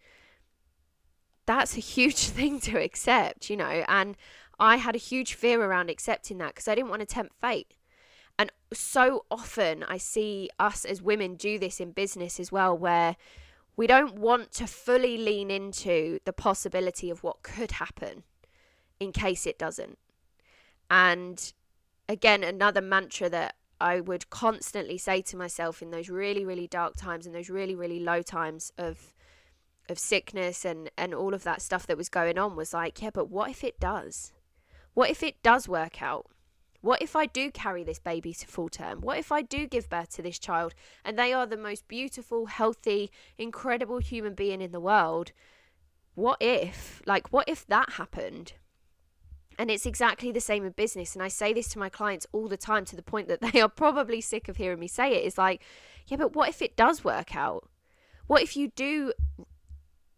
That's 1.46 1.78
a 1.78 1.82
huge 1.82 2.28
thing 2.38 2.60
to 2.62 2.78
accept, 2.78 3.50
you 3.50 3.58
know. 3.58 3.84
And 3.88 4.18
I 4.60 4.78
had 4.78 4.96
a 4.96 5.00
huge 5.00 5.34
fear 5.34 5.62
around 5.62 5.90
accepting 5.90 6.38
that 6.40 6.50
because 6.50 6.68
I 6.68 6.76
didn't 6.76 6.90
want 6.90 7.02
to 7.02 7.06
tempt 7.06 7.36
fate. 7.40 7.76
And 8.38 8.52
so 8.74 9.26
often 9.32 9.84
I 9.84 9.98
see 9.98 10.50
us 10.60 10.84
as 10.84 11.02
women 11.02 11.36
do 11.36 11.58
this 11.58 11.80
in 11.80 11.92
business 11.92 12.40
as 12.40 12.52
well, 12.52 12.78
where 12.78 13.16
we 13.78 13.88
don't 13.88 14.16
want 14.16 14.52
to 14.54 14.68
fully 14.68 15.18
lean 15.18 15.52
into 15.52 16.20
the 16.26 16.34
possibility 16.34 17.10
of 17.10 17.24
what 17.24 17.44
could 17.44 17.72
happen 17.74 18.24
in 19.00 19.12
case 19.12 19.46
it 19.46 19.60
doesn't. 19.60 19.98
And 20.90 21.54
again, 22.08 22.44
another 22.44 22.82
mantra 22.82 23.30
that 23.30 23.56
I 23.82 24.00
would 24.00 24.30
constantly 24.30 24.98
say 24.98 25.22
to 25.24 25.38
myself 25.38 25.82
in 25.82 25.92
those 25.92 26.10
really, 26.10 26.46
really 26.46 26.68
dark 26.68 26.96
times 26.96 27.26
and 27.26 27.36
those 27.36 27.50
really, 27.50 27.76
really 27.76 28.00
low 28.00 28.22
times 28.22 28.72
of 28.78 29.14
of 29.88 30.00
sickness 30.00 30.66
and 30.66 30.90
and 30.98 31.14
all 31.14 31.34
of 31.34 31.44
that 31.44 31.62
stuff 31.62 31.86
that 31.88 31.98
was 31.98 32.10
going 32.10 32.38
on 32.40 32.56
was 32.56 32.74
like 32.74 33.02
yeah 33.02 33.10
but 33.14 33.30
what 33.30 33.52
if 33.52 33.64
it 33.64 33.80
does 33.80 34.34
what 34.96 35.10
if 35.10 35.22
it 35.22 35.42
does 35.44 35.68
work 35.68 36.02
out 36.02 36.26
what 36.86 37.02
if 37.02 37.16
I 37.16 37.26
do 37.26 37.50
carry 37.50 37.84
this 37.84 37.98
baby 37.98 38.32
to 38.32 38.46
full 38.46 38.70
term? 38.70 39.02
What 39.02 39.18
if 39.18 39.32
I 39.32 39.42
do 39.42 39.66
give 39.66 39.90
birth 39.90 40.12
to 40.16 40.22
this 40.22 40.38
child 40.38 40.76
and 41.04 41.18
they 41.18 41.34
are 41.34 41.48
the 41.48 41.58
most 41.58 41.88
beautiful, 41.88 42.46
healthy, 42.46 43.10
incredible 43.40 43.98
human 43.98 44.36
being 44.36 44.62
in 44.62 44.72
the 44.72 44.80
world? 44.80 45.32
What 46.14 46.38
if, 46.40 47.02
like, 47.08 47.34
what 47.34 47.50
if 47.50 47.66
that 47.68 47.94
happened? 47.94 48.54
And 49.58 49.72
it's 49.72 49.88
exactly 49.88 50.32
the 50.32 50.40
same 50.40 50.64
in 50.64 50.74
business. 50.74 51.16
And 51.16 51.24
I 51.24 51.28
say 51.28 51.54
this 51.54 51.70
to 51.70 51.80
my 51.80 51.90
clients 51.90 52.28
all 52.32 52.48
the 52.48 52.56
time 52.56 52.86
to 52.86 52.96
the 52.96 53.02
point 53.02 53.30
that 53.30 53.42
they 53.54 53.60
are 53.62 53.68
probably 53.70 54.22
sick 54.22 54.48
of 54.48 54.58
hearing 54.58 54.80
me 54.80 54.88
say 54.88 55.16
it. 55.16 55.26
It's 55.26 55.40
like, 55.40 55.64
yeah, 56.06 56.18
but 56.18 56.36
what 56.36 56.50
if 56.50 56.62
it 56.62 56.78
does 56.78 57.04
work 57.04 57.36
out? 57.36 57.68
What 58.28 58.44
if 58.44 58.56
you 58.56 58.68
do 58.68 59.12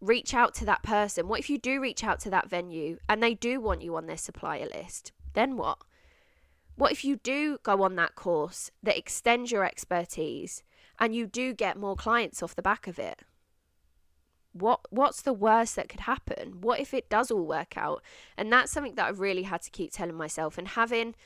reach 0.02 0.34
out 0.34 0.52
to 0.56 0.66
that 0.66 0.82
person? 0.82 1.28
What 1.28 1.40
if 1.40 1.48
you 1.48 1.56
do 1.56 1.80
reach 1.80 2.04
out 2.04 2.20
to 2.20 2.30
that 2.30 2.50
venue 2.50 2.98
and 3.08 3.22
they 3.22 3.32
do 3.32 3.58
want 3.58 3.80
you 3.80 3.96
on 3.96 4.04
their 4.04 4.18
supplier 4.18 4.66
list? 4.66 5.12
Then 5.32 5.56
what? 5.56 5.78
What 6.78 6.92
if 6.92 7.04
you 7.04 7.16
do 7.16 7.58
go 7.64 7.82
on 7.82 7.96
that 7.96 8.14
course 8.14 8.70
that 8.84 8.96
extends 8.96 9.50
your 9.50 9.64
expertise 9.64 10.62
and 11.00 11.12
you 11.12 11.26
do 11.26 11.52
get 11.52 11.76
more 11.76 11.96
clients 11.96 12.40
off 12.40 12.54
the 12.54 12.62
back 12.62 12.86
of 12.86 13.00
it? 13.00 13.22
What 14.52 14.80
what's 14.90 15.20
the 15.20 15.32
worst 15.32 15.74
that 15.74 15.88
could 15.88 16.02
happen? 16.02 16.60
What 16.60 16.78
if 16.78 16.94
it 16.94 17.10
does 17.10 17.32
all 17.32 17.44
work 17.44 17.76
out? 17.76 18.00
And 18.36 18.52
that's 18.52 18.70
something 18.70 18.94
that 18.94 19.08
I've 19.08 19.18
really 19.18 19.42
had 19.42 19.62
to 19.62 19.72
keep 19.72 19.90
telling 19.90 20.14
myself 20.14 20.56
and 20.56 20.68
having 20.68 21.16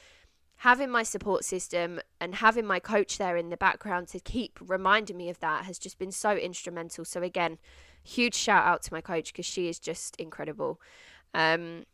having 0.56 0.88
my 0.88 1.02
support 1.02 1.44
system 1.44 2.00
and 2.18 2.36
having 2.36 2.64
my 2.64 2.80
coach 2.80 3.18
there 3.18 3.36
in 3.36 3.50
the 3.50 3.56
background 3.58 4.08
to 4.08 4.20
keep 4.20 4.58
reminding 4.58 5.18
me 5.18 5.28
of 5.28 5.38
that 5.40 5.66
has 5.66 5.78
just 5.78 5.98
been 5.98 6.12
so 6.12 6.32
instrumental. 6.32 7.04
So 7.04 7.20
again, 7.20 7.58
huge 8.02 8.34
shout 8.34 8.64
out 8.64 8.82
to 8.84 8.94
my 8.94 9.02
coach 9.02 9.34
because 9.34 9.44
she 9.44 9.68
is 9.68 9.78
just 9.78 10.16
incredible. 10.16 10.80
Um, 11.34 11.84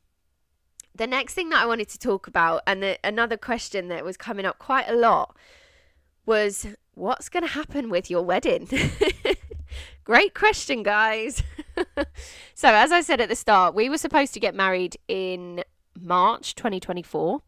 the 0.98 1.06
next 1.06 1.34
thing 1.34 1.48
that 1.50 1.62
I 1.62 1.66
wanted 1.66 1.88
to 1.90 1.98
talk 1.98 2.26
about, 2.26 2.62
and 2.66 2.82
the, 2.82 2.98
another 3.02 3.36
question 3.36 3.88
that 3.88 4.04
was 4.04 4.16
coming 4.16 4.44
up 4.44 4.58
quite 4.58 4.88
a 4.88 4.94
lot, 4.94 5.36
was 6.26 6.66
what's 6.94 7.28
going 7.28 7.44
to 7.44 7.52
happen 7.52 7.88
with 7.88 8.10
your 8.10 8.22
wedding? 8.22 8.68
Great 10.04 10.34
question, 10.34 10.82
guys. 10.82 11.42
so, 12.54 12.68
as 12.68 12.92
I 12.92 13.00
said 13.00 13.20
at 13.20 13.28
the 13.28 13.36
start, 13.36 13.74
we 13.74 13.88
were 13.88 13.98
supposed 13.98 14.34
to 14.34 14.40
get 14.40 14.54
married 14.54 14.96
in 15.06 15.64
March 15.98 16.54
2024. 16.54 17.40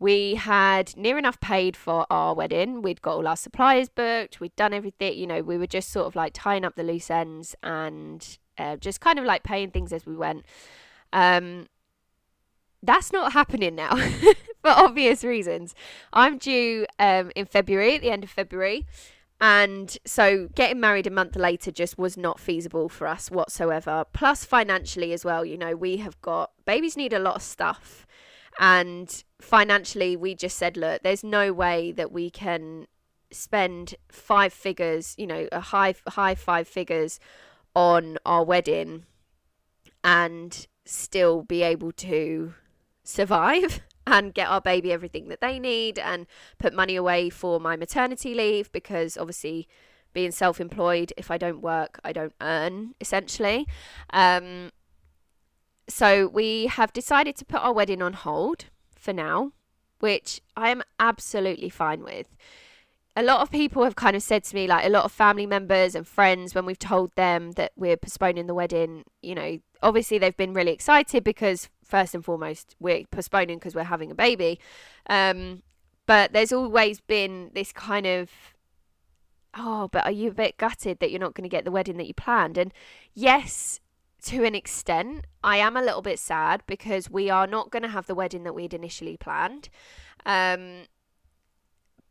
We 0.00 0.36
had 0.36 0.96
near 0.96 1.18
enough 1.18 1.40
paid 1.40 1.76
for 1.76 2.06
our 2.10 2.34
wedding. 2.34 2.82
We'd 2.82 3.02
got 3.02 3.14
all 3.14 3.26
our 3.26 3.36
suppliers 3.36 3.88
booked. 3.88 4.40
We'd 4.40 4.54
done 4.54 4.72
everything. 4.72 5.18
You 5.18 5.26
know, 5.26 5.42
we 5.42 5.58
were 5.58 5.66
just 5.66 5.90
sort 5.90 6.06
of 6.06 6.14
like 6.14 6.32
tying 6.34 6.64
up 6.64 6.76
the 6.76 6.84
loose 6.84 7.10
ends 7.10 7.56
and 7.62 8.38
uh, 8.56 8.76
just 8.76 9.00
kind 9.00 9.18
of 9.18 9.24
like 9.24 9.42
paying 9.42 9.70
things 9.70 9.92
as 9.92 10.06
we 10.06 10.16
went. 10.16 10.44
Um, 11.12 11.66
that's 12.82 13.12
not 13.12 13.32
happening 13.32 13.74
now 13.74 13.96
for 14.62 14.70
obvious 14.70 15.24
reasons. 15.24 15.74
I'm 16.12 16.38
due 16.38 16.86
um, 16.98 17.32
in 17.34 17.46
February, 17.46 17.96
at 17.96 18.02
the 18.02 18.10
end 18.10 18.24
of 18.24 18.30
February. 18.30 18.86
And 19.40 19.96
so 20.04 20.48
getting 20.54 20.80
married 20.80 21.06
a 21.06 21.10
month 21.10 21.36
later 21.36 21.70
just 21.70 21.96
was 21.96 22.16
not 22.16 22.40
feasible 22.40 22.88
for 22.88 23.06
us 23.06 23.30
whatsoever. 23.30 24.04
Plus, 24.12 24.44
financially 24.44 25.12
as 25.12 25.24
well, 25.24 25.44
you 25.44 25.56
know, 25.56 25.76
we 25.76 25.98
have 25.98 26.20
got 26.22 26.50
babies 26.64 26.96
need 26.96 27.12
a 27.12 27.20
lot 27.20 27.36
of 27.36 27.42
stuff. 27.42 28.06
And 28.58 29.22
financially, 29.40 30.16
we 30.16 30.34
just 30.34 30.56
said, 30.56 30.76
look, 30.76 31.02
there's 31.02 31.22
no 31.22 31.52
way 31.52 31.92
that 31.92 32.10
we 32.10 32.30
can 32.30 32.88
spend 33.30 33.94
five 34.10 34.52
figures, 34.52 35.14
you 35.16 35.26
know, 35.26 35.46
a 35.52 35.60
high, 35.60 35.94
high 36.08 36.34
five 36.34 36.66
figures 36.66 37.20
on 37.76 38.18
our 38.26 38.44
wedding 38.44 39.04
and 40.02 40.66
still 40.84 41.42
be 41.42 41.62
able 41.62 41.92
to 41.92 42.54
survive 43.08 43.80
and 44.06 44.34
get 44.34 44.48
our 44.48 44.60
baby 44.60 44.92
everything 44.92 45.28
that 45.28 45.40
they 45.40 45.58
need 45.58 45.98
and 45.98 46.26
put 46.58 46.72
money 46.74 46.96
away 46.96 47.30
for 47.30 47.58
my 47.58 47.76
maternity 47.76 48.34
leave 48.34 48.70
because 48.72 49.16
obviously 49.16 49.68
being 50.12 50.30
self-employed 50.30 51.12
if 51.16 51.30
i 51.30 51.36
don't 51.36 51.60
work 51.60 52.00
i 52.04 52.12
don't 52.12 52.34
earn 52.40 52.94
essentially. 53.00 53.66
Um, 54.10 54.70
so 55.88 56.28
we 56.28 56.66
have 56.66 56.92
decided 56.92 57.34
to 57.36 57.44
put 57.44 57.62
our 57.62 57.72
wedding 57.72 58.02
on 58.02 58.12
hold 58.12 58.66
for 58.94 59.12
now 59.12 59.52
which 60.00 60.40
i 60.56 60.70
am 60.70 60.82
absolutely 60.98 61.68
fine 61.68 62.02
with. 62.02 62.36
A 63.16 63.22
lot 63.22 63.40
of 63.40 63.50
people 63.50 63.82
have 63.82 63.96
kind 63.96 64.14
of 64.14 64.22
said 64.22 64.44
to 64.44 64.54
me 64.54 64.68
like 64.68 64.86
a 64.86 64.90
lot 64.90 65.04
of 65.04 65.10
family 65.10 65.46
members 65.46 65.96
and 65.96 66.06
friends 66.06 66.54
when 66.54 66.64
we've 66.66 66.78
told 66.78 67.10
them 67.16 67.52
that 67.52 67.72
we're 67.76 67.96
postponing 67.96 68.46
the 68.46 68.54
wedding 68.54 69.04
you 69.22 69.34
know 69.34 69.58
obviously 69.82 70.18
they've 70.18 70.36
been 70.36 70.54
really 70.54 70.72
excited 70.72 71.24
because 71.24 71.68
first 71.88 72.14
and 72.14 72.24
foremost 72.24 72.76
we're 72.78 73.04
postponing 73.10 73.58
because 73.58 73.74
we're 73.74 73.84
having 73.84 74.10
a 74.10 74.14
baby. 74.14 74.60
Um, 75.08 75.62
but 76.06 76.32
there's 76.32 76.52
always 76.52 77.00
been 77.00 77.50
this 77.54 77.72
kind 77.72 78.06
of 78.06 78.30
oh 79.56 79.88
but 79.88 80.04
are 80.04 80.12
you 80.12 80.30
a 80.30 80.34
bit 80.34 80.56
gutted 80.58 81.00
that 81.00 81.10
you're 81.10 81.20
not 81.20 81.34
going 81.34 81.48
to 81.48 81.48
get 81.48 81.64
the 81.64 81.70
wedding 81.70 81.96
that 81.96 82.06
you 82.06 82.14
planned? 82.14 82.58
And 82.58 82.72
yes 83.14 83.80
to 84.20 84.44
an 84.44 84.52
extent 84.52 85.24
i 85.44 85.58
am 85.58 85.76
a 85.76 85.80
little 85.80 86.02
bit 86.02 86.18
sad 86.18 86.60
because 86.66 87.08
we 87.08 87.30
are 87.30 87.46
not 87.46 87.70
going 87.70 87.84
to 87.84 87.88
have 87.88 88.06
the 88.06 88.16
wedding 88.16 88.42
that 88.42 88.54
we'd 88.54 88.74
initially 88.74 89.16
planned. 89.16 89.68
Um, 90.26 90.84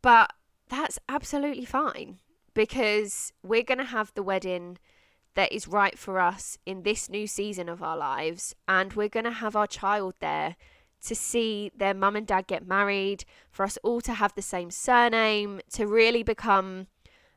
but 0.02 0.32
that's 0.68 0.98
absolutely 1.08 1.64
fine 1.64 2.18
because 2.54 3.32
we're 3.42 3.62
going 3.62 3.78
to 3.78 3.84
have 3.84 4.12
the 4.14 4.22
wedding 4.22 4.78
that 5.38 5.52
is 5.52 5.68
right 5.68 5.96
for 5.96 6.18
us 6.18 6.58
in 6.66 6.82
this 6.82 7.08
new 7.08 7.24
season 7.24 7.68
of 7.68 7.80
our 7.80 7.96
lives. 7.96 8.56
And 8.66 8.94
we're 8.94 9.08
going 9.08 9.22
to 9.22 9.30
have 9.30 9.54
our 9.54 9.68
child 9.68 10.14
there 10.18 10.56
to 11.04 11.14
see 11.14 11.70
their 11.76 11.94
mum 11.94 12.16
and 12.16 12.26
dad 12.26 12.48
get 12.48 12.66
married, 12.66 13.24
for 13.48 13.62
us 13.62 13.78
all 13.84 14.00
to 14.00 14.14
have 14.14 14.34
the 14.34 14.42
same 14.42 14.72
surname, 14.72 15.60
to 15.74 15.86
really 15.86 16.24
become 16.24 16.88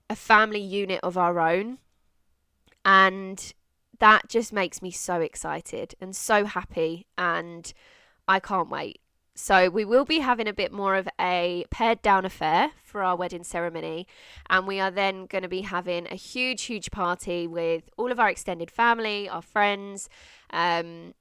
a 0.10 0.16
family 0.16 0.60
unit 0.60 1.00
of 1.04 1.16
our 1.16 1.40
own. 1.40 1.78
And 2.84 3.54
that 4.00 4.28
just 4.28 4.52
makes 4.52 4.82
me 4.82 4.90
so 4.90 5.22
excited 5.22 5.94
and 6.02 6.16
so 6.16 6.46
happy. 6.46 7.06
And 7.20 7.72
I 8.28 8.40
can't 8.40 8.72
wait. 8.72 9.00
So 9.34 9.70
we 9.70 9.86
will 9.86 10.06
be 10.06 10.20
having 10.20 10.48
a 10.48 10.54
bit 10.54 10.72
more 10.72 10.96
of 10.96 11.08
a 11.20 11.66
pared 11.70 12.02
down 12.02 12.26
affair 12.26 12.72
for 12.84 13.02
our 13.02 13.16
wedding 13.16 13.44
ceremony. 13.44 14.08
And 14.50 14.68
we 14.68 14.80
are 14.80 14.92
then 14.92 15.26
going 15.26 15.44
to 15.44 15.48
be 15.48 15.62
having 15.62 16.08
a 16.12 16.16
huge, 16.16 16.64
huge 16.64 16.92
party 16.92 17.48
with 17.48 17.90
all 17.98 18.12
of 18.12 18.20
our 18.20 18.30
extended 18.30 18.70
family, 18.70 19.30
our 19.30 19.42
friends. 19.42 20.10
Um, 20.52 21.14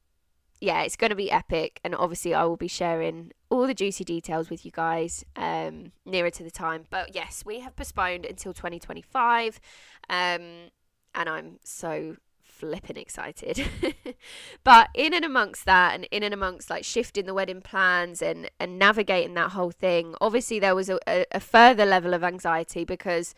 yeah, 0.60 0.82
it's 0.82 0.96
going 0.96 1.10
to 1.10 1.16
be 1.16 1.30
epic. 1.30 1.80
And 1.84 1.94
obviously, 1.94 2.34
I 2.34 2.44
will 2.44 2.56
be 2.56 2.68
sharing 2.68 3.32
all 3.48 3.66
the 3.66 3.74
juicy 3.74 4.04
details 4.04 4.50
with 4.50 4.64
you 4.64 4.72
guys 4.72 5.24
um, 5.36 5.92
nearer 6.04 6.30
to 6.30 6.42
the 6.42 6.50
time. 6.50 6.84
But 6.90 7.14
yes, 7.14 7.44
we 7.46 7.60
have 7.60 7.76
postponed 7.76 8.26
until 8.26 8.52
2025. 8.52 9.60
Um, 10.08 10.70
and 11.14 11.28
I'm 11.28 11.58
so 11.64 12.16
flipping 12.60 12.96
excited. 12.96 13.66
but 14.64 14.88
in 14.94 15.14
and 15.14 15.24
amongst 15.24 15.64
that, 15.64 15.94
and 15.94 16.06
in 16.10 16.22
and 16.22 16.34
amongst 16.34 16.70
like 16.70 16.84
shifting 16.84 17.26
the 17.26 17.34
wedding 17.34 17.62
plans 17.62 18.22
and 18.22 18.50
and 18.60 18.78
navigating 18.78 19.34
that 19.34 19.52
whole 19.52 19.70
thing, 19.70 20.14
obviously 20.20 20.58
there 20.58 20.74
was 20.74 20.88
a, 20.90 20.98
a, 21.32 21.40
further 21.40 21.86
level 21.86 22.14
of 22.14 22.22
anxiety 22.22 22.84
because 22.84 23.34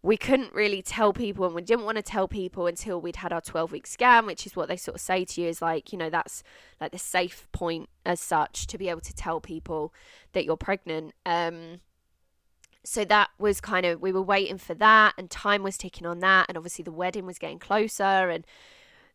we 0.00 0.16
couldn't 0.16 0.54
really 0.54 0.80
tell 0.80 1.12
people 1.12 1.44
and 1.44 1.54
we 1.54 1.62
didn't 1.62 1.84
want 1.84 1.96
to 1.96 2.02
tell 2.02 2.28
people 2.28 2.66
until 2.66 3.00
we'd 3.00 3.16
had 3.16 3.32
our 3.32 3.40
12 3.40 3.72
week 3.72 3.86
scan 3.86 4.26
which 4.26 4.46
is 4.46 4.54
what 4.54 4.68
they 4.68 4.76
sort 4.76 4.94
of 4.94 5.00
say 5.00 5.24
to 5.24 5.40
you 5.40 5.48
is 5.48 5.60
like 5.60 5.92
you 5.92 5.98
know 5.98 6.08
that's 6.08 6.44
like 6.80 6.92
the 6.92 6.98
safe 6.98 7.48
point 7.50 7.88
as 8.06 8.20
such 8.20 8.68
to 8.68 8.78
be 8.78 8.88
able 8.88 9.00
to 9.00 9.12
tell 9.12 9.40
people 9.40 9.92
that 10.34 10.44
you're 10.44 10.56
pregnant 10.56 11.12
um 11.26 11.80
so 12.84 13.04
that 13.04 13.30
was 13.38 13.60
kind 13.60 13.84
of 13.84 14.00
we 14.00 14.12
were 14.12 14.22
waiting 14.22 14.58
for 14.58 14.74
that 14.74 15.14
and 15.18 15.30
time 15.30 15.62
was 15.62 15.76
ticking 15.76 16.06
on 16.06 16.20
that 16.20 16.46
and 16.48 16.56
obviously 16.56 16.82
the 16.82 16.92
wedding 16.92 17.26
was 17.26 17.38
getting 17.38 17.58
closer 17.58 18.02
and 18.02 18.46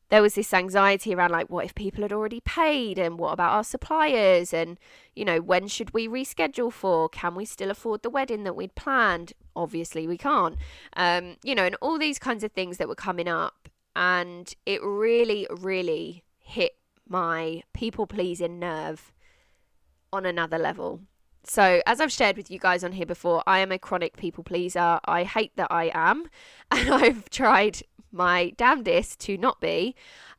there 0.10 0.22
was 0.22 0.36
this 0.36 0.54
anxiety 0.54 1.16
around 1.16 1.32
like 1.32 1.50
what 1.50 1.66
if 1.66 1.74
people 1.74 2.04
had 2.04 2.14
already 2.14 2.40
paid 2.42 3.00
and 3.00 3.18
what 3.18 3.34
about 3.34 3.52
our 3.52 3.64
suppliers 3.64 4.54
and 4.54 4.78
you 5.16 5.26
know 5.26 5.40
when 5.40 5.68
should 5.68 5.92
we 5.94 6.08
reschedule 6.08 6.72
for? 6.72 7.10
Can 7.10 7.34
we 7.34 7.46
still 7.46 7.72
afford 7.72 8.04
the 8.04 8.12
wedding 8.12 8.44
that 8.44 8.56
we'd 8.56 8.76
planned? 8.76 9.34
Obviously 9.56 10.08
we 10.08 10.18
can't. 10.18 10.56
Um 10.96 11.38
you 11.44 11.56
know 11.56 11.64
and 11.64 11.76
all 11.82 11.98
these 11.98 12.20
kinds 12.20 12.44
of 12.44 12.52
things 12.52 12.78
that 12.78 12.88
were 12.88 12.96
coming 12.96 13.28
up 13.28 13.70
and 13.96 14.54
it 14.68 14.84
really 14.84 15.48
really 15.50 16.24
hit 16.38 16.74
my 17.08 17.64
people 17.74 18.06
pleasing 18.06 18.60
nerve 18.60 19.12
on 20.12 20.26
another 20.26 20.60
level 20.60 21.02
so, 21.44 21.82
as 21.86 22.00
I've 22.00 22.12
shared 22.12 22.38
with 22.38 22.50
you 22.50 22.60
guys 22.60 22.84
on 22.84 22.94
here 22.94 23.06
before, 23.06 23.44
I 23.46 23.60
am 23.60 23.72
a 23.72 23.80
chronic 23.80 24.18
people 24.18 24.44
pleaser. 24.44 25.00
I 25.06 25.24
hate 25.24 25.56
that 25.58 25.68
I 25.72 25.92
am, 25.94 26.30
and 26.72 26.90
I've 26.90 27.30
tried 27.30 27.82
my 28.12 28.52
damnedest 28.58 29.20
to 29.22 29.38
not 29.38 29.60
be, 29.60 29.96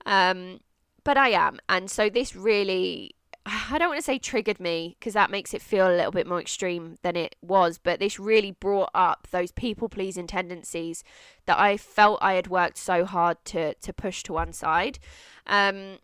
um, 0.06 0.60
but 1.02 1.16
I 1.16 1.30
am. 1.30 1.58
And 1.68 1.90
so, 1.90 2.08
this 2.08 2.34
really 2.34 3.14
I 3.46 3.78
don't 3.78 3.88
want 3.88 3.98
to 3.98 4.04
say 4.04 4.18
triggered 4.18 4.60
me 4.60 4.96
because 4.98 5.14
that 5.14 5.30
makes 5.30 5.54
it 5.54 5.62
feel 5.62 5.88
a 5.88 5.96
little 5.96 6.12
bit 6.12 6.26
more 6.26 6.40
extreme 6.40 6.96
than 7.02 7.16
it 7.16 7.36
was, 7.42 7.78
but 7.78 8.00
this 8.00 8.18
really 8.18 8.52
brought 8.52 8.90
up 8.94 9.28
those 9.30 9.52
people 9.52 9.88
pleasing 9.88 10.26
tendencies 10.26 11.04
that 11.46 11.58
I 11.58 11.76
felt 11.76 12.18
I 12.22 12.34
had 12.34 12.48
worked 12.48 12.78
so 12.78 13.04
hard 13.04 13.44
to 13.46 13.74
to 13.74 13.92
push 13.92 14.22
to 14.24 14.32
one 14.32 14.52
side. 14.52 14.98
Um, 15.46 15.98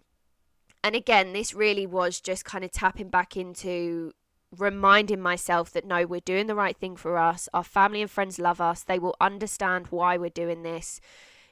and 0.82 0.94
again, 0.94 1.32
this 1.32 1.54
really 1.54 1.86
was 1.86 2.20
just 2.20 2.44
kind 2.44 2.64
of 2.64 2.72
tapping 2.72 3.10
back 3.10 3.36
into 3.36 4.12
reminding 4.56 5.20
myself 5.20 5.70
that 5.72 5.84
no, 5.84 6.06
we're 6.06 6.20
doing 6.20 6.46
the 6.46 6.54
right 6.54 6.76
thing 6.76 6.96
for 6.96 7.16
us. 7.16 7.48
Our 7.54 7.64
family 7.64 8.02
and 8.02 8.10
friends 8.10 8.38
love 8.38 8.60
us. 8.60 8.82
They 8.82 8.98
will 8.98 9.16
understand 9.20 9.88
why 9.88 10.16
we're 10.16 10.30
doing 10.30 10.62
this. 10.62 11.00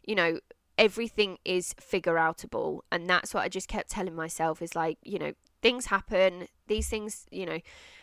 You 0.04 0.14
know, 0.14 0.40
everything 0.76 1.38
is 1.44 1.74
figure 1.80 2.14
outable. 2.14 2.80
And 2.90 3.08
that's 3.08 3.34
what 3.34 3.42
I 3.44 3.48
just 3.48 3.68
kept 3.68 3.90
telling 3.90 4.14
myself 4.14 4.62
is 4.62 4.74
like, 4.74 4.98
you 5.04 5.18
know, 5.18 5.32
things 5.62 5.86
happen, 5.86 6.48
these 6.66 6.88
things, 6.88 7.26
you 7.30 7.46
know. 7.46 7.60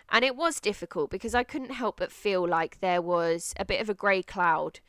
And 0.10 0.24
it 0.24 0.36
was 0.36 0.60
difficult 0.60 1.10
because 1.10 1.34
I 1.34 1.44
couldn't 1.44 1.72
help 1.72 1.98
but 1.98 2.12
feel 2.12 2.48
like 2.48 2.80
there 2.80 3.02
was 3.02 3.54
a 3.58 3.66
bit 3.66 3.82
of 3.82 3.90
a 3.90 3.96
grey 3.96 4.22
cloud 4.22 4.80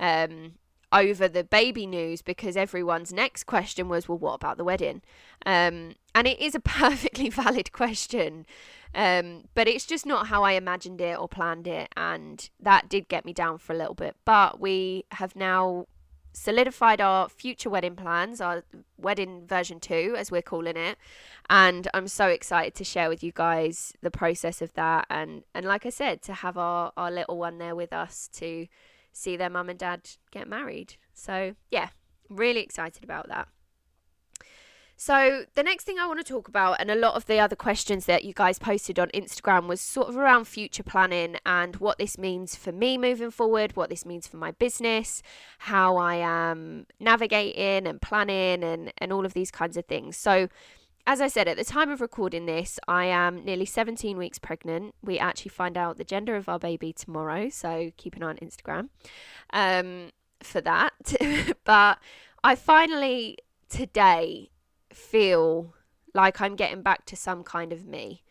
um, 0.00 0.52
over 0.92 1.28
the 1.28 1.44
baby 1.44 1.86
news 1.86 2.22
because 2.22 2.56
everyone's 2.56 3.12
next 3.12 3.44
question 3.44 3.88
was, 3.88 4.08
well, 4.08 4.18
what 4.18 4.34
about 4.34 4.56
the 4.56 4.64
wedding? 4.64 5.02
Um, 5.44 5.94
and 6.14 6.26
it 6.26 6.38
is 6.40 6.54
a 6.54 6.60
perfectly 6.82 7.28
valid 7.28 7.72
question. 7.72 8.46
Um, 8.94 9.44
but 9.54 9.68
it's 9.68 9.86
just 9.86 10.04
not 10.04 10.26
how 10.26 10.42
I 10.42 10.52
imagined 10.52 11.00
it 11.00 11.18
or 11.18 11.28
planned 11.28 11.66
it. 11.66 11.88
And 11.96 12.48
that 12.60 12.88
did 12.88 13.08
get 13.08 13.24
me 13.24 13.32
down 13.32 13.58
for 13.58 13.72
a 13.72 13.76
little 13.76 13.94
bit. 13.94 14.16
But 14.24 14.60
we 14.60 15.04
have 15.12 15.34
now 15.34 15.86
solidified 16.34 17.00
our 17.00 17.28
future 17.28 17.70
wedding 17.70 17.96
plans, 17.96 18.40
our 18.40 18.64
wedding 18.96 19.46
version 19.46 19.80
two, 19.80 20.14
as 20.16 20.30
we're 20.30 20.42
calling 20.42 20.76
it. 20.76 20.98
And 21.48 21.88
I'm 21.94 22.08
so 22.08 22.26
excited 22.26 22.74
to 22.76 22.84
share 22.84 23.08
with 23.08 23.22
you 23.22 23.32
guys 23.34 23.94
the 24.02 24.10
process 24.10 24.62
of 24.62 24.72
that. 24.74 25.06
And, 25.10 25.44
and 25.54 25.64
like 25.66 25.86
I 25.86 25.90
said, 25.90 26.22
to 26.22 26.34
have 26.34 26.56
our, 26.56 26.92
our 26.96 27.10
little 27.10 27.38
one 27.38 27.58
there 27.58 27.74
with 27.74 27.92
us 27.92 28.28
to 28.34 28.66
see 29.12 29.36
their 29.36 29.50
mum 29.50 29.68
and 29.68 29.78
dad 29.78 30.08
get 30.30 30.48
married. 30.48 30.96
So, 31.14 31.54
yeah, 31.70 31.88
really 32.28 32.60
excited 32.60 33.04
about 33.04 33.28
that. 33.28 33.48
So, 34.96 35.46
the 35.54 35.62
next 35.62 35.84
thing 35.84 35.98
I 35.98 36.06
want 36.06 36.20
to 36.20 36.24
talk 36.24 36.46
about, 36.48 36.80
and 36.80 36.90
a 36.90 36.94
lot 36.94 37.14
of 37.14 37.26
the 37.26 37.38
other 37.38 37.56
questions 37.56 38.06
that 38.06 38.24
you 38.24 38.32
guys 38.32 38.58
posted 38.58 38.98
on 38.98 39.08
Instagram, 39.08 39.66
was 39.66 39.80
sort 39.80 40.08
of 40.08 40.16
around 40.16 40.46
future 40.46 40.84
planning 40.84 41.36
and 41.44 41.76
what 41.76 41.98
this 41.98 42.16
means 42.18 42.54
for 42.54 42.70
me 42.70 42.96
moving 42.96 43.30
forward, 43.30 43.74
what 43.74 43.90
this 43.90 44.06
means 44.06 44.28
for 44.28 44.36
my 44.36 44.52
business, 44.52 45.22
how 45.58 45.96
I 45.96 46.16
am 46.16 46.86
navigating 47.00 47.86
and 47.88 48.00
planning, 48.00 48.62
and, 48.62 48.92
and 48.98 49.12
all 49.12 49.26
of 49.26 49.34
these 49.34 49.50
kinds 49.50 49.76
of 49.76 49.86
things. 49.86 50.16
So, 50.16 50.48
as 51.04 51.20
I 51.20 51.26
said, 51.26 51.48
at 51.48 51.56
the 51.56 51.64
time 51.64 51.90
of 51.90 52.00
recording 52.00 52.46
this, 52.46 52.78
I 52.86 53.06
am 53.06 53.44
nearly 53.44 53.64
17 53.64 54.16
weeks 54.16 54.38
pregnant. 54.38 54.94
We 55.02 55.18
actually 55.18 55.48
find 55.48 55.76
out 55.76 55.96
the 55.96 56.04
gender 56.04 56.36
of 56.36 56.48
our 56.48 56.60
baby 56.60 56.92
tomorrow, 56.92 57.48
so 57.48 57.90
keep 57.96 58.14
an 58.14 58.22
eye 58.22 58.28
on 58.28 58.36
Instagram 58.36 58.88
um, 59.52 60.12
for 60.40 60.60
that. 60.60 60.92
but 61.64 61.98
I 62.44 62.54
finally 62.54 63.38
today 63.68 64.51
feel 64.94 65.74
like 66.14 66.40
I'm 66.40 66.56
getting 66.56 66.82
back 66.82 67.04
to 67.06 67.16
some 67.16 67.42
kind 67.42 67.72
of 67.72 67.86
me. 67.86 68.22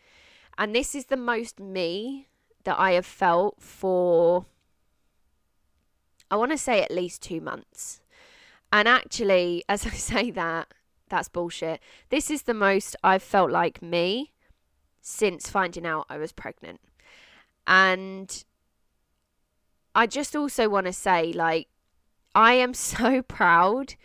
And 0.58 0.76
this 0.76 0.94
is 0.94 1.06
the 1.06 1.18
most 1.18 1.60
me 1.60 2.28
that 2.64 2.80
I 2.80 2.92
have 2.92 3.06
felt 3.06 3.62
for, 3.62 4.46
I 6.30 6.36
want 6.36 6.52
to 6.52 6.58
say 6.58 6.82
at 6.82 6.92
least 6.92 7.22
two 7.22 7.42
months. 7.42 8.02
And 8.72 8.88
actually, 8.88 9.64
as 9.70 9.86
I 9.86 9.92
say 9.92 10.32
that, 10.32 10.74
that's 11.10 11.30
bullshit. 11.30 11.82
This 12.10 12.32
is 12.32 12.44
the 12.44 12.54
most 12.54 12.96
I've 13.04 13.24
felt 13.24 13.52
like 13.52 13.82
me 13.82 14.32
since 15.02 15.50
finding 15.50 15.86
out 15.86 16.06
I 16.10 16.18
was 16.18 16.32
pregnant. 16.32 16.80
And 17.68 18.44
I 19.94 20.08
just 20.08 20.36
also 20.36 20.70
want 20.70 20.88
to 20.88 20.94
say, 20.94 21.34
like, 21.34 21.68
I 22.34 22.54
am 22.54 22.74
so 22.76 23.22
proud 23.22 23.96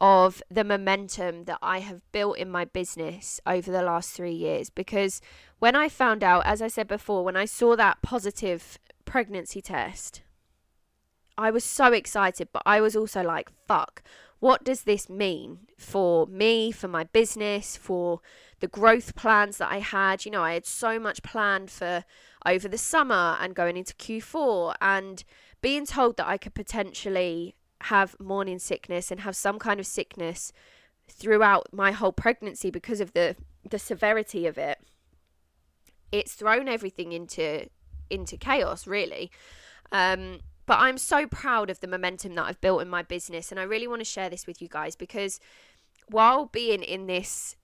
of 0.00 0.42
the 0.50 0.64
momentum 0.64 1.44
that 1.44 1.58
I 1.60 1.80
have 1.80 2.00
built 2.12 2.38
in 2.38 2.50
my 2.50 2.64
business 2.64 3.40
over 3.46 3.70
the 3.70 3.82
last 3.82 4.12
three 4.12 4.32
years. 4.32 4.70
Because 4.70 5.20
when 5.58 5.74
I 5.74 5.88
found 5.88 6.22
out, 6.22 6.46
as 6.46 6.62
I 6.62 6.68
said 6.68 6.86
before, 6.86 7.24
when 7.24 7.36
I 7.36 7.44
saw 7.44 7.74
that 7.76 8.02
positive 8.02 8.78
pregnancy 9.04 9.60
test, 9.60 10.22
I 11.36 11.50
was 11.50 11.64
so 11.64 11.92
excited, 11.92 12.48
but 12.52 12.62
I 12.66 12.80
was 12.80 12.96
also 12.96 13.22
like, 13.22 13.50
fuck, 13.66 14.02
what 14.40 14.64
does 14.64 14.82
this 14.82 15.08
mean 15.08 15.60
for 15.76 16.26
me, 16.26 16.70
for 16.70 16.88
my 16.88 17.04
business, 17.04 17.76
for 17.76 18.20
the 18.60 18.68
growth 18.68 19.16
plans 19.16 19.58
that 19.58 19.70
I 19.70 19.78
had? 19.78 20.24
You 20.24 20.30
know, 20.30 20.42
I 20.42 20.54
had 20.54 20.66
so 20.66 20.98
much 20.98 21.22
planned 21.22 21.70
for 21.70 22.04
over 22.46 22.68
the 22.68 22.78
summer 22.78 23.36
and 23.40 23.54
going 23.54 23.76
into 23.76 23.94
Q4 23.94 24.74
and 24.80 25.24
being 25.60 25.86
told 25.86 26.16
that 26.16 26.28
I 26.28 26.38
could 26.38 26.54
potentially 26.54 27.56
have 27.82 28.18
morning 28.18 28.58
sickness 28.58 29.10
and 29.10 29.20
have 29.20 29.36
some 29.36 29.58
kind 29.58 29.78
of 29.80 29.86
sickness 29.86 30.52
throughout 31.08 31.68
my 31.72 31.92
whole 31.92 32.12
pregnancy 32.12 32.70
because 32.70 33.00
of 33.00 33.12
the 33.12 33.36
the 33.68 33.78
severity 33.78 34.46
of 34.46 34.58
it 34.58 34.78
it's 36.10 36.34
thrown 36.34 36.68
everything 36.68 37.12
into 37.12 37.68
into 38.10 38.36
chaos 38.36 38.86
really. 38.86 39.30
Um, 39.92 40.40
but 40.68 40.78
i'm 40.78 40.98
so 40.98 41.26
proud 41.26 41.70
of 41.70 41.80
the 41.80 41.88
momentum 41.88 42.34
that 42.34 42.44
i've 42.44 42.60
built 42.60 42.82
in 42.82 42.88
my 42.88 43.02
business 43.02 43.50
and 43.50 43.58
i 43.58 43.64
really 43.64 43.88
want 43.88 44.00
to 44.00 44.04
share 44.04 44.30
this 44.30 44.46
with 44.46 44.62
you 44.62 44.68
guys 44.68 44.94
because 44.94 45.40
while 46.08 46.46
being 46.46 46.82
in 46.82 47.06
this 47.06 47.56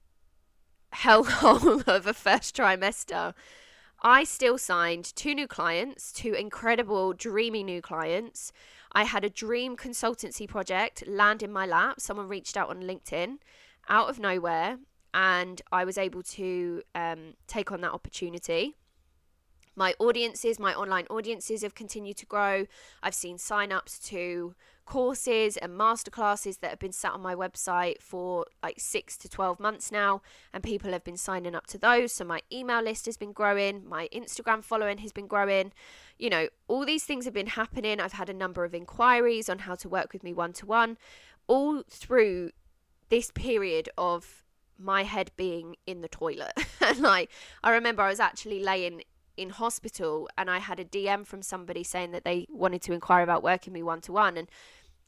hellhole 0.92 1.86
of 1.86 2.06
a 2.06 2.14
first 2.14 2.56
trimester 2.56 3.34
i 4.02 4.24
still 4.24 4.58
signed 4.58 5.14
two 5.14 5.34
new 5.34 5.46
clients 5.46 6.10
two 6.12 6.32
incredible 6.32 7.12
dreamy 7.12 7.62
new 7.62 7.82
clients 7.82 8.52
I 8.94 9.04
had 9.04 9.24
a 9.24 9.30
dream 9.30 9.76
consultancy 9.76 10.48
project 10.48 11.06
land 11.06 11.42
in 11.42 11.52
my 11.52 11.66
lap. 11.66 12.00
Someone 12.00 12.28
reached 12.28 12.56
out 12.56 12.70
on 12.70 12.82
LinkedIn 12.82 13.38
out 13.88 14.08
of 14.08 14.18
nowhere, 14.18 14.78
and 15.12 15.60
I 15.72 15.84
was 15.84 15.98
able 15.98 16.22
to 16.22 16.82
um, 16.94 17.34
take 17.46 17.72
on 17.72 17.80
that 17.80 17.92
opportunity. 17.92 18.76
My 19.76 19.94
audiences, 19.98 20.60
my 20.60 20.72
online 20.74 21.06
audiences 21.10 21.62
have 21.62 21.74
continued 21.74 22.16
to 22.18 22.26
grow. 22.26 22.66
I've 23.02 23.14
seen 23.14 23.38
sign-ups 23.38 23.98
to 24.10 24.54
courses 24.84 25.56
and 25.56 25.72
masterclasses 25.72 26.60
that 26.60 26.70
have 26.70 26.78
been 26.78 26.92
sat 26.92 27.12
on 27.12 27.20
my 27.20 27.34
website 27.34 28.00
for 28.00 28.46
like 28.62 28.78
six 28.78 29.16
to 29.18 29.28
12 29.28 29.58
months 29.58 29.90
now, 29.90 30.22
and 30.52 30.62
people 30.62 30.92
have 30.92 31.04
been 31.04 31.16
signing 31.16 31.54
up 31.54 31.66
to 31.68 31.78
those. 31.78 32.12
So 32.12 32.24
my 32.24 32.40
email 32.52 32.82
list 32.82 33.06
has 33.06 33.16
been 33.16 33.32
growing, 33.32 33.88
my 33.88 34.08
Instagram 34.12 34.62
following 34.62 34.98
has 34.98 35.12
been 35.12 35.26
growing 35.26 35.72
you 36.18 36.30
know, 36.30 36.48
all 36.68 36.84
these 36.84 37.04
things 37.04 37.24
have 37.24 37.34
been 37.34 37.48
happening. 37.48 38.00
I've 38.00 38.12
had 38.12 38.28
a 38.28 38.34
number 38.34 38.64
of 38.64 38.74
inquiries 38.74 39.48
on 39.48 39.60
how 39.60 39.74
to 39.76 39.88
work 39.88 40.12
with 40.12 40.22
me 40.22 40.32
one 40.32 40.52
to 40.54 40.66
one, 40.66 40.96
all 41.46 41.82
through 41.88 42.50
this 43.08 43.30
period 43.30 43.88
of 43.98 44.44
my 44.78 45.02
head 45.02 45.30
being 45.36 45.76
in 45.86 46.00
the 46.00 46.08
toilet. 46.08 46.52
and 46.80 46.98
like, 47.00 47.30
I 47.62 47.70
remember 47.70 48.02
I 48.02 48.08
was 48.08 48.20
actually 48.20 48.60
laying 48.62 49.02
in 49.36 49.50
hospital 49.50 50.28
and 50.36 50.50
I 50.50 50.58
had 50.58 50.80
a 50.80 50.84
DM 50.84 51.26
from 51.26 51.42
somebody 51.42 51.82
saying 51.82 52.12
that 52.12 52.24
they 52.24 52.46
wanted 52.50 52.82
to 52.82 52.92
inquire 52.92 53.22
about 53.22 53.42
working 53.42 53.72
me 53.72 53.82
one 53.82 54.00
to 54.02 54.12
one. 54.12 54.36
And 54.36 54.48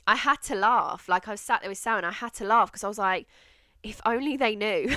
I 0.07 0.17
had 0.17 0.43
to 0.43 0.55
laugh. 0.55 1.09
Like, 1.09 1.29
I 1.29 1.33
was 1.33 1.41
sat 1.41 1.61
there 1.61 1.71
with 1.71 1.79
Sam 1.79 1.99
and 1.99 2.07
I 2.07 2.13
had 2.13 2.35
to 2.35 2.45
laugh 2.45 2.71
because 2.71 2.85
I 2.85 2.89
was 2.89 2.99
like, 2.99 3.27
if 3.83 4.01
only 4.05 4.37
they 4.37 4.57
knew. 4.57 4.97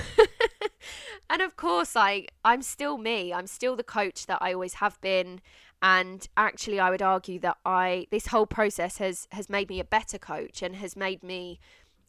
and 1.30 1.42
of 1.42 1.56
course, 1.56 1.94
like, 1.94 2.32
I'm 2.44 2.62
still 2.62 2.98
me. 2.98 3.32
I'm 3.32 3.46
still 3.46 3.76
the 3.76 3.84
coach 3.84 4.26
that 4.26 4.38
I 4.40 4.52
always 4.52 4.74
have 4.74 5.00
been 5.00 5.40
and 5.82 6.28
actually 6.36 6.78
i 6.78 6.90
would 6.90 7.02
argue 7.02 7.38
that 7.38 7.56
i 7.64 8.06
this 8.10 8.28
whole 8.28 8.46
process 8.46 8.98
has 8.98 9.26
has 9.32 9.48
made 9.48 9.68
me 9.68 9.80
a 9.80 9.84
better 9.84 10.18
coach 10.18 10.62
and 10.62 10.76
has 10.76 10.94
made 10.96 11.22
me 11.22 11.58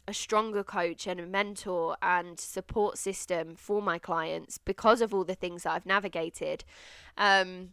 a 0.07 0.13
stronger 0.13 0.63
coach 0.63 1.07
and 1.07 1.19
a 1.19 1.25
mentor 1.25 1.95
and 2.01 2.39
support 2.39 2.97
system 2.97 3.55
for 3.55 3.81
my 3.81 3.97
clients 3.97 4.57
because 4.57 5.01
of 5.01 5.13
all 5.13 5.23
the 5.23 5.35
things 5.35 5.63
that 5.63 5.73
i've 5.73 5.85
navigated. 5.85 6.63
Um, 7.17 7.69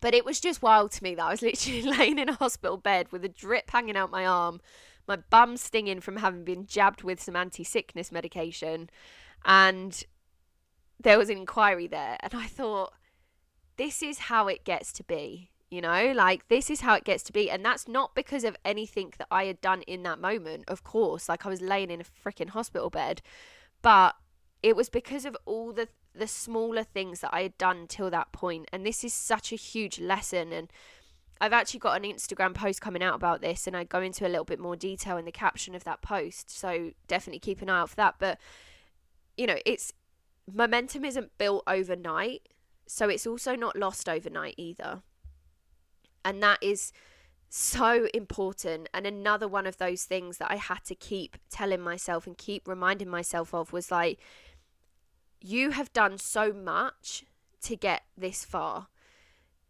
but 0.00 0.14
it 0.14 0.24
was 0.24 0.40
just 0.40 0.62
wild 0.62 0.90
to 0.92 1.02
me 1.02 1.14
that 1.14 1.24
i 1.24 1.30
was 1.30 1.42
literally 1.42 1.82
laying 1.82 2.18
in 2.18 2.28
a 2.28 2.34
hospital 2.34 2.76
bed 2.76 3.10
with 3.10 3.24
a 3.24 3.28
drip 3.28 3.70
hanging 3.70 3.96
out 3.96 4.10
my 4.10 4.26
arm 4.26 4.60
my 5.08 5.16
bum 5.16 5.56
stinging 5.56 6.00
from 6.00 6.16
having 6.16 6.44
been 6.44 6.66
jabbed 6.66 7.02
with 7.02 7.20
some 7.20 7.36
anti-sickness 7.36 8.12
medication 8.12 8.90
and 9.44 10.04
there 11.00 11.18
was 11.18 11.30
an 11.30 11.38
inquiry 11.38 11.86
there 11.86 12.16
and 12.20 12.34
i 12.34 12.46
thought 12.46 12.92
this 13.76 14.02
is 14.02 14.18
how 14.18 14.48
it 14.48 14.64
gets 14.64 14.92
to 14.92 15.04
be 15.04 15.51
you 15.72 15.80
know 15.80 16.12
like 16.14 16.46
this 16.48 16.68
is 16.68 16.82
how 16.82 16.94
it 16.94 17.02
gets 17.02 17.22
to 17.22 17.32
be 17.32 17.50
and 17.50 17.64
that's 17.64 17.88
not 17.88 18.14
because 18.14 18.44
of 18.44 18.54
anything 18.64 19.12
that 19.16 19.26
i 19.30 19.44
had 19.44 19.60
done 19.62 19.80
in 19.82 20.02
that 20.02 20.20
moment 20.20 20.64
of 20.68 20.84
course 20.84 21.28
like 21.28 21.46
i 21.46 21.48
was 21.48 21.62
laying 21.62 21.90
in 21.90 22.00
a 22.00 22.04
freaking 22.04 22.50
hospital 22.50 22.90
bed 22.90 23.22
but 23.80 24.14
it 24.62 24.76
was 24.76 24.90
because 24.90 25.24
of 25.24 25.36
all 25.46 25.72
the 25.72 25.88
the 26.14 26.28
smaller 26.28 26.84
things 26.84 27.20
that 27.20 27.30
i 27.32 27.42
had 27.42 27.56
done 27.56 27.86
till 27.88 28.10
that 28.10 28.30
point 28.32 28.68
and 28.70 28.84
this 28.84 29.02
is 29.02 29.14
such 29.14 29.50
a 29.50 29.56
huge 29.56 29.98
lesson 29.98 30.52
and 30.52 30.68
I've 31.40 31.52
actually 31.52 31.80
got 31.80 31.96
an 31.96 32.08
Instagram 32.08 32.54
post 32.54 32.80
coming 32.80 33.02
out 33.02 33.16
about 33.16 33.40
this, 33.40 33.66
and 33.66 33.76
I 33.76 33.82
go 33.82 34.00
into 34.00 34.24
a 34.24 34.30
little 34.30 34.44
bit 34.44 34.60
more 34.60 34.76
detail 34.76 35.16
in 35.16 35.24
the 35.24 35.32
caption 35.32 35.74
of 35.74 35.82
that 35.82 36.00
post. 36.00 36.56
So 36.56 36.92
definitely 37.08 37.40
keep 37.40 37.60
an 37.60 37.68
eye 37.68 37.80
out 37.80 37.90
for 37.90 37.96
that. 37.96 38.14
But 38.20 38.38
you 39.36 39.48
know, 39.48 39.56
it's 39.66 39.92
momentum 40.46 41.04
isn't 41.04 41.36
built 41.38 41.64
overnight, 41.66 42.48
so 42.86 43.08
it's 43.08 43.26
also 43.26 43.56
not 43.56 43.74
lost 43.74 44.08
overnight 44.08 44.54
either. 44.56 45.02
And 46.24 46.42
that 46.42 46.58
is 46.62 46.92
so 47.48 48.08
important. 48.14 48.88
And 48.94 49.06
another 49.06 49.46
one 49.46 49.66
of 49.66 49.76
those 49.78 50.04
things 50.04 50.38
that 50.38 50.50
I 50.50 50.56
had 50.56 50.84
to 50.86 50.94
keep 50.94 51.36
telling 51.50 51.80
myself 51.80 52.26
and 52.26 52.36
keep 52.36 52.66
reminding 52.66 53.08
myself 53.08 53.52
of 53.52 53.72
was 53.72 53.90
like, 53.90 54.18
you 55.40 55.70
have 55.70 55.92
done 55.92 56.18
so 56.18 56.52
much 56.52 57.24
to 57.62 57.76
get 57.76 58.02
this 58.16 58.44
far. 58.44 58.88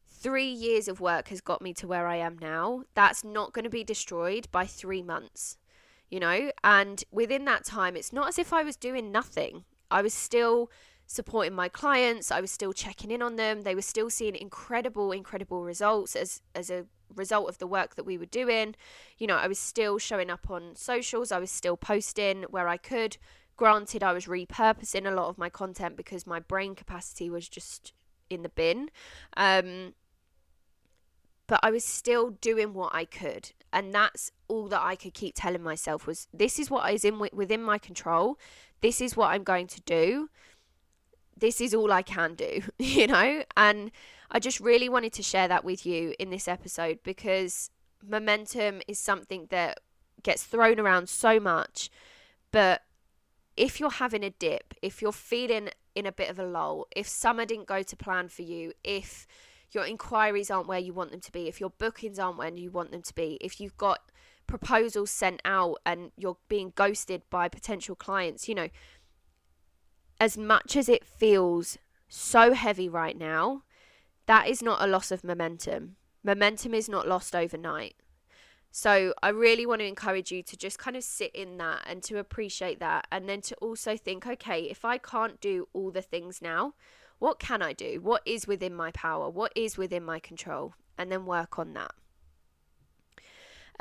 Three 0.06 0.50
years 0.50 0.86
of 0.86 1.00
work 1.00 1.28
has 1.28 1.40
got 1.40 1.60
me 1.60 1.74
to 1.74 1.88
where 1.88 2.06
I 2.06 2.16
am 2.16 2.38
now. 2.38 2.84
That's 2.94 3.24
not 3.24 3.52
going 3.52 3.64
to 3.64 3.70
be 3.70 3.82
destroyed 3.82 4.46
by 4.52 4.66
three 4.66 5.02
months, 5.02 5.58
you 6.08 6.20
know? 6.20 6.52
And 6.62 7.02
within 7.10 7.44
that 7.46 7.64
time, 7.64 7.96
it's 7.96 8.12
not 8.12 8.28
as 8.28 8.38
if 8.38 8.52
I 8.52 8.62
was 8.62 8.76
doing 8.76 9.10
nothing. 9.10 9.64
I 9.90 10.02
was 10.02 10.14
still 10.14 10.70
supporting 11.12 11.54
my 11.54 11.68
clients, 11.68 12.30
I 12.30 12.40
was 12.40 12.50
still 12.50 12.72
checking 12.72 13.10
in 13.10 13.22
on 13.22 13.36
them. 13.36 13.62
They 13.62 13.74
were 13.74 13.82
still 13.82 14.10
seeing 14.10 14.34
incredible, 14.34 15.12
incredible 15.12 15.62
results 15.64 16.16
as, 16.16 16.42
as 16.54 16.70
a 16.70 16.86
result 17.14 17.48
of 17.48 17.58
the 17.58 17.66
work 17.66 17.94
that 17.96 18.04
we 18.04 18.18
were 18.18 18.26
doing. 18.26 18.74
You 19.18 19.26
know, 19.26 19.36
I 19.36 19.46
was 19.46 19.58
still 19.58 19.98
showing 19.98 20.30
up 20.30 20.50
on 20.50 20.74
socials, 20.74 21.30
I 21.30 21.38
was 21.38 21.50
still 21.50 21.76
posting 21.76 22.44
where 22.44 22.68
I 22.68 22.76
could, 22.76 23.16
Granted, 23.56 24.02
I 24.02 24.12
was 24.12 24.26
repurposing 24.26 25.06
a 25.06 25.14
lot 25.14 25.28
of 25.28 25.38
my 25.38 25.48
content 25.48 25.96
because 25.96 26.26
my 26.26 26.40
brain 26.40 26.74
capacity 26.74 27.28
was 27.28 27.48
just 27.48 27.92
in 28.30 28.42
the 28.42 28.48
bin. 28.48 28.90
Um, 29.36 29.94
but 31.46 31.60
I 31.62 31.70
was 31.70 31.84
still 31.84 32.30
doing 32.30 32.72
what 32.72 32.94
I 32.94 33.04
could. 33.04 33.52
And 33.72 33.94
that's 33.94 34.30
all 34.48 34.68
that 34.68 34.82
I 34.82 34.96
could 34.96 35.14
keep 35.14 35.34
telling 35.36 35.62
myself 35.62 36.06
was 36.06 36.28
this 36.32 36.58
is 36.58 36.70
what 36.70 36.92
is 36.92 37.04
in 37.04 37.18
within 37.32 37.62
my 37.62 37.78
control. 37.78 38.38
This 38.80 39.00
is 39.00 39.16
what 39.16 39.30
I'm 39.30 39.44
going 39.44 39.66
to 39.68 39.80
do. 39.82 40.30
This 41.36 41.60
is 41.60 41.74
all 41.74 41.92
I 41.92 42.02
can 42.02 42.34
do, 42.34 42.62
you 42.78 43.06
know? 43.06 43.44
And 43.56 43.90
I 44.30 44.38
just 44.38 44.60
really 44.60 44.88
wanted 44.88 45.12
to 45.14 45.22
share 45.22 45.48
that 45.48 45.64
with 45.64 45.84
you 45.84 46.14
in 46.18 46.30
this 46.30 46.48
episode 46.48 47.00
because 47.02 47.70
momentum 48.06 48.82
is 48.88 48.98
something 48.98 49.46
that 49.50 49.80
gets 50.22 50.44
thrown 50.44 50.78
around 50.78 51.08
so 51.08 51.40
much, 51.40 51.90
but 52.50 52.82
if 53.56 53.80
you're 53.80 53.90
having 53.90 54.24
a 54.24 54.30
dip, 54.30 54.74
if 54.82 55.02
you're 55.02 55.12
feeling 55.12 55.68
in 55.94 56.06
a 56.06 56.12
bit 56.12 56.30
of 56.30 56.38
a 56.38 56.44
lull, 56.44 56.86
if 56.94 57.06
summer 57.06 57.44
didn't 57.44 57.66
go 57.66 57.82
to 57.82 57.96
plan 57.96 58.28
for 58.28 58.42
you, 58.42 58.72
if 58.82 59.26
your 59.72 59.84
inquiries 59.84 60.50
aren't 60.50 60.68
where 60.68 60.78
you 60.78 60.92
want 60.92 61.10
them 61.10 61.20
to 61.20 61.32
be, 61.32 61.48
if 61.48 61.60
your 61.60 61.70
bookings 61.70 62.18
aren't 62.18 62.38
where 62.38 62.54
you 62.54 62.70
want 62.70 62.92
them 62.92 63.02
to 63.02 63.14
be, 63.14 63.38
if 63.40 63.60
you've 63.60 63.76
got 63.76 64.00
proposals 64.46 65.10
sent 65.10 65.40
out 65.44 65.78
and 65.84 66.12
you're 66.16 66.36
being 66.48 66.72
ghosted 66.74 67.22
by 67.30 67.48
potential 67.48 67.94
clients, 67.94 68.48
you 68.48 68.54
know, 68.54 68.68
as 70.22 70.38
much 70.38 70.76
as 70.76 70.88
it 70.88 71.04
feels 71.04 71.78
so 72.08 72.52
heavy 72.52 72.88
right 72.88 73.18
now, 73.18 73.64
that 74.26 74.46
is 74.46 74.62
not 74.62 74.80
a 74.80 74.86
loss 74.86 75.10
of 75.10 75.24
momentum. 75.24 75.96
Momentum 76.22 76.74
is 76.74 76.88
not 76.88 77.08
lost 77.08 77.34
overnight. 77.34 77.96
So 78.70 79.14
I 79.20 79.30
really 79.30 79.66
want 79.66 79.80
to 79.80 79.84
encourage 79.84 80.30
you 80.30 80.44
to 80.44 80.56
just 80.56 80.78
kind 80.78 80.96
of 80.96 81.02
sit 81.02 81.34
in 81.34 81.56
that 81.56 81.80
and 81.88 82.04
to 82.04 82.20
appreciate 82.20 82.78
that. 82.78 83.08
And 83.10 83.28
then 83.28 83.40
to 83.40 83.56
also 83.56 83.96
think, 83.96 84.24
okay, 84.24 84.60
if 84.62 84.84
I 84.84 84.96
can't 84.96 85.40
do 85.40 85.66
all 85.72 85.90
the 85.90 86.00
things 86.02 86.40
now, 86.40 86.74
what 87.18 87.40
can 87.40 87.60
I 87.60 87.72
do? 87.72 88.00
What 88.00 88.22
is 88.24 88.46
within 88.46 88.76
my 88.76 88.92
power? 88.92 89.28
What 89.28 89.50
is 89.56 89.76
within 89.76 90.04
my 90.04 90.20
control? 90.20 90.74
And 90.96 91.10
then 91.10 91.26
work 91.26 91.58
on 91.58 91.72
that. 91.72 91.94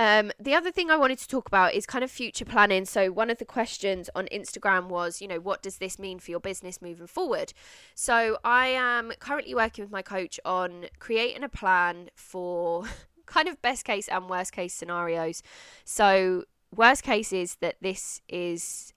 Um, 0.02 0.32
the 0.39 0.56
other 0.56 0.72
thing 0.72 0.89
I 0.89 0.97
wanted 0.97 1.20
to 1.20 1.28
talk 1.28 1.47
about 1.47 1.76
is 1.76 1.86
kind 1.86 2.04
of 2.04 2.10
future 2.10 2.43
planning. 2.43 2.86
So, 2.86 3.12
one 3.12 3.30
of 3.30 3.38
the 3.38 3.45
questions 3.45 4.10
on 4.16 4.26
Instagram 4.32 4.88
was, 4.88 5.22
you 5.22 5.28
know, 5.28 5.39
what 5.39 5.62
does 5.62 5.78
this 5.78 5.99
mean 5.99 6.18
for 6.18 6.32
your 6.32 6.39
business 6.39 6.82
moving 6.82 7.06
forward? 7.06 7.54
So, 7.93 8.39
I 8.43 8.70
am 8.70 9.12
currently 9.20 9.54
working 9.54 9.84
with 9.84 9.91
my 9.91 10.02
coach 10.02 10.39
on 10.43 10.86
creating 10.97 11.43
a 11.43 11.49
plan 11.49 12.10
for 12.16 12.86
kind 13.28 13.47
of 13.47 13.62
best 13.62 13.86
case 13.86 14.08
and 14.08 14.28
worst 14.28 14.54
case 14.54 14.74
scenarios. 14.74 15.43
So, 15.86 16.45
worst 16.76 17.04
case 17.04 17.32
is 17.32 17.58
that 17.58 17.76
this 17.80 18.24
is 18.28 18.93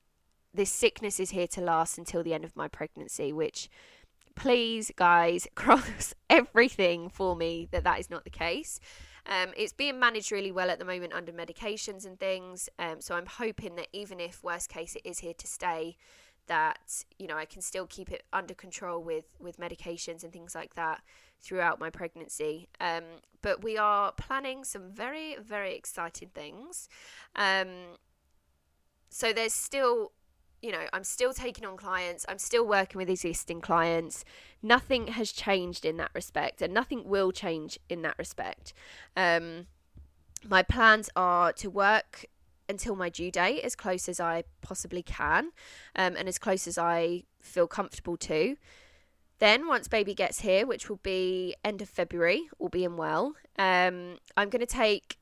this 0.55 0.71
sickness 0.71 1.21
is 1.21 1.31
here 1.31 1.49
to 1.49 1.61
last 1.61 1.99
until 1.99 2.23
the 2.23 2.33
end 2.33 2.47
of 2.47 2.57
my 2.57 2.67
pregnancy, 2.67 3.31
which 3.31 3.69
please 4.37 4.91
guys 4.97 5.47
cross 5.55 6.15
everything 6.31 7.11
for 7.11 7.37
me 7.37 7.69
that 7.73 7.85
that 7.85 8.01
is 8.01 8.09
not 8.09 8.25
the 8.25 8.31
case. 8.31 8.81
Um, 9.27 9.53
it's 9.57 9.73
being 9.73 9.99
managed 9.99 10.31
really 10.33 10.53
well 10.53 10.71
at 10.71 10.79
the 10.79 10.85
moment 10.85 11.13
under 11.13 11.33
medications 11.33 12.05
and 12.05 12.19
things. 12.19 12.69
Um, 12.79 13.01
so 13.01 13.15
I'm 13.15 13.27
hoping 13.27 13.77
that 13.77 13.89
even 13.93 14.21
if 14.21 14.43
worst 14.43 14.69
case 14.69 14.97
it 14.97 15.03
is 15.05 15.21
here 15.21 15.35
to 15.35 15.47
stay, 15.47 15.97
that 16.47 17.05
you 17.19 17.27
know 17.27 17.37
I 17.37 17.47
can 17.47 17.63
still 17.63 17.87
keep 17.87 18.13
it 18.13 18.25
under 18.33 18.53
control 18.53 19.03
with 19.03 19.25
with 19.39 19.59
medications 19.59 20.25
and 20.25 20.33
things 20.33 20.55
like 20.55 20.75
that 20.75 21.03
throughout 21.45 21.79
my 21.79 21.91
pregnancy. 21.91 22.69
Um, 22.81 23.05
but 23.43 23.63
we 23.63 23.77
are 23.77 24.13
planning 24.13 24.65
some 24.65 24.91
very, 24.91 25.37
very 25.37 25.77
exciting 25.77 26.31
things. 26.35 26.89
Um, 27.37 27.99
so 29.11 29.33
there's 29.33 29.53
still, 29.53 30.13
you 30.65 30.73
know, 30.73 30.87
I'm 30.95 31.05
still 31.05 31.35
taking 31.35 31.67
on 31.67 31.77
clients, 31.77 32.25
I'm 32.27 32.39
still 32.39 32.67
working 32.67 32.99
with 32.99 33.11
existing 33.11 33.61
clients. 33.61 34.25
Nothing 34.63 35.09
has 35.09 35.31
changed 35.31 35.85
in 35.85 35.99
that 35.99 36.11
respect, 36.15 36.63
and 36.63 36.73
nothing 36.73 37.07
will 37.07 37.33
change 37.33 37.79
in 37.91 38.01
that 38.01 38.15
respect. 38.19 38.73
Um, 39.15 39.67
my 40.49 40.63
plans 40.63 41.11
are 41.15 41.53
to 41.53 41.69
work 41.69 42.25
until 42.67 42.97
my 42.97 43.11
due 43.11 43.31
date 43.31 43.61
as 43.63 43.77
close 43.77 44.09
as 44.09 44.21
I 44.21 44.45
possibly 44.63 45.03
can 45.03 45.51
um, 45.97 46.17
and 46.17 46.29
as 46.29 46.39
close 46.39 46.67
as 46.67 46.79
I 46.79 47.25
feel 47.43 47.67
comfortable 47.67 48.17
to. 48.17 48.57
Then, 49.41 49.69
once 49.69 49.87
baby 49.87 50.15
gets 50.15 50.41
here, 50.41 50.67
which 50.67 50.89
will 50.89 51.01
be 51.03 51.55
end 51.63 51.83
of 51.83 51.91
February, 51.91 52.49
all 52.59 52.71
being 52.71 52.97
well, 52.97 53.35
um, 53.59 54.17
I'm 54.35 54.49
going 54.49 54.61
to 54.61 54.67
take 54.67 55.19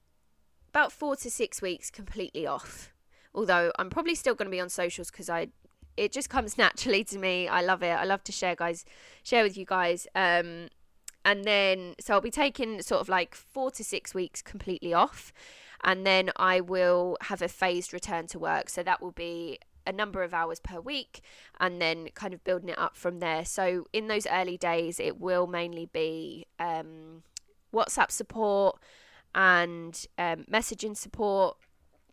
about 0.68 0.92
four 0.92 1.16
to 1.16 1.28
six 1.28 1.60
weeks 1.60 1.90
completely 1.90 2.46
off. 2.46 2.91
Although 3.34 3.72
I'm 3.78 3.90
probably 3.90 4.14
still 4.14 4.34
going 4.34 4.46
to 4.46 4.50
be 4.50 4.60
on 4.60 4.68
socials 4.68 5.10
because 5.10 5.30
I, 5.30 5.48
it 5.96 6.12
just 6.12 6.28
comes 6.28 6.58
naturally 6.66 7.04
to 7.04 7.18
me. 7.18 7.48
I 7.48 7.62
love 7.62 7.82
it. 7.82 7.92
I 7.92 8.04
love 8.04 8.24
to 8.24 8.32
share, 8.32 8.54
guys, 8.54 8.84
share 9.22 9.42
with 9.42 9.56
you 9.56 9.64
guys. 9.64 10.06
Um, 10.14 10.68
and 11.24 11.44
then 11.44 11.94
so 12.00 12.14
I'll 12.14 12.20
be 12.20 12.30
taking 12.30 12.82
sort 12.82 13.00
of 13.00 13.08
like 13.08 13.34
four 13.34 13.70
to 13.72 13.84
six 13.84 14.12
weeks 14.12 14.42
completely 14.42 14.92
off, 14.92 15.32
and 15.84 16.04
then 16.04 16.30
I 16.36 16.60
will 16.60 17.16
have 17.22 17.42
a 17.42 17.48
phased 17.48 17.92
return 17.92 18.26
to 18.28 18.38
work. 18.38 18.68
So 18.68 18.82
that 18.82 19.00
will 19.00 19.12
be 19.12 19.58
a 19.86 19.92
number 19.92 20.22
of 20.22 20.32
hours 20.32 20.60
per 20.60 20.80
week 20.80 21.20
and 21.58 21.80
then 21.80 22.08
kind 22.14 22.34
of 22.34 22.44
building 22.44 22.68
it 22.68 22.78
up 22.78 22.96
from 22.96 23.18
there. 23.18 23.44
So 23.44 23.86
in 23.92 24.08
those 24.08 24.26
early 24.26 24.56
days, 24.56 25.00
it 25.00 25.20
will 25.20 25.46
mainly 25.46 25.86
be 25.86 26.46
um, 26.58 27.22
WhatsApp 27.74 28.10
support 28.10 28.78
and 29.34 30.06
um, 30.18 30.44
messaging 30.50 30.96
support, 30.96 31.56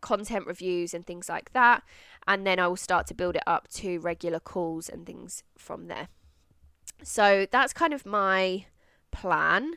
content 0.01 0.45
reviews, 0.45 0.93
and 0.93 1.05
things 1.05 1.29
like 1.29 1.51
that. 1.53 1.83
And 2.27 2.45
then 2.45 2.59
I 2.59 2.67
will 2.67 2.77
start 2.77 3.07
to 3.07 3.13
build 3.13 3.35
it 3.35 3.43
up 3.47 3.67
to 3.75 3.99
regular 3.99 4.39
calls 4.39 4.89
and 4.89 5.05
things 5.05 5.43
from 5.57 5.87
there. 5.87 6.09
So 7.03 7.47
that's 7.49 7.73
kind 7.73 7.93
of 7.93 8.05
my 8.05 8.65
plan. 9.11 9.73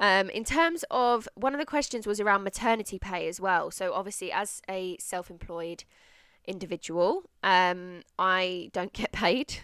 Um, 0.00 0.28
in 0.30 0.44
terms 0.44 0.84
of 0.90 1.28
one 1.34 1.54
of 1.54 1.60
the 1.60 1.66
questions 1.66 2.06
was 2.06 2.20
around 2.20 2.42
maternity 2.42 2.98
pay 2.98 3.28
as 3.28 3.40
well. 3.40 3.70
So 3.70 3.92
obviously, 3.92 4.32
as 4.32 4.60
a 4.68 4.96
self-employed 4.98 5.84
individual. 6.46 7.22
Um, 7.42 8.02
I 8.18 8.70
don't 8.72 8.92
get 8.92 9.12
paid 9.12 9.58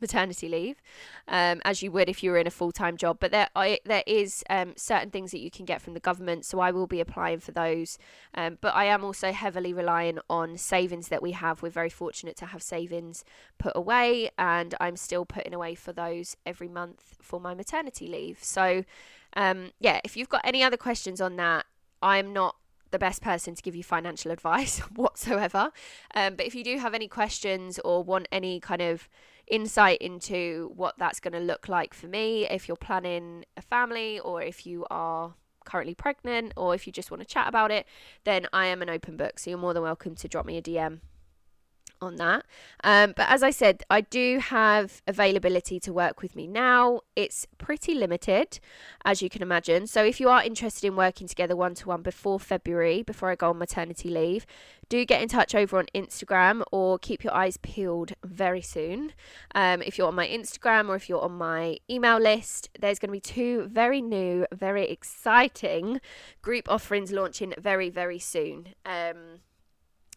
maternity 0.00 0.48
leave, 0.48 0.82
um, 1.28 1.60
as 1.64 1.82
you 1.82 1.90
would 1.92 2.08
if 2.08 2.22
you 2.22 2.30
were 2.30 2.38
in 2.38 2.46
a 2.46 2.50
full 2.50 2.72
time 2.72 2.96
job. 2.96 3.18
But 3.20 3.30
there, 3.30 3.48
I, 3.54 3.78
there 3.84 4.02
is 4.06 4.44
um, 4.50 4.74
certain 4.76 5.10
things 5.10 5.30
that 5.30 5.40
you 5.40 5.50
can 5.50 5.64
get 5.64 5.80
from 5.80 5.94
the 5.94 6.00
government, 6.00 6.44
so 6.44 6.60
I 6.60 6.70
will 6.70 6.86
be 6.86 7.00
applying 7.00 7.40
for 7.40 7.52
those. 7.52 7.98
Um, 8.34 8.58
but 8.60 8.74
I 8.74 8.84
am 8.84 9.04
also 9.04 9.32
heavily 9.32 9.72
relying 9.72 10.18
on 10.28 10.56
savings 10.56 11.08
that 11.08 11.22
we 11.22 11.32
have. 11.32 11.62
We're 11.62 11.70
very 11.70 11.90
fortunate 11.90 12.36
to 12.36 12.46
have 12.46 12.62
savings 12.62 13.24
put 13.58 13.72
away, 13.74 14.30
and 14.38 14.74
I'm 14.80 14.96
still 14.96 15.24
putting 15.24 15.54
away 15.54 15.74
for 15.74 15.92
those 15.92 16.36
every 16.44 16.68
month 16.68 17.16
for 17.20 17.40
my 17.40 17.54
maternity 17.54 18.06
leave. 18.06 18.42
So, 18.42 18.84
um, 19.36 19.70
yeah, 19.80 20.00
if 20.04 20.16
you've 20.16 20.28
got 20.28 20.42
any 20.44 20.62
other 20.62 20.76
questions 20.76 21.20
on 21.20 21.36
that, 21.36 21.66
I'm 22.02 22.32
not 22.32 22.56
the 22.90 22.98
best 22.98 23.20
person 23.20 23.54
to 23.54 23.62
give 23.62 23.74
you 23.74 23.82
financial 23.82 24.30
advice 24.36 24.78
whatsoever. 24.78 25.70
Um, 26.14 26.36
but 26.36 26.46
if 26.46 26.54
you 26.54 26.64
do 26.64 26.78
have 26.78 26.94
any 26.94 27.08
questions 27.08 27.78
or 27.80 28.02
want 28.02 28.28
any 28.32 28.60
kind 28.60 28.82
of 28.82 29.08
insight 29.46 29.98
into 29.98 30.72
what 30.74 30.94
that's 30.98 31.20
going 31.20 31.32
to 31.32 31.40
look 31.40 31.68
like 31.68 31.94
for 31.94 32.06
me, 32.06 32.46
if 32.48 32.68
you're 32.68 32.76
planning 32.76 33.44
a 33.56 33.62
family 33.62 34.18
or 34.18 34.42
if 34.42 34.66
you 34.66 34.86
are 34.90 35.34
currently 35.64 35.94
pregnant 35.94 36.52
or 36.56 36.74
if 36.74 36.86
you 36.86 36.92
just 36.92 37.10
want 37.10 37.20
to 37.20 37.26
chat 37.26 37.48
about 37.48 37.70
it, 37.70 37.86
then 38.24 38.46
I 38.52 38.66
am 38.66 38.82
an 38.82 38.90
open 38.90 39.16
book. 39.16 39.38
So 39.38 39.50
you're 39.50 39.58
more 39.58 39.74
than 39.74 39.82
welcome 39.82 40.14
to 40.16 40.28
drop 40.28 40.46
me 40.46 40.56
a 40.56 40.62
DM 40.62 41.00
on 42.00 42.16
that. 42.16 42.44
Um, 42.84 43.14
but 43.16 43.28
as 43.28 43.42
I 43.42 43.50
said, 43.50 43.82
I 43.90 44.00
do 44.00 44.38
have 44.38 45.02
availability 45.06 45.80
to 45.80 45.92
work 45.92 46.22
with 46.22 46.36
me 46.36 46.46
now. 46.46 47.00
It's 47.14 47.46
pretty 47.58 47.94
limited, 47.94 48.60
as 49.04 49.22
you 49.22 49.30
can 49.30 49.42
imagine. 49.42 49.86
So 49.86 50.04
if 50.04 50.20
you 50.20 50.28
are 50.28 50.42
interested 50.42 50.86
in 50.86 50.96
working 50.96 51.26
together 51.26 51.56
one 51.56 51.74
to 51.76 51.88
one 51.88 52.02
before 52.02 52.38
February, 52.38 53.02
before 53.02 53.30
I 53.30 53.34
go 53.34 53.50
on 53.50 53.58
maternity 53.58 54.08
leave, 54.08 54.46
do 54.88 55.04
get 55.04 55.20
in 55.20 55.28
touch 55.28 55.54
over 55.54 55.78
on 55.78 55.86
Instagram 55.94 56.62
or 56.70 56.98
keep 56.98 57.24
your 57.24 57.34
eyes 57.34 57.56
peeled 57.56 58.12
very 58.24 58.62
soon. 58.62 59.12
Um, 59.54 59.82
if 59.82 59.98
you're 59.98 60.08
on 60.08 60.14
my 60.14 60.28
Instagram 60.28 60.88
or 60.88 60.96
if 60.96 61.08
you're 61.08 61.22
on 61.22 61.32
my 61.32 61.78
email 61.90 62.18
list, 62.18 62.70
there's 62.78 62.98
going 62.98 63.08
to 63.08 63.12
be 63.12 63.20
two 63.20 63.66
very 63.66 64.00
new, 64.00 64.46
very 64.52 64.88
exciting 64.88 66.00
group 66.42 66.68
offerings 66.68 67.10
launching 67.10 67.52
very, 67.58 67.90
very 67.90 68.18
soon. 68.18 68.68
Um, 68.84 69.40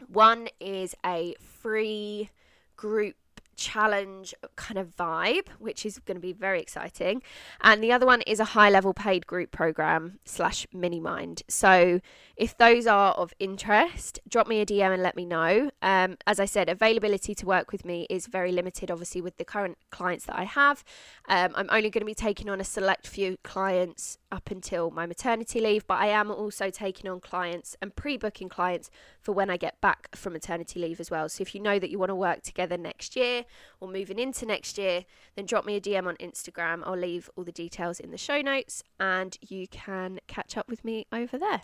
one 0.08 0.47
is 0.60 0.95
a 1.06 1.36
free 1.39 2.30
group 2.76 3.16
challenge 3.60 4.34
kind 4.56 4.80
of 4.80 4.95
vibe, 4.95 5.50
which 5.60 5.86
is 5.86 6.00
going 6.00 6.16
to 6.16 6.22
be 6.22 6.34
very 6.34 6.62
exciting. 6.62 7.22
And 7.62 7.84
the 7.84 7.91
other 7.91 8.06
one 8.06 8.22
is 8.22 8.39
a 8.39 8.45
high 8.45 8.70
level 8.70 8.93
paid 8.93 9.28
group 9.28 9.52
program 9.52 10.20
slash 10.26 10.66
mini 10.74 11.00
mind. 11.00 11.43
So 11.47 12.00
if 12.40 12.58
those 12.58 12.88
are 12.88 13.12
of 13.12 13.34
interest, 13.38 14.18
drop 14.30 14.48
me 14.48 14.62
a 14.62 14.66
DM 14.66 14.94
and 14.94 15.04
let 15.04 15.18
me 15.18 15.26
know. 15.26 15.70
Um, 15.82 16.16
as 16.26 16.40
I 16.40 16.46
said, 16.46 16.70
availability 16.70 17.36
to 17.36 17.46
work 17.46 17.74
with 17.74 17.84
me 17.84 18.08
is 18.10 18.28
very 18.28 18.54
limited, 18.54 18.90
obviously, 18.90 19.20
with 19.20 19.36
the 19.36 19.44
current 19.44 19.78
clients 19.90 20.26
that 20.26 20.40
I 20.40 20.46
have. 20.46 20.86
Um, 21.28 21.52
I'm 21.56 21.68
only 21.70 21.90
going 21.90 22.00
to 22.00 22.06
be 22.06 22.16
taking 22.16 22.50
on 22.50 22.62
a 22.62 22.64
select 22.64 23.08
few 23.08 23.36
clients 23.44 24.20
up 24.32 24.52
until 24.52 24.90
my 24.90 25.06
maternity 25.06 25.60
leave, 25.60 25.86
but 25.86 26.00
I 26.00 26.08
am 26.08 26.32
also 26.32 26.70
taking 26.70 27.12
on 27.12 27.20
clients 27.20 27.76
and 27.82 27.94
pre 27.94 28.16
booking 28.16 28.48
clients 28.48 28.90
for 29.20 29.34
when 29.34 29.50
I 29.50 29.58
get 29.58 29.82
back 29.82 30.16
from 30.16 30.32
maternity 30.32 30.80
leave 30.80 31.02
as 31.02 31.12
well. 31.12 31.28
So 31.28 31.42
if 31.42 31.54
you 31.54 31.60
know 31.60 31.78
that 31.78 31.90
you 31.90 32.00
want 32.00 32.10
to 32.10 32.16
work 32.16 32.44
together 32.44 32.78
next 32.78 33.18
year 33.18 33.44
or 33.82 33.90
moving 33.90 34.18
into 34.18 34.46
next 34.46 34.78
year, 34.78 35.04
then 35.36 35.46
drop 35.46 35.66
me 35.66 35.76
a 35.76 35.82
DM 35.82 36.08
on 36.08 36.16
Instagram. 36.16 36.84
I'll 36.86 36.96
leave 36.96 37.30
all 37.36 37.44
the 37.44 37.52
details 37.52 38.00
in 38.00 38.12
the 38.12 38.18
show 38.18 38.42
notes 38.42 38.82
and 38.98 39.38
you 39.42 39.68
can 39.68 40.22
catch 40.28 40.56
up 40.56 40.70
with 40.70 40.86
me 40.86 41.06
over 41.12 41.38
there. 41.38 41.64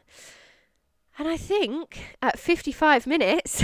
And 1.18 1.28
I 1.28 1.38
think 1.38 2.18
at 2.22 2.38
55 2.38 3.07
minutes, 3.07 3.63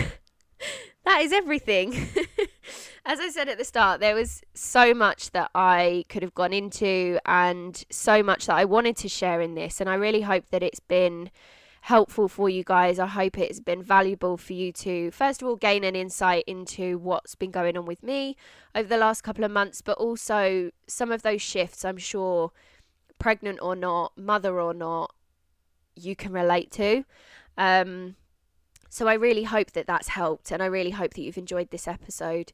that 1.05 1.21
is 1.21 1.33
everything. 1.33 1.93
As 3.05 3.19
I 3.19 3.29
said 3.29 3.49
at 3.49 3.57
the 3.57 3.65
start, 3.65 3.99
there 3.99 4.15
was 4.15 4.41
so 4.53 4.93
much 4.93 5.31
that 5.31 5.51
I 5.53 6.05
could 6.07 6.23
have 6.23 6.33
gone 6.33 6.53
into 6.53 7.19
and 7.25 7.83
so 7.89 8.23
much 8.23 8.45
that 8.45 8.55
I 8.55 8.65
wanted 8.65 8.95
to 8.97 9.09
share 9.09 9.41
in 9.41 9.55
this. 9.55 9.81
And 9.81 9.89
I 9.89 9.95
really 9.95 10.21
hope 10.21 10.49
that 10.51 10.63
it's 10.63 10.79
been 10.79 11.29
helpful 11.81 12.27
for 12.27 12.47
you 12.47 12.63
guys. 12.63 12.99
I 12.99 13.07
hope 13.07 13.37
it's 13.37 13.59
been 13.59 13.83
valuable 13.83 14.37
for 14.37 14.53
you 14.53 14.71
to, 14.73 15.11
first 15.11 15.41
of 15.41 15.47
all, 15.47 15.55
gain 15.55 15.83
an 15.83 15.95
insight 15.95 16.43
into 16.45 16.99
what's 16.99 17.35
been 17.35 17.51
going 17.51 17.75
on 17.75 17.85
with 17.85 18.03
me 18.03 18.37
over 18.75 18.87
the 18.87 18.97
last 18.97 19.23
couple 19.23 19.43
of 19.43 19.51
months, 19.51 19.81
but 19.81 19.97
also 19.97 20.71
some 20.87 21.11
of 21.11 21.23
those 21.23 21.41
shifts, 21.41 21.83
I'm 21.83 21.97
sure, 21.97 22.51
pregnant 23.19 23.59
or 23.61 23.75
not, 23.75 24.15
mother 24.15 24.61
or 24.61 24.75
not, 24.75 25.13
you 25.95 26.15
can 26.15 26.31
relate 26.31 26.71
to. 26.71 27.03
Um, 27.61 28.15
so 28.89 29.07
I 29.07 29.13
really 29.13 29.43
hope 29.43 29.71
that 29.71 29.87
that's 29.87 30.09
helped, 30.09 30.51
and 30.51 30.61
I 30.61 30.65
really 30.65 30.89
hope 30.89 31.13
that 31.13 31.21
you've 31.21 31.37
enjoyed 31.37 31.69
this 31.69 31.87
episode 31.87 32.51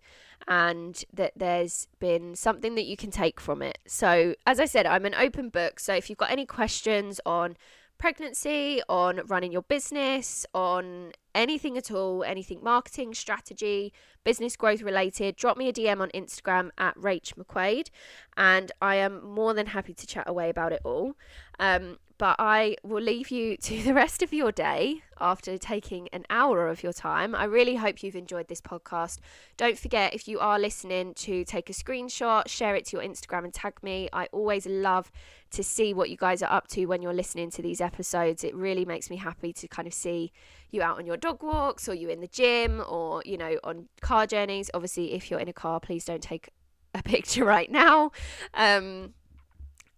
and 0.48 1.04
that 1.12 1.32
there's 1.36 1.88
been 2.00 2.36
something 2.36 2.76
that 2.76 2.86
you 2.86 2.96
can 2.96 3.10
take 3.10 3.40
from 3.40 3.64
it. 3.64 3.80
So, 3.88 4.36
as 4.46 4.60
I 4.60 4.66
said, 4.66 4.86
I'm 4.86 5.06
an 5.06 5.16
open 5.16 5.50
book. 5.50 5.80
So, 5.80 5.96
if 5.96 6.10
you've 6.10 6.20
got 6.20 6.30
any 6.30 6.46
questions 6.46 7.20
on 7.26 7.58
pregnancy, 7.98 8.82
on 8.88 9.22
running 9.26 9.52
your 9.52 9.64
business, 9.64 10.46
on 10.54 11.14
anything 11.34 11.76
at 11.78 11.90
all, 11.90 12.24
anything 12.24 12.60
marketing, 12.62 13.16
strategy, 13.16 13.92
business 14.24 14.56
growth 14.56 14.84
related, 14.84 15.38
drop 15.38 15.58
me 15.58 15.70
a 15.70 15.74
DM 15.74 16.02
on 16.02 16.10
Instagram 16.10 16.70
at 16.78 16.96
Rach 16.98 17.34
McQuade, 17.34 17.90
and 18.36 18.72
I 18.80 18.96
am 18.98 19.26
more 19.26 19.56
than 19.56 19.68
happy 19.68 19.96
to 19.96 20.06
chat 20.06 20.30
away 20.30 20.50
about 20.50 20.74
it 20.74 20.82
all. 20.84 21.14
Um, 21.60 21.98
but 22.18 22.36
I 22.40 22.76
will 22.84 23.02
leave 23.02 23.30
you 23.30 23.58
to 23.62 23.82
the 23.84 23.94
rest 23.94 24.22
of 24.22 24.34
your 24.34 24.52
day 24.52 25.04
after 25.20 25.58
taking 25.58 26.08
an 26.10 26.26
hour 26.30 26.68
of 26.68 26.84
your 26.84 26.94
time. 26.94 27.34
I 27.36 27.46
really 27.46 27.76
hope 27.76 28.04
you've 28.04 28.16
enjoyed 28.16 28.48
this 28.48 28.62
podcast. 28.62 29.20
Don't 29.56 29.78
forget, 29.78 30.14
if 30.14 30.28
you 30.28 30.40
are 30.40 30.60
listening, 30.60 31.14
to 31.16 31.44
take 31.44 31.70
a 31.70 31.74
screenshot, 31.74 32.48
share 32.48 32.76
it 32.76 32.86
to 32.88 32.98
your 32.98 33.06
Instagram, 33.06 33.44
and 33.44 33.54
tag 33.54 33.82
me. 33.82 34.10
I 34.14 34.28
always 34.32 34.66
love 34.66 35.12
to 35.52 35.64
see 35.64 35.94
what 35.94 36.10
you 36.10 36.18
guys 36.18 36.42
are 36.44 36.52
up 36.52 36.68
to 36.70 36.86
when 36.86 37.02
you're 37.02 37.14
listening 37.14 37.50
to 37.52 37.62
these 37.62 37.82
episodes. 37.82 38.44
It 38.44 38.54
really 38.56 38.86
makes 38.86 39.10
me 39.10 39.18
happy 39.18 39.54
to 39.54 39.68
kind 39.68 39.88
of 39.88 39.94
see 39.94 40.32
you 40.72 40.82
out 40.82 40.98
on 40.98 41.06
your 41.06 41.18
dog 41.18 41.42
walks 41.42 41.88
or 41.88 41.94
you 41.94 42.10
in 42.10 42.20
the 42.20 42.28
gym 42.28 42.84
or, 42.88 43.22
you 43.26 43.38
know, 43.38 43.58
on 43.64 43.88
car 44.02 44.28
journeys. 44.28 44.70
Obviously, 44.74 45.14
if 45.14 45.32
you're 45.32 45.40
in 45.40 45.48
a 45.48 45.54
car, 45.54 45.80
please 45.80 46.06
don't 46.06 46.22
take 46.22 46.50
a 46.94 47.02
picture 47.04 47.46
right 47.46 47.72
now. 47.72 48.12
Um, 48.54 49.14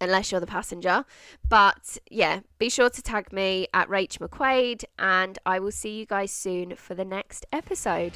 unless 0.01 0.31
you're 0.31 0.41
the 0.41 0.47
passenger. 0.47 1.05
But 1.47 1.97
yeah, 2.09 2.41
be 2.57 2.69
sure 2.69 2.89
to 2.89 3.01
tag 3.01 3.31
me 3.31 3.67
at 3.73 3.87
Rach 3.89 4.17
McQuade, 4.17 4.83
and 4.97 5.37
I 5.45 5.59
will 5.59 5.71
see 5.71 5.99
you 5.99 6.05
guys 6.05 6.31
soon 6.31 6.75
for 6.75 6.95
the 6.95 7.05
next 7.05 7.45
episode. 7.51 8.13